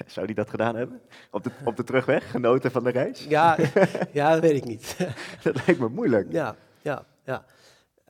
zou 0.07 0.25
die 0.25 0.35
dat 0.35 0.49
gedaan 0.49 0.75
hebben? 0.75 1.01
Op 1.31 1.43
de, 1.43 1.51
op 1.65 1.75
de 1.75 1.83
terugweg, 1.83 2.31
genoten 2.31 2.71
van 2.71 2.83
de 2.83 2.89
reis? 2.89 3.23
Ja, 3.23 3.57
ja 4.11 4.31
dat 4.31 4.39
weet 4.39 4.55
ik 4.55 4.65
niet. 4.65 4.97
dat 5.43 5.65
lijkt 5.65 5.79
me 5.79 5.89
moeilijk. 5.89 6.31
Ja, 6.31 6.55
ja, 6.81 7.05
ja. 7.23 7.45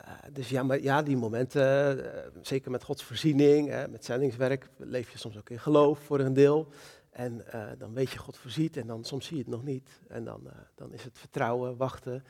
Uh, 0.05 0.11
dus 0.31 0.49
ja, 0.49 0.63
maar 0.63 0.81
ja, 0.81 1.01
die 1.01 1.17
momenten, 1.17 1.97
uh, 1.97 2.03
zeker 2.41 2.71
met 2.71 2.83
Gods 2.83 3.03
voorziening, 3.03 3.69
uh, 3.69 3.83
met 3.89 4.05
zendingswerk, 4.05 4.69
leef 4.77 5.09
je 5.09 5.17
soms 5.17 5.37
ook 5.37 5.49
in 5.49 5.59
geloof 5.59 5.99
voor 5.99 6.19
een 6.19 6.33
deel. 6.33 6.67
En 7.09 7.45
dan 7.77 7.93
weet 7.93 8.09
je, 8.09 8.17
God 8.17 8.37
voorziet 8.37 8.77
en 8.77 8.87
dan 8.87 9.03
soms 9.03 9.25
zie 9.25 9.37
je 9.37 9.43
het 9.43 9.51
nog 9.51 9.63
niet. 9.63 10.01
En 10.07 10.23
dan, 10.23 10.41
dan 10.75 10.93
is 10.93 11.03
het 11.03 11.19
vertrouwen, 11.19 11.77
wachten. 11.77 12.23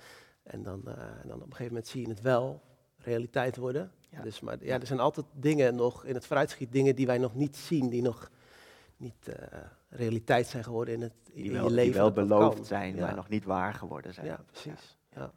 En 0.43 0.63
dan, 0.63 0.81
dan 1.25 1.36
op 1.36 1.41
een 1.41 1.41
gegeven 1.41 1.65
moment 1.65 1.88
zie 1.88 2.01
je 2.01 2.09
het 2.09 2.21
wel 2.21 2.62
realiteit 2.97 3.57
worden. 3.57 3.91
Ja. 4.09 4.21
Dus, 4.21 4.39
maar 4.39 4.65
ja, 4.65 4.79
er 4.79 4.88
zijn 4.88 4.99
altijd 4.99 5.25
dingen 5.31 5.75
nog 5.75 6.05
in 6.05 6.13
het 6.13 6.25
vooruitschiet, 6.25 6.71
dingen 6.71 6.95
die 6.95 7.05
wij 7.05 7.17
nog 7.17 7.36
niet 7.36 7.55
zien, 7.57 7.89
die 7.89 8.01
nog 8.01 8.31
niet 8.97 9.29
realiteit 9.89 10.47
zijn 10.47 10.63
geworden 10.63 10.93
in, 10.93 11.01
het, 11.01 11.13
in 11.31 11.51
wel, 11.51 11.63
je 11.63 11.69
leven. 11.69 11.91
Die 11.91 12.01
wel 12.01 12.12
beloofd 12.12 12.65
zijn, 12.65 12.95
ja. 12.95 13.05
maar 13.05 13.15
nog 13.15 13.29
niet 13.29 13.45
waar 13.45 13.73
geworden 13.73 14.13
zijn. 14.13 14.25
Ja, 14.25 14.43
precies. 14.51 14.97
Ja. 15.09 15.31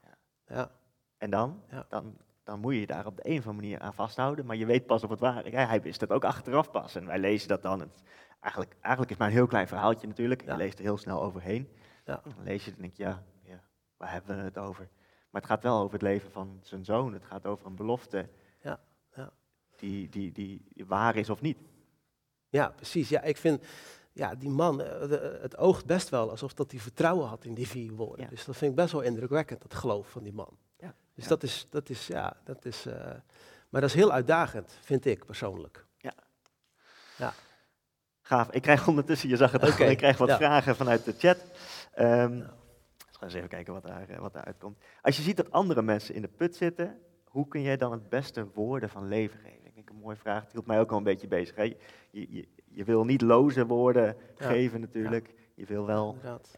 Ja. 0.46 0.70
En 1.18 1.30
dan? 1.30 1.62
dan? 1.88 2.16
Dan 2.46 2.60
moet 2.60 2.74
je 2.74 2.80
je 2.80 2.86
daar 2.86 3.06
op 3.06 3.16
de 3.16 3.28
een 3.28 3.38
of 3.38 3.46
andere 3.46 3.66
manier 3.66 3.80
aan 3.80 3.94
vasthouden, 3.94 4.46
maar 4.46 4.56
je 4.56 4.66
weet 4.66 4.86
pas 4.86 5.04
of 5.04 5.10
het 5.10 5.20
waar 5.20 5.46
is. 5.46 5.52
Hij 5.52 5.82
wist 5.82 6.00
het 6.00 6.10
ook 6.10 6.24
achteraf 6.24 6.70
pas 6.70 6.94
en 6.94 7.06
wij 7.06 7.18
lezen 7.18 7.48
dat 7.48 7.62
dan. 7.62 7.80
Het, 7.80 8.02
eigenlijk, 8.40 8.76
eigenlijk 8.80 9.12
is 9.12 9.18
maar 9.18 9.28
een 9.28 9.34
heel 9.34 9.46
klein 9.46 9.68
verhaaltje 9.68 10.06
natuurlijk. 10.06 10.44
Je 10.44 10.56
leest 10.56 10.78
er 10.78 10.84
heel 10.84 10.96
snel 10.96 11.22
overheen. 11.22 11.68
Dan 12.04 12.20
lees 12.42 12.64
je 12.64 12.70
het 12.70 12.78
en 12.78 12.82
denk 12.82 12.96
je, 12.96 13.02
ja, 13.02 13.22
ja, 13.42 13.62
waar 13.96 14.12
hebben 14.12 14.36
we 14.36 14.42
het 14.42 14.58
over? 14.58 14.88
Maar 15.30 15.40
het 15.40 15.50
gaat 15.50 15.62
wel 15.62 15.80
over 15.80 15.92
het 15.92 16.02
leven 16.02 16.30
van 16.30 16.58
zijn 16.62 16.84
zoon. 16.84 17.12
Het 17.12 17.24
gaat 17.24 17.46
over 17.46 17.66
een 17.66 17.76
belofte 17.76 18.28
ja, 18.62 18.80
ja. 19.14 19.32
Die, 19.76 20.08
die, 20.08 20.32
die 20.32 20.84
waar 20.86 21.16
is 21.16 21.30
of 21.30 21.40
niet. 21.40 21.58
Ja, 22.48 22.68
precies. 22.68 23.08
Ja, 23.08 23.22
ik 23.22 23.36
vind, 23.36 23.64
ja, 24.12 24.34
die 24.34 24.50
man, 24.50 24.78
het 24.78 25.56
oogt 25.56 25.86
best 25.86 26.08
wel 26.08 26.30
alsof 26.30 26.54
dat 26.54 26.70
hij 26.70 26.80
vertrouwen 26.80 27.28
had 27.28 27.44
in 27.44 27.54
die 27.54 27.68
vier 27.68 27.92
woorden. 27.92 28.28
Dus 28.28 28.44
dat 28.44 28.56
vind 28.56 28.70
ik 28.70 28.76
best 28.76 28.92
wel 28.92 29.02
indrukwekkend, 29.02 29.62
dat 29.62 29.74
geloof 29.74 30.10
van 30.10 30.22
die 30.22 30.32
man. 30.32 30.56
Ja. 31.16 31.22
Dus 31.22 31.26
Dat 31.26 31.42
is, 31.42 31.66
dat 31.70 31.88
is, 31.88 32.06
ja, 32.06 32.36
dat 32.44 32.64
is, 32.64 32.86
uh, 32.86 32.94
maar 33.68 33.80
dat 33.80 33.90
is 33.90 33.94
heel 33.94 34.12
uitdagend, 34.12 34.78
vind 34.80 35.04
ik 35.04 35.24
persoonlijk. 35.24 35.86
Ja. 35.96 36.12
Ja. 37.16 37.32
Gaaf. 38.20 38.50
Ik 38.50 38.62
krijg 38.62 38.88
ondertussen, 38.88 39.28
je 39.28 39.36
zag 39.36 39.52
het 39.52 39.66
ook, 39.66 39.78
ik 39.78 39.96
krijg 39.96 40.18
wat 40.18 40.28
ja. 40.28 40.36
vragen 40.36 40.76
vanuit 40.76 41.04
de 41.04 41.14
chat. 41.18 41.44
Um, 41.98 42.36
nou. 42.36 42.50
Ga 43.10 43.24
eens 43.24 43.34
even 43.34 43.48
kijken 43.48 43.72
wat, 43.72 43.82
daar, 43.82 44.20
wat 44.20 44.32
daaruit 44.32 44.58
komt. 44.58 44.78
Als 45.02 45.16
je 45.16 45.22
ziet 45.22 45.36
dat 45.36 45.50
andere 45.50 45.82
mensen 45.82 46.14
in 46.14 46.22
de 46.22 46.28
put 46.28 46.56
zitten, 46.56 46.98
hoe 47.24 47.48
kun 47.48 47.62
jij 47.62 47.76
dan 47.76 47.92
het 47.92 48.08
beste 48.08 48.46
woorden 48.54 48.88
van 48.88 49.08
leven 49.08 49.38
geven? 49.38 49.66
Ik 49.66 49.74
denk 49.74 49.90
een 49.90 49.96
mooie 49.96 50.16
vraag, 50.16 50.42
het 50.42 50.52
hield 50.52 50.66
mij 50.66 50.80
ook 50.80 50.90
al 50.90 50.96
een 50.96 51.04
beetje 51.04 51.28
bezig. 51.28 51.56
Hè? 51.56 51.62
Je, 51.62 51.76
je, 52.10 52.48
je, 52.64 52.84
wil 52.84 53.04
niet 53.04 53.20
loze 53.22 53.66
woorden 53.66 54.16
ja. 54.38 54.46
geven 54.46 54.80
natuurlijk. 54.80 55.26
Ja. 55.26 55.34
Je 55.54 55.64
wil 55.66 55.86
wel 55.86 56.16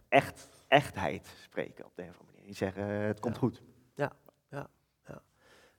echt, 0.09 0.49
echtheid 0.69 1.35
spreken 1.43 1.85
op 1.85 1.93
de 1.95 2.03
een 2.03 2.09
of 2.09 2.15
andere 2.15 2.33
manier. 2.33 2.47
Niet 2.47 2.57
zeggen, 2.57 2.85
het 2.85 3.21
komt 3.21 3.35
ja. 3.35 3.41
goed. 3.41 3.63
Ja, 3.95 4.13
ja, 4.13 4.13
ja. 4.25 4.28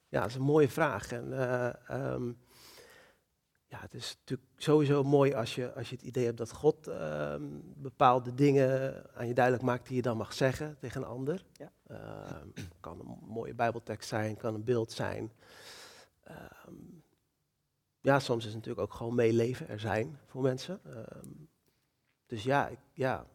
Ja, 0.10 0.20
dat 0.20 0.30
is 0.30 0.36
een 0.36 0.42
mooie 0.42 0.70
vraag. 0.70 1.12
En, 1.12 1.28
uh, 1.32 1.74
um, 1.92 2.38
ja, 3.66 3.80
het 3.80 3.94
is 3.94 4.18
natuurlijk 4.20 4.50
sowieso 4.58 5.04
mooi 5.04 5.34
als 5.34 5.56
je, 5.56 5.74
als 5.74 5.90
je 5.90 5.96
het 5.96 6.06
idee 6.06 6.26
hebt 6.26 6.38
dat 6.38 6.52
God 6.52 6.88
um, 6.88 7.74
bepaalde 7.76 8.34
dingen 8.34 9.04
aan 9.16 9.28
je 9.28 9.34
duidelijk 9.34 9.66
maakt 9.66 9.88
die 9.88 9.96
je 9.96 10.02
dan 10.02 10.18
mag 10.18 10.34
zeggen 10.34 10.78
tegen 10.80 11.02
een 11.02 11.08
ander. 11.08 11.46
Ja. 11.54 11.72
Um, 12.42 12.54
kan 12.80 13.00
een 13.00 13.18
mooie 13.28 13.54
bijbeltekst 13.54 14.10
zijn, 14.10 14.38
kan 14.38 14.54
een 14.54 14.64
beeld 14.64 14.92
zijn. 14.92 15.32
Ja, 18.02 18.20
soms 18.20 18.46
is 18.46 18.54
het 18.54 18.56
natuurlijk 18.56 18.88
ook 18.88 18.94
gewoon 18.94 19.16
meeleven, 19.16 19.68
er 19.68 19.80
zijn 19.80 20.20
voor 20.26 20.42
mensen. 20.42 20.82
dus 22.26 22.44
ja, 22.44 22.68
ik, 22.68 22.80
ja, 22.94 23.26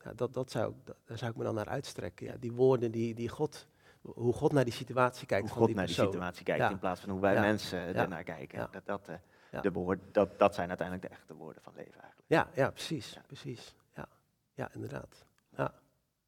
ja 0.00 0.14
dat, 0.14 0.34
dat 0.34 0.50
zou, 0.50 0.74
dat, 0.84 0.96
daar 1.04 1.18
zou 1.18 1.30
ik 1.30 1.36
me 1.36 1.44
dan 1.44 1.54
naar 1.54 1.68
uitstrekken. 1.68 2.26
Ja, 2.26 2.36
die 2.36 2.52
woorden 2.52 2.90
die, 2.90 3.14
die 3.14 3.28
God 3.28 3.66
hoe 4.12 4.32
God 4.32 4.52
naar 4.52 4.64
die 4.64 4.72
situatie 4.72 5.26
kijkt. 5.26 5.48
Hoe 5.48 5.56
God 5.58 5.66
die 5.66 5.76
naar 5.76 5.86
die 5.86 5.94
situatie 5.94 6.44
kijkt 6.44 6.60
ja. 6.60 6.70
in 6.70 6.78
plaats 6.78 7.00
van 7.00 7.10
hoe 7.10 7.20
wij 7.20 7.34
ja. 7.34 7.40
mensen 7.40 7.78
ja. 7.78 7.94
ernaar 7.94 8.22
kijken. 8.22 8.68
Dat, 8.70 8.86
dat, 8.86 9.08
uh, 9.08 9.14
ja. 9.50 9.60
de 9.60 9.98
dat, 10.12 10.38
dat 10.38 10.54
zijn 10.54 10.68
uiteindelijk 10.68 11.08
de 11.08 11.14
echte 11.14 11.34
woorden 11.34 11.62
van 11.62 11.72
leven 11.76 12.00
eigenlijk. 12.00 12.30
Ja, 12.30 12.48
ja 12.54 12.70
precies. 12.70 13.18
precies. 13.26 13.74
Ja. 13.94 14.08
ja, 14.54 14.68
inderdaad. 14.72 15.24
Ja. 15.56 15.74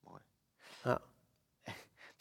Mooi. 0.01 0.21
Ja. 0.85 1.01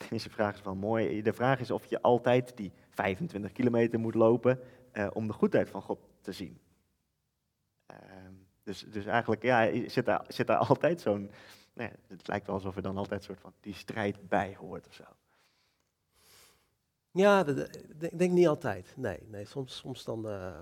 Deze 0.10 0.30
vraag 0.30 0.56
is 0.56 0.62
wel 0.62 0.76
mooi. 0.76 1.22
De 1.22 1.34
vraag 1.34 1.60
is 1.60 1.72
of 1.72 1.86
je 1.86 2.02
altijd 2.02 2.58
die 2.58 2.72
25 2.90 3.52
kilometer 3.52 4.00
moet 4.00 4.16
lopen 4.16 4.60
uh, 4.94 5.08
om 5.14 5.28
de 5.28 5.34
goedheid 5.34 5.70
van 5.70 5.82
God 5.82 6.00
te 6.22 6.32
zien. 6.32 6.60
Uh, 7.92 7.98
dus, 8.64 8.80
dus 8.80 9.06
eigenlijk 9.06 9.44
ja, 9.44 9.90
zit, 9.90 10.06
daar, 10.06 10.26
zit 10.28 10.48
daar 10.48 10.58
altijd 10.68 11.02
zo'n... 11.02 11.32
Nee, 11.74 11.92
het 12.08 12.28
lijkt 12.28 12.46
wel 12.46 12.56
alsof 12.56 12.76
er 12.76 12.82
dan 12.82 12.98
altijd 12.98 13.20
een 13.20 13.26
soort 13.26 13.40
van 13.40 13.54
die 13.60 13.74
strijd 13.74 14.28
bij 14.30 14.56
hoort 14.60 14.88
of 14.88 14.94
zo. 14.94 15.04
Ja, 17.16 17.46
ik 18.00 18.18
denk 18.18 18.32
niet 18.32 18.48
altijd. 18.48 18.94
Nee, 18.98 19.20
nee 19.28 19.46
soms, 19.46 19.76
soms 19.76 20.04
dan, 20.04 20.28
uh, 20.28 20.60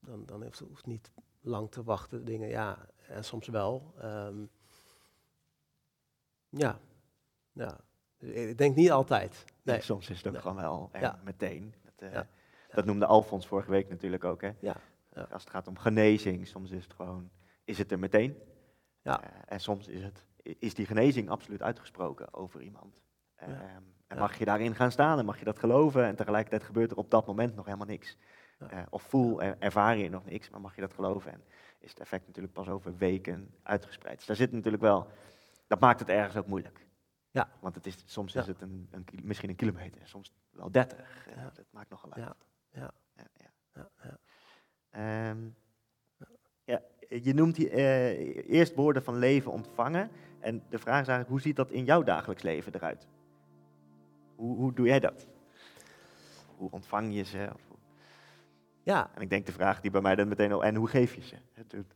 dan, 0.00 0.26
dan 0.26 0.42
hoeft 0.42 0.58
het 0.58 0.86
niet 0.86 1.12
lang 1.40 1.70
te 1.70 1.82
wachten, 1.82 2.24
dingen, 2.24 2.48
ja, 2.48 2.86
en 3.08 3.24
soms 3.24 3.48
wel. 3.48 3.94
Um, 4.04 4.50
ja, 6.48 6.80
ja, 7.52 7.80
ik 8.18 8.58
denk 8.58 8.76
niet 8.76 8.90
altijd. 8.90 9.44
Nee. 9.62 9.80
soms 9.80 10.10
is 10.10 10.16
het 10.16 10.26
ook 10.26 10.32
nee. 10.32 10.42
gewoon 10.42 10.56
wel 10.56 10.90
ja. 10.92 11.20
meteen. 11.24 11.74
Dat, 11.84 12.08
uh, 12.08 12.12
ja. 12.12 12.28
dat 12.74 12.84
noemde 12.84 13.06
Alfons 13.06 13.46
vorige 13.46 13.70
week 13.70 13.88
natuurlijk 13.88 14.24
ook. 14.24 14.40
Hè? 14.40 14.50
Ja. 14.60 14.76
Als 15.30 15.42
het 15.42 15.50
gaat 15.50 15.66
om 15.66 15.78
genezing, 15.78 16.46
soms 16.46 16.70
is 16.70 16.84
het 16.84 16.92
gewoon, 16.92 17.30
is 17.64 17.78
het 17.78 17.92
er 17.92 17.98
meteen. 17.98 18.38
Ja. 19.02 19.24
Uh, 19.24 19.30
en 19.46 19.60
soms 19.60 19.88
is, 19.88 20.02
het, 20.02 20.24
is 20.42 20.74
die 20.74 20.86
genezing 20.86 21.28
absoluut 21.28 21.62
uitgesproken 21.62 22.34
over 22.34 22.62
iemand. 22.62 23.02
Ja. 23.36 23.76
Um, 23.76 23.94
en 24.12 24.18
mag 24.18 24.38
je 24.38 24.44
daarin 24.44 24.74
gaan 24.74 24.90
staan 24.90 25.18
en 25.18 25.24
mag 25.24 25.38
je 25.38 25.44
dat 25.44 25.58
geloven 25.58 26.04
en 26.04 26.16
tegelijkertijd 26.16 26.62
gebeurt 26.62 26.90
er 26.90 26.96
op 26.96 27.10
dat 27.10 27.26
moment 27.26 27.54
nog 27.54 27.64
helemaal 27.64 27.86
niks. 27.86 28.16
Ja. 28.58 28.72
Uh, 28.72 28.82
of 28.90 29.02
voel, 29.02 29.42
er, 29.42 29.56
ervaar 29.58 29.96
je 29.96 30.10
nog 30.10 30.24
niks, 30.24 30.50
maar 30.50 30.60
mag 30.60 30.74
je 30.74 30.80
dat 30.80 30.94
geloven 30.94 31.32
en 31.32 31.42
is 31.78 31.90
het 31.90 32.00
effect 32.00 32.26
natuurlijk 32.26 32.54
pas 32.54 32.68
over 32.68 32.96
weken 32.96 33.54
uitgespreid. 33.62 34.16
Dus 34.16 34.26
daar 34.26 34.36
zit 34.36 34.52
natuurlijk 34.52 34.82
wel, 34.82 35.06
dat 35.66 35.80
maakt 35.80 36.00
het 36.00 36.08
ergens 36.08 36.36
ook 36.36 36.46
moeilijk. 36.46 36.86
Ja. 37.30 37.48
Want 37.60 37.74
het 37.74 37.86
is, 37.86 38.02
soms 38.06 38.32
ja. 38.32 38.40
is 38.40 38.46
het 38.46 38.60
een, 38.60 38.88
een, 38.90 39.04
misschien 39.22 39.48
een 39.48 39.56
kilometer, 39.56 40.00
soms 40.04 40.32
wel 40.50 40.70
dertig. 40.70 41.26
Uh, 41.36 41.42
dat 41.54 41.64
maakt 41.70 41.90
nogal 41.90 42.12
uit. 42.12 42.24
Ja. 42.24 42.36
Ja. 42.70 42.90
Ja, 43.16 43.50
ja. 43.74 43.88
ja. 44.02 45.30
Um, 45.30 45.54
ja, 46.64 46.80
je 47.08 47.34
noemt 47.34 47.56
hier, 47.56 47.72
uh, 47.72 48.50
eerst 48.50 48.74
woorden 48.74 49.02
van 49.02 49.18
leven 49.18 49.52
ontvangen. 49.52 50.10
En 50.40 50.62
de 50.68 50.78
vraag 50.78 51.00
is 51.00 51.08
eigenlijk, 51.08 51.28
hoe 51.28 51.40
ziet 51.40 51.56
dat 51.56 51.70
in 51.70 51.84
jouw 51.84 52.02
dagelijks 52.02 52.42
leven 52.42 52.74
eruit? 52.74 53.06
Hoe, 54.36 54.56
hoe 54.56 54.72
doe 54.72 54.86
jij 54.86 55.00
dat? 55.00 55.26
Hoe 56.56 56.70
ontvang 56.70 57.14
je 57.14 57.22
ze? 57.22 57.48
Ja. 58.82 59.10
En 59.14 59.22
ik 59.22 59.30
denk 59.30 59.46
de 59.46 59.52
vraag 59.52 59.80
die 59.80 59.90
bij 59.90 60.00
mij 60.00 60.14
dan 60.14 60.28
meteen 60.28 60.52
al, 60.52 60.64
en 60.64 60.74
hoe 60.74 60.88
geef 60.88 61.14
je 61.14 61.22
ze? 61.22 61.36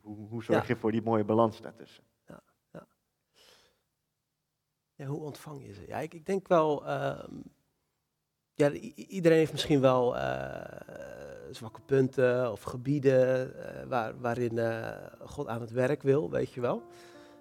Hoe, 0.01 0.29
hoe 0.29 0.45
zorg 0.45 0.67
ja. 0.67 0.75
je 0.75 0.81
voor 0.81 0.93
die 0.93 1.03
mooie 1.03 1.25
balans 1.25 1.61
daartussen? 1.61 2.05
Ja, 2.27 2.43
ja. 2.73 2.87
ja 4.95 5.07
hoe 5.07 5.21
ontvang 5.21 5.67
je 5.67 5.73
ze? 5.73 5.85
Ja, 5.87 5.99
ik, 5.99 6.15
ik 6.15 6.27
denk 6.27 6.49
wel, 6.49 6.87
uh, 6.87 7.25
ja, 8.55 8.71
iedereen 8.95 9.39
heeft 9.39 9.53
misschien 9.53 9.81
wel 9.81 10.17
uh, 10.17 10.61
zwakke 11.51 11.81
punten 11.81 12.53
of 12.53 12.63
gebieden 12.63 13.53
uh, 13.57 13.83
waar, 13.89 14.21
waarin 14.21 14.57
uh, 14.57 14.97
God 15.21 15.47
aan 15.47 15.61
het 15.61 15.71
werk 15.71 16.03
wil, 16.03 16.31
weet 16.31 16.53
je 16.53 16.61
wel. 16.61 16.83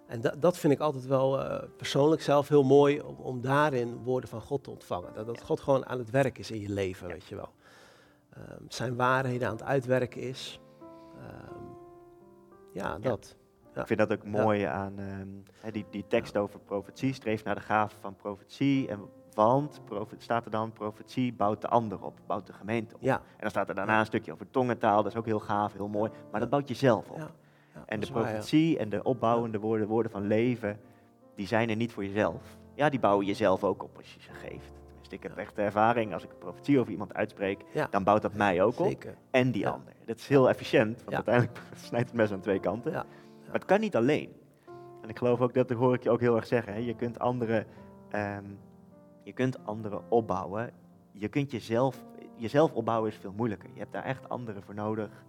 En 0.07 0.21
dat, 0.21 0.41
dat 0.41 0.57
vind 0.57 0.73
ik 0.73 0.79
altijd 0.79 1.05
wel 1.05 1.39
uh, 1.39 1.57
persoonlijk 1.77 2.21
zelf 2.21 2.47
heel 2.47 2.63
mooi 2.63 3.01
om, 3.01 3.15
om, 3.15 3.41
daarin 3.41 4.03
woorden 4.03 4.29
van 4.29 4.41
God 4.41 4.63
te 4.63 4.69
ontvangen. 4.69 5.13
Dat, 5.13 5.25
dat 5.25 5.41
God 5.41 5.59
gewoon 5.59 5.85
aan 5.85 5.97
het 5.97 6.09
werk 6.09 6.37
is 6.37 6.51
in 6.51 6.59
je 6.59 6.69
leven, 6.69 7.07
weet 7.07 7.25
je 7.25 7.35
wel. 7.35 7.49
Um, 8.37 8.65
zijn 8.67 8.95
waarheden 8.95 9.47
aan 9.47 9.53
het 9.53 9.63
uitwerken 9.63 10.21
is. 10.21 10.59
Um, 11.17 11.77
ja, 12.73 12.97
dat. 12.99 13.35
Ja. 13.73 13.81
Ik 13.81 13.87
vind 13.87 13.99
dat 13.99 14.11
ook 14.11 14.23
mooi 14.23 14.59
ja. 14.59 14.71
aan 14.71 14.99
um, 14.99 15.43
die, 15.71 15.85
die 15.89 16.05
tekst 16.07 16.37
over 16.37 16.59
profetie. 16.59 17.13
Streef 17.13 17.43
naar 17.43 17.55
de 17.55 17.61
gave 17.61 17.95
van 17.99 18.15
profetie. 18.15 18.87
En 18.87 18.99
want 19.35 19.81
staat 20.17 20.45
er 20.45 20.51
dan, 20.51 20.71
profetie 20.71 21.33
bouwt 21.33 21.61
de 21.61 21.67
ander 21.67 22.03
op, 22.03 22.19
bouwt 22.25 22.47
de 22.47 22.53
gemeente 22.53 22.95
op. 22.95 23.01
Ja. 23.01 23.15
En 23.15 23.39
dan 23.39 23.49
staat 23.49 23.69
er 23.69 23.75
daarna 23.75 23.99
een 23.99 24.05
stukje 24.05 24.31
over 24.31 24.49
tongentaal, 24.49 25.03
dat 25.03 25.11
is 25.11 25.17
ook 25.17 25.25
heel 25.25 25.39
gaaf, 25.39 25.73
heel 25.73 25.87
mooi, 25.87 26.11
maar 26.31 26.39
dat 26.39 26.49
bouwt 26.49 26.67
jezelf 26.67 27.09
op. 27.09 27.31
Ja. 27.75 27.83
En 27.85 27.99
de 27.99 28.07
waar, 28.13 28.23
profetie 28.23 28.77
en 28.77 28.89
de 28.89 29.03
opbouwende 29.03 29.59
woorden, 29.59 29.87
woorden 29.87 30.11
van 30.11 30.27
leven, 30.27 30.79
die 31.35 31.47
zijn 31.47 31.69
er 31.69 31.75
niet 31.75 31.91
voor 31.91 32.05
jezelf. 32.05 32.57
Ja, 32.73 32.89
die 32.89 32.99
bouwen 32.99 33.25
jezelf 33.25 33.63
ook 33.63 33.83
op 33.83 33.97
als 33.97 34.13
je 34.13 34.21
ze 34.21 34.31
geeft. 34.31 34.71
Tenminste, 34.85 35.15
ik 35.15 35.23
heb 35.23 35.37
echt 35.37 35.55
de 35.55 35.61
ervaring, 35.61 36.13
als 36.13 36.23
ik 36.23 36.31
een 36.31 36.37
profetie 36.37 36.79
over 36.79 36.91
iemand 36.91 37.13
uitspreek, 37.13 37.65
dan 37.89 38.03
bouwt 38.03 38.21
dat 38.21 38.33
mij 38.33 38.63
ook 38.63 38.79
op 38.79 38.87
Zeker. 38.87 39.15
en 39.31 39.51
die 39.51 39.67
ander. 39.67 39.93
Dat 40.05 40.17
is 40.17 40.27
heel 40.27 40.49
efficiënt, 40.49 41.03
want 41.03 41.15
uiteindelijk 41.15 41.59
snijdt 41.87 42.07
het 42.07 42.15
mes 42.15 42.31
aan 42.31 42.39
twee 42.39 42.59
kanten. 42.59 42.91
Ja. 42.91 43.05
Maar 43.45 43.53
het 43.53 43.65
kan 43.65 43.79
niet 43.79 43.95
alleen. 43.95 44.29
En 45.01 45.09
ik 45.09 45.17
geloof 45.17 45.41
ook, 45.41 45.53
dat 45.53 45.69
hoor 45.69 45.93
ik 45.93 46.03
je 46.03 46.09
ook 46.09 46.19
heel 46.19 46.35
erg 46.35 46.47
zeggen, 46.47 46.73
hè. 46.73 46.79
je 46.79 46.95
kunt 46.95 47.19
anderen, 47.19 47.65
ehm, 48.09 48.43
je 49.23 49.33
kunt 49.33 49.65
anderen 49.65 50.11
opbouwen. 50.11 50.71
Je 51.11 51.27
kunt 51.27 51.51
jezelf, 51.51 52.03
jezelf 52.35 52.73
opbouwen 52.73 53.11
is 53.11 53.17
veel 53.17 53.33
moeilijker. 53.35 53.69
Je 53.73 53.79
hebt 53.79 53.91
daar 53.91 54.03
echt 54.03 54.29
anderen 54.29 54.63
voor 54.63 54.73
nodig 54.73 55.25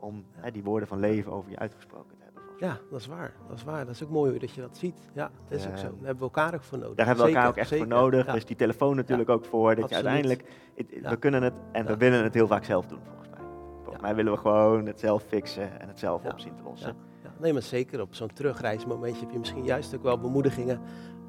om 0.00 0.24
hè, 0.32 0.50
die 0.50 0.62
woorden 0.64 0.88
van 0.88 0.98
leven 0.98 1.32
over 1.32 1.50
je 1.50 1.58
uitgesproken 1.58 2.16
te 2.16 2.24
hebben. 2.24 2.42
Ja, 2.58 2.78
dat 2.90 3.00
is 3.00 3.06
waar. 3.06 3.34
Dat 3.48 3.56
is 3.56 3.64
waar. 3.64 3.84
Dat 3.86 3.94
is 3.94 4.02
ook 4.02 4.10
mooi 4.10 4.38
dat 4.38 4.50
je 4.50 4.60
dat 4.60 4.76
ziet. 4.76 5.10
Ja, 5.12 5.30
dat 5.48 5.58
is 5.58 5.66
ook 5.66 5.76
zo. 5.76 5.82
Daar 5.82 5.92
hebben 5.92 6.16
we 6.16 6.22
elkaar 6.22 6.54
ook 6.54 6.62
voor 6.62 6.78
nodig. 6.78 6.94
Daar 6.96 7.06
hebben 7.06 7.24
we 7.24 7.30
elkaar 7.30 7.48
ook 7.48 7.54
Zeker, 7.54 7.70
echt 7.72 7.80
voor 7.80 7.88
nodig. 7.98 8.26
Ja. 8.26 8.32
Dus 8.32 8.44
die 8.44 8.56
telefoon 8.56 8.96
natuurlijk 8.96 9.28
ook 9.28 9.44
voor. 9.44 9.74
Dat 9.74 9.88
je 9.88 9.94
uiteindelijk, 9.94 10.44
Ja. 10.74 11.10
we 11.10 11.16
kunnen 11.16 11.42
het 11.42 11.54
en 11.72 11.86
we 11.86 11.96
willen 11.96 12.22
het 12.22 12.34
heel 12.34 12.46
vaak 12.46 12.64
zelf 12.64 12.86
doen 12.86 13.00
volgens 13.04 13.28
mij. 13.28 13.40
Volgens 13.82 14.02
mij 14.02 14.14
willen 14.14 14.32
we 14.32 14.38
gewoon 14.38 14.86
het 14.86 15.00
zelf 15.00 15.22
fixen 15.22 15.80
en 15.80 15.88
het 15.88 15.98
zelf 15.98 16.22
Ja. 16.22 16.30
op 16.30 16.40
zien 16.40 16.54
te 16.54 16.62
lossen. 16.62 16.96
Nee, 17.38 17.52
maar 17.52 17.62
zeker 17.62 18.00
op 18.00 18.14
zo'n 18.14 18.32
terugreismomentje 18.32 19.20
heb 19.20 19.30
je 19.30 19.38
misschien 19.38 19.64
juist 19.64 19.94
ook 19.94 20.02
wel 20.02 20.18
bemoedigingen, 20.18 20.80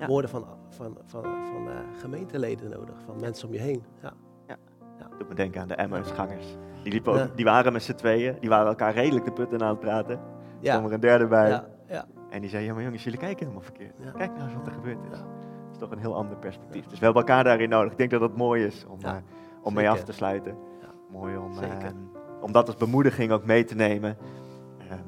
woorden 0.07 0.29
van, 0.29 0.45
van, 0.69 0.97
van, 1.05 1.23
van 1.23 1.67
eh, 1.69 1.75
gemeenteleden 1.99 2.69
nodig, 2.69 2.95
van 3.05 3.19
mensen 3.19 3.47
om 3.47 3.53
je 3.53 3.59
heen. 3.59 3.83
Ja, 4.01 4.13
Doet 5.17 5.29
me 5.29 5.35
denken 5.35 5.61
aan 5.61 5.67
de 5.67 5.73
Emmausgangers. 5.75 6.57
Die, 6.83 6.91
liepen 6.91 7.11
ook, 7.13 7.17
Ja. 7.19 7.27
die 7.35 7.45
waren 7.45 7.73
met 7.73 7.83
z'n 7.83 7.93
tweeën. 7.93 8.35
Die 8.39 8.49
waren 8.49 8.67
elkaar 8.67 8.93
redelijk 8.93 9.25
de 9.25 9.31
putten 9.31 9.61
aan 9.61 9.69
het 9.69 9.79
praten. 9.79 10.13
Er 10.15 10.19
ja, 10.59 10.73
kwam 10.73 10.85
er 10.85 10.93
een 10.93 10.99
derde 10.99 11.27
bij. 11.27 11.49
ja, 11.49 11.65
ja, 11.87 12.05
En 12.29 12.41
die 12.41 12.49
zei, 12.49 12.65
ja 12.65 12.73
maar 12.73 12.83
jongens, 12.83 13.03
jullie 13.03 13.19
kijken 13.19 13.39
helemaal 13.39 13.61
verkeerd. 13.63 13.93
Ja. 14.03 14.11
Kijk 14.11 14.31
nou 14.31 14.43
eens 14.43 14.53
wat 14.53 14.65
er 14.65 14.71
gebeurd 14.71 14.97
is. 15.11 15.17
Ja. 15.17 15.23
Dat 15.23 15.71
is 15.71 15.77
toch 15.77 15.91
een 15.91 15.97
heel 15.99 16.15
ander 16.15 16.37
perspectief. 16.37 16.85
Dus 16.87 16.99
we 16.99 17.05
hebben 17.05 17.21
elkaar 17.21 17.43
daarin 17.43 17.69
nodig. 17.69 17.91
Ik 17.91 17.97
denk 17.97 18.11
dat 18.11 18.19
dat 18.19 18.35
mooi 18.37 18.65
is 18.65 18.85
om, 18.89 18.97
Ja, 18.99 19.15
eh, 19.15 19.21
om 19.63 19.73
mee 19.73 19.89
af 19.89 20.03
te 20.03 20.11
sluiten. 20.11 20.55
Ja. 20.81 20.87
Mooi 21.11 21.37
om, 21.37 21.53
Zeker. 21.53 21.77
eh, 21.85 21.91
om 22.41 22.51
dat 22.51 22.67
als 22.67 22.75
bemoediging 22.75 23.31
ook 23.31 23.45
mee 23.45 23.63
te 23.63 23.75
nemen. 23.75 24.17
Ehm, 24.89 24.99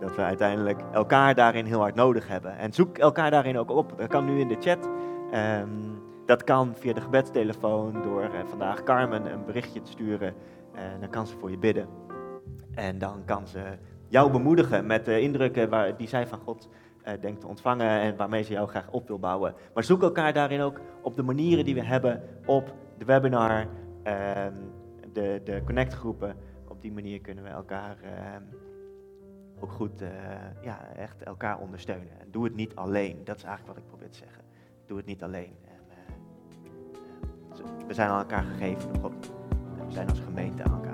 dat 0.00 0.16
we 0.16 0.22
uiteindelijk 0.22 0.80
elkaar 0.92 1.34
daarin 1.34 1.64
heel 1.66 1.80
hard 1.80 1.94
nodig 1.94 2.28
hebben. 2.28 2.58
En 2.58 2.72
zoek 2.72 2.98
elkaar 2.98 3.30
daarin 3.30 3.58
ook 3.58 3.70
op. 3.70 3.92
Dat 3.96 4.08
kan 4.08 4.24
nu 4.24 4.40
in 4.40 4.48
de 4.48 4.56
chat. 4.60 4.88
Ehm, 5.30 5.68
dat 6.30 6.44
kan 6.44 6.74
via 6.74 6.92
de 6.92 7.00
gebedstelefoon 7.00 8.02
door 8.02 8.22
eh, 8.22 8.44
vandaag 8.44 8.82
Carmen 8.82 9.32
een 9.32 9.44
berichtje 9.44 9.82
te 9.82 9.90
sturen. 9.90 10.34
En 10.74 11.00
dan 11.00 11.10
kan 11.10 11.26
ze 11.26 11.36
voor 11.36 11.50
je 11.50 11.58
bidden. 11.58 11.88
En 12.74 12.98
dan 12.98 13.24
kan 13.24 13.46
ze 13.46 13.78
jou 14.08 14.30
bemoedigen 14.30 14.86
met 14.86 15.04
de 15.04 15.20
indrukken 15.20 15.68
waar, 15.68 15.96
die 15.96 16.08
zij 16.08 16.26
van 16.26 16.38
God 16.38 16.68
eh, 17.02 17.20
denkt 17.20 17.40
te 17.40 17.46
ontvangen 17.46 18.00
en 18.00 18.16
waarmee 18.16 18.42
ze 18.42 18.52
jou 18.52 18.68
graag 18.68 18.90
op 18.90 19.08
wil 19.08 19.18
bouwen. 19.18 19.54
Maar 19.74 19.84
zoek 19.84 20.02
elkaar 20.02 20.32
daarin 20.32 20.60
ook 20.60 20.80
op 21.02 21.16
de 21.16 21.22
manieren 21.22 21.64
die 21.64 21.74
we 21.74 21.84
hebben 21.84 22.22
op 22.46 22.74
de 22.98 23.04
webinar, 23.04 23.66
ehm, 24.02 24.54
de, 25.12 25.40
de 25.44 25.62
connectgroepen. 25.64 26.36
Op 26.68 26.82
die 26.82 26.92
manier 26.92 27.20
kunnen 27.20 27.44
we 27.44 27.50
elkaar 27.50 27.96
ehm, 28.02 28.42
ook 29.60 29.72
goed, 29.72 30.02
eh, 30.02 30.08
ja, 30.62 30.92
echt 30.96 31.22
elkaar 31.22 31.58
ondersteunen. 31.58 32.20
En 32.20 32.30
doe 32.30 32.44
het 32.44 32.54
niet 32.54 32.74
alleen. 32.74 33.24
Dat 33.24 33.36
is 33.36 33.42
eigenlijk 33.44 33.74
wat 33.74 33.84
ik 33.84 33.90
probeer 33.90 34.10
te 34.10 34.18
zeggen. 34.18 34.42
Doe 34.86 34.96
het 34.96 35.06
niet 35.06 35.22
alleen. 35.22 35.68
We 37.86 37.94
zijn 37.94 38.08
aan 38.08 38.18
elkaar 38.18 38.44
gegeven 38.44 38.90
we 39.86 39.92
zijn 39.92 40.08
als 40.08 40.20
gemeente 40.20 40.62
aan 40.62 40.72
elkaar 40.72 40.89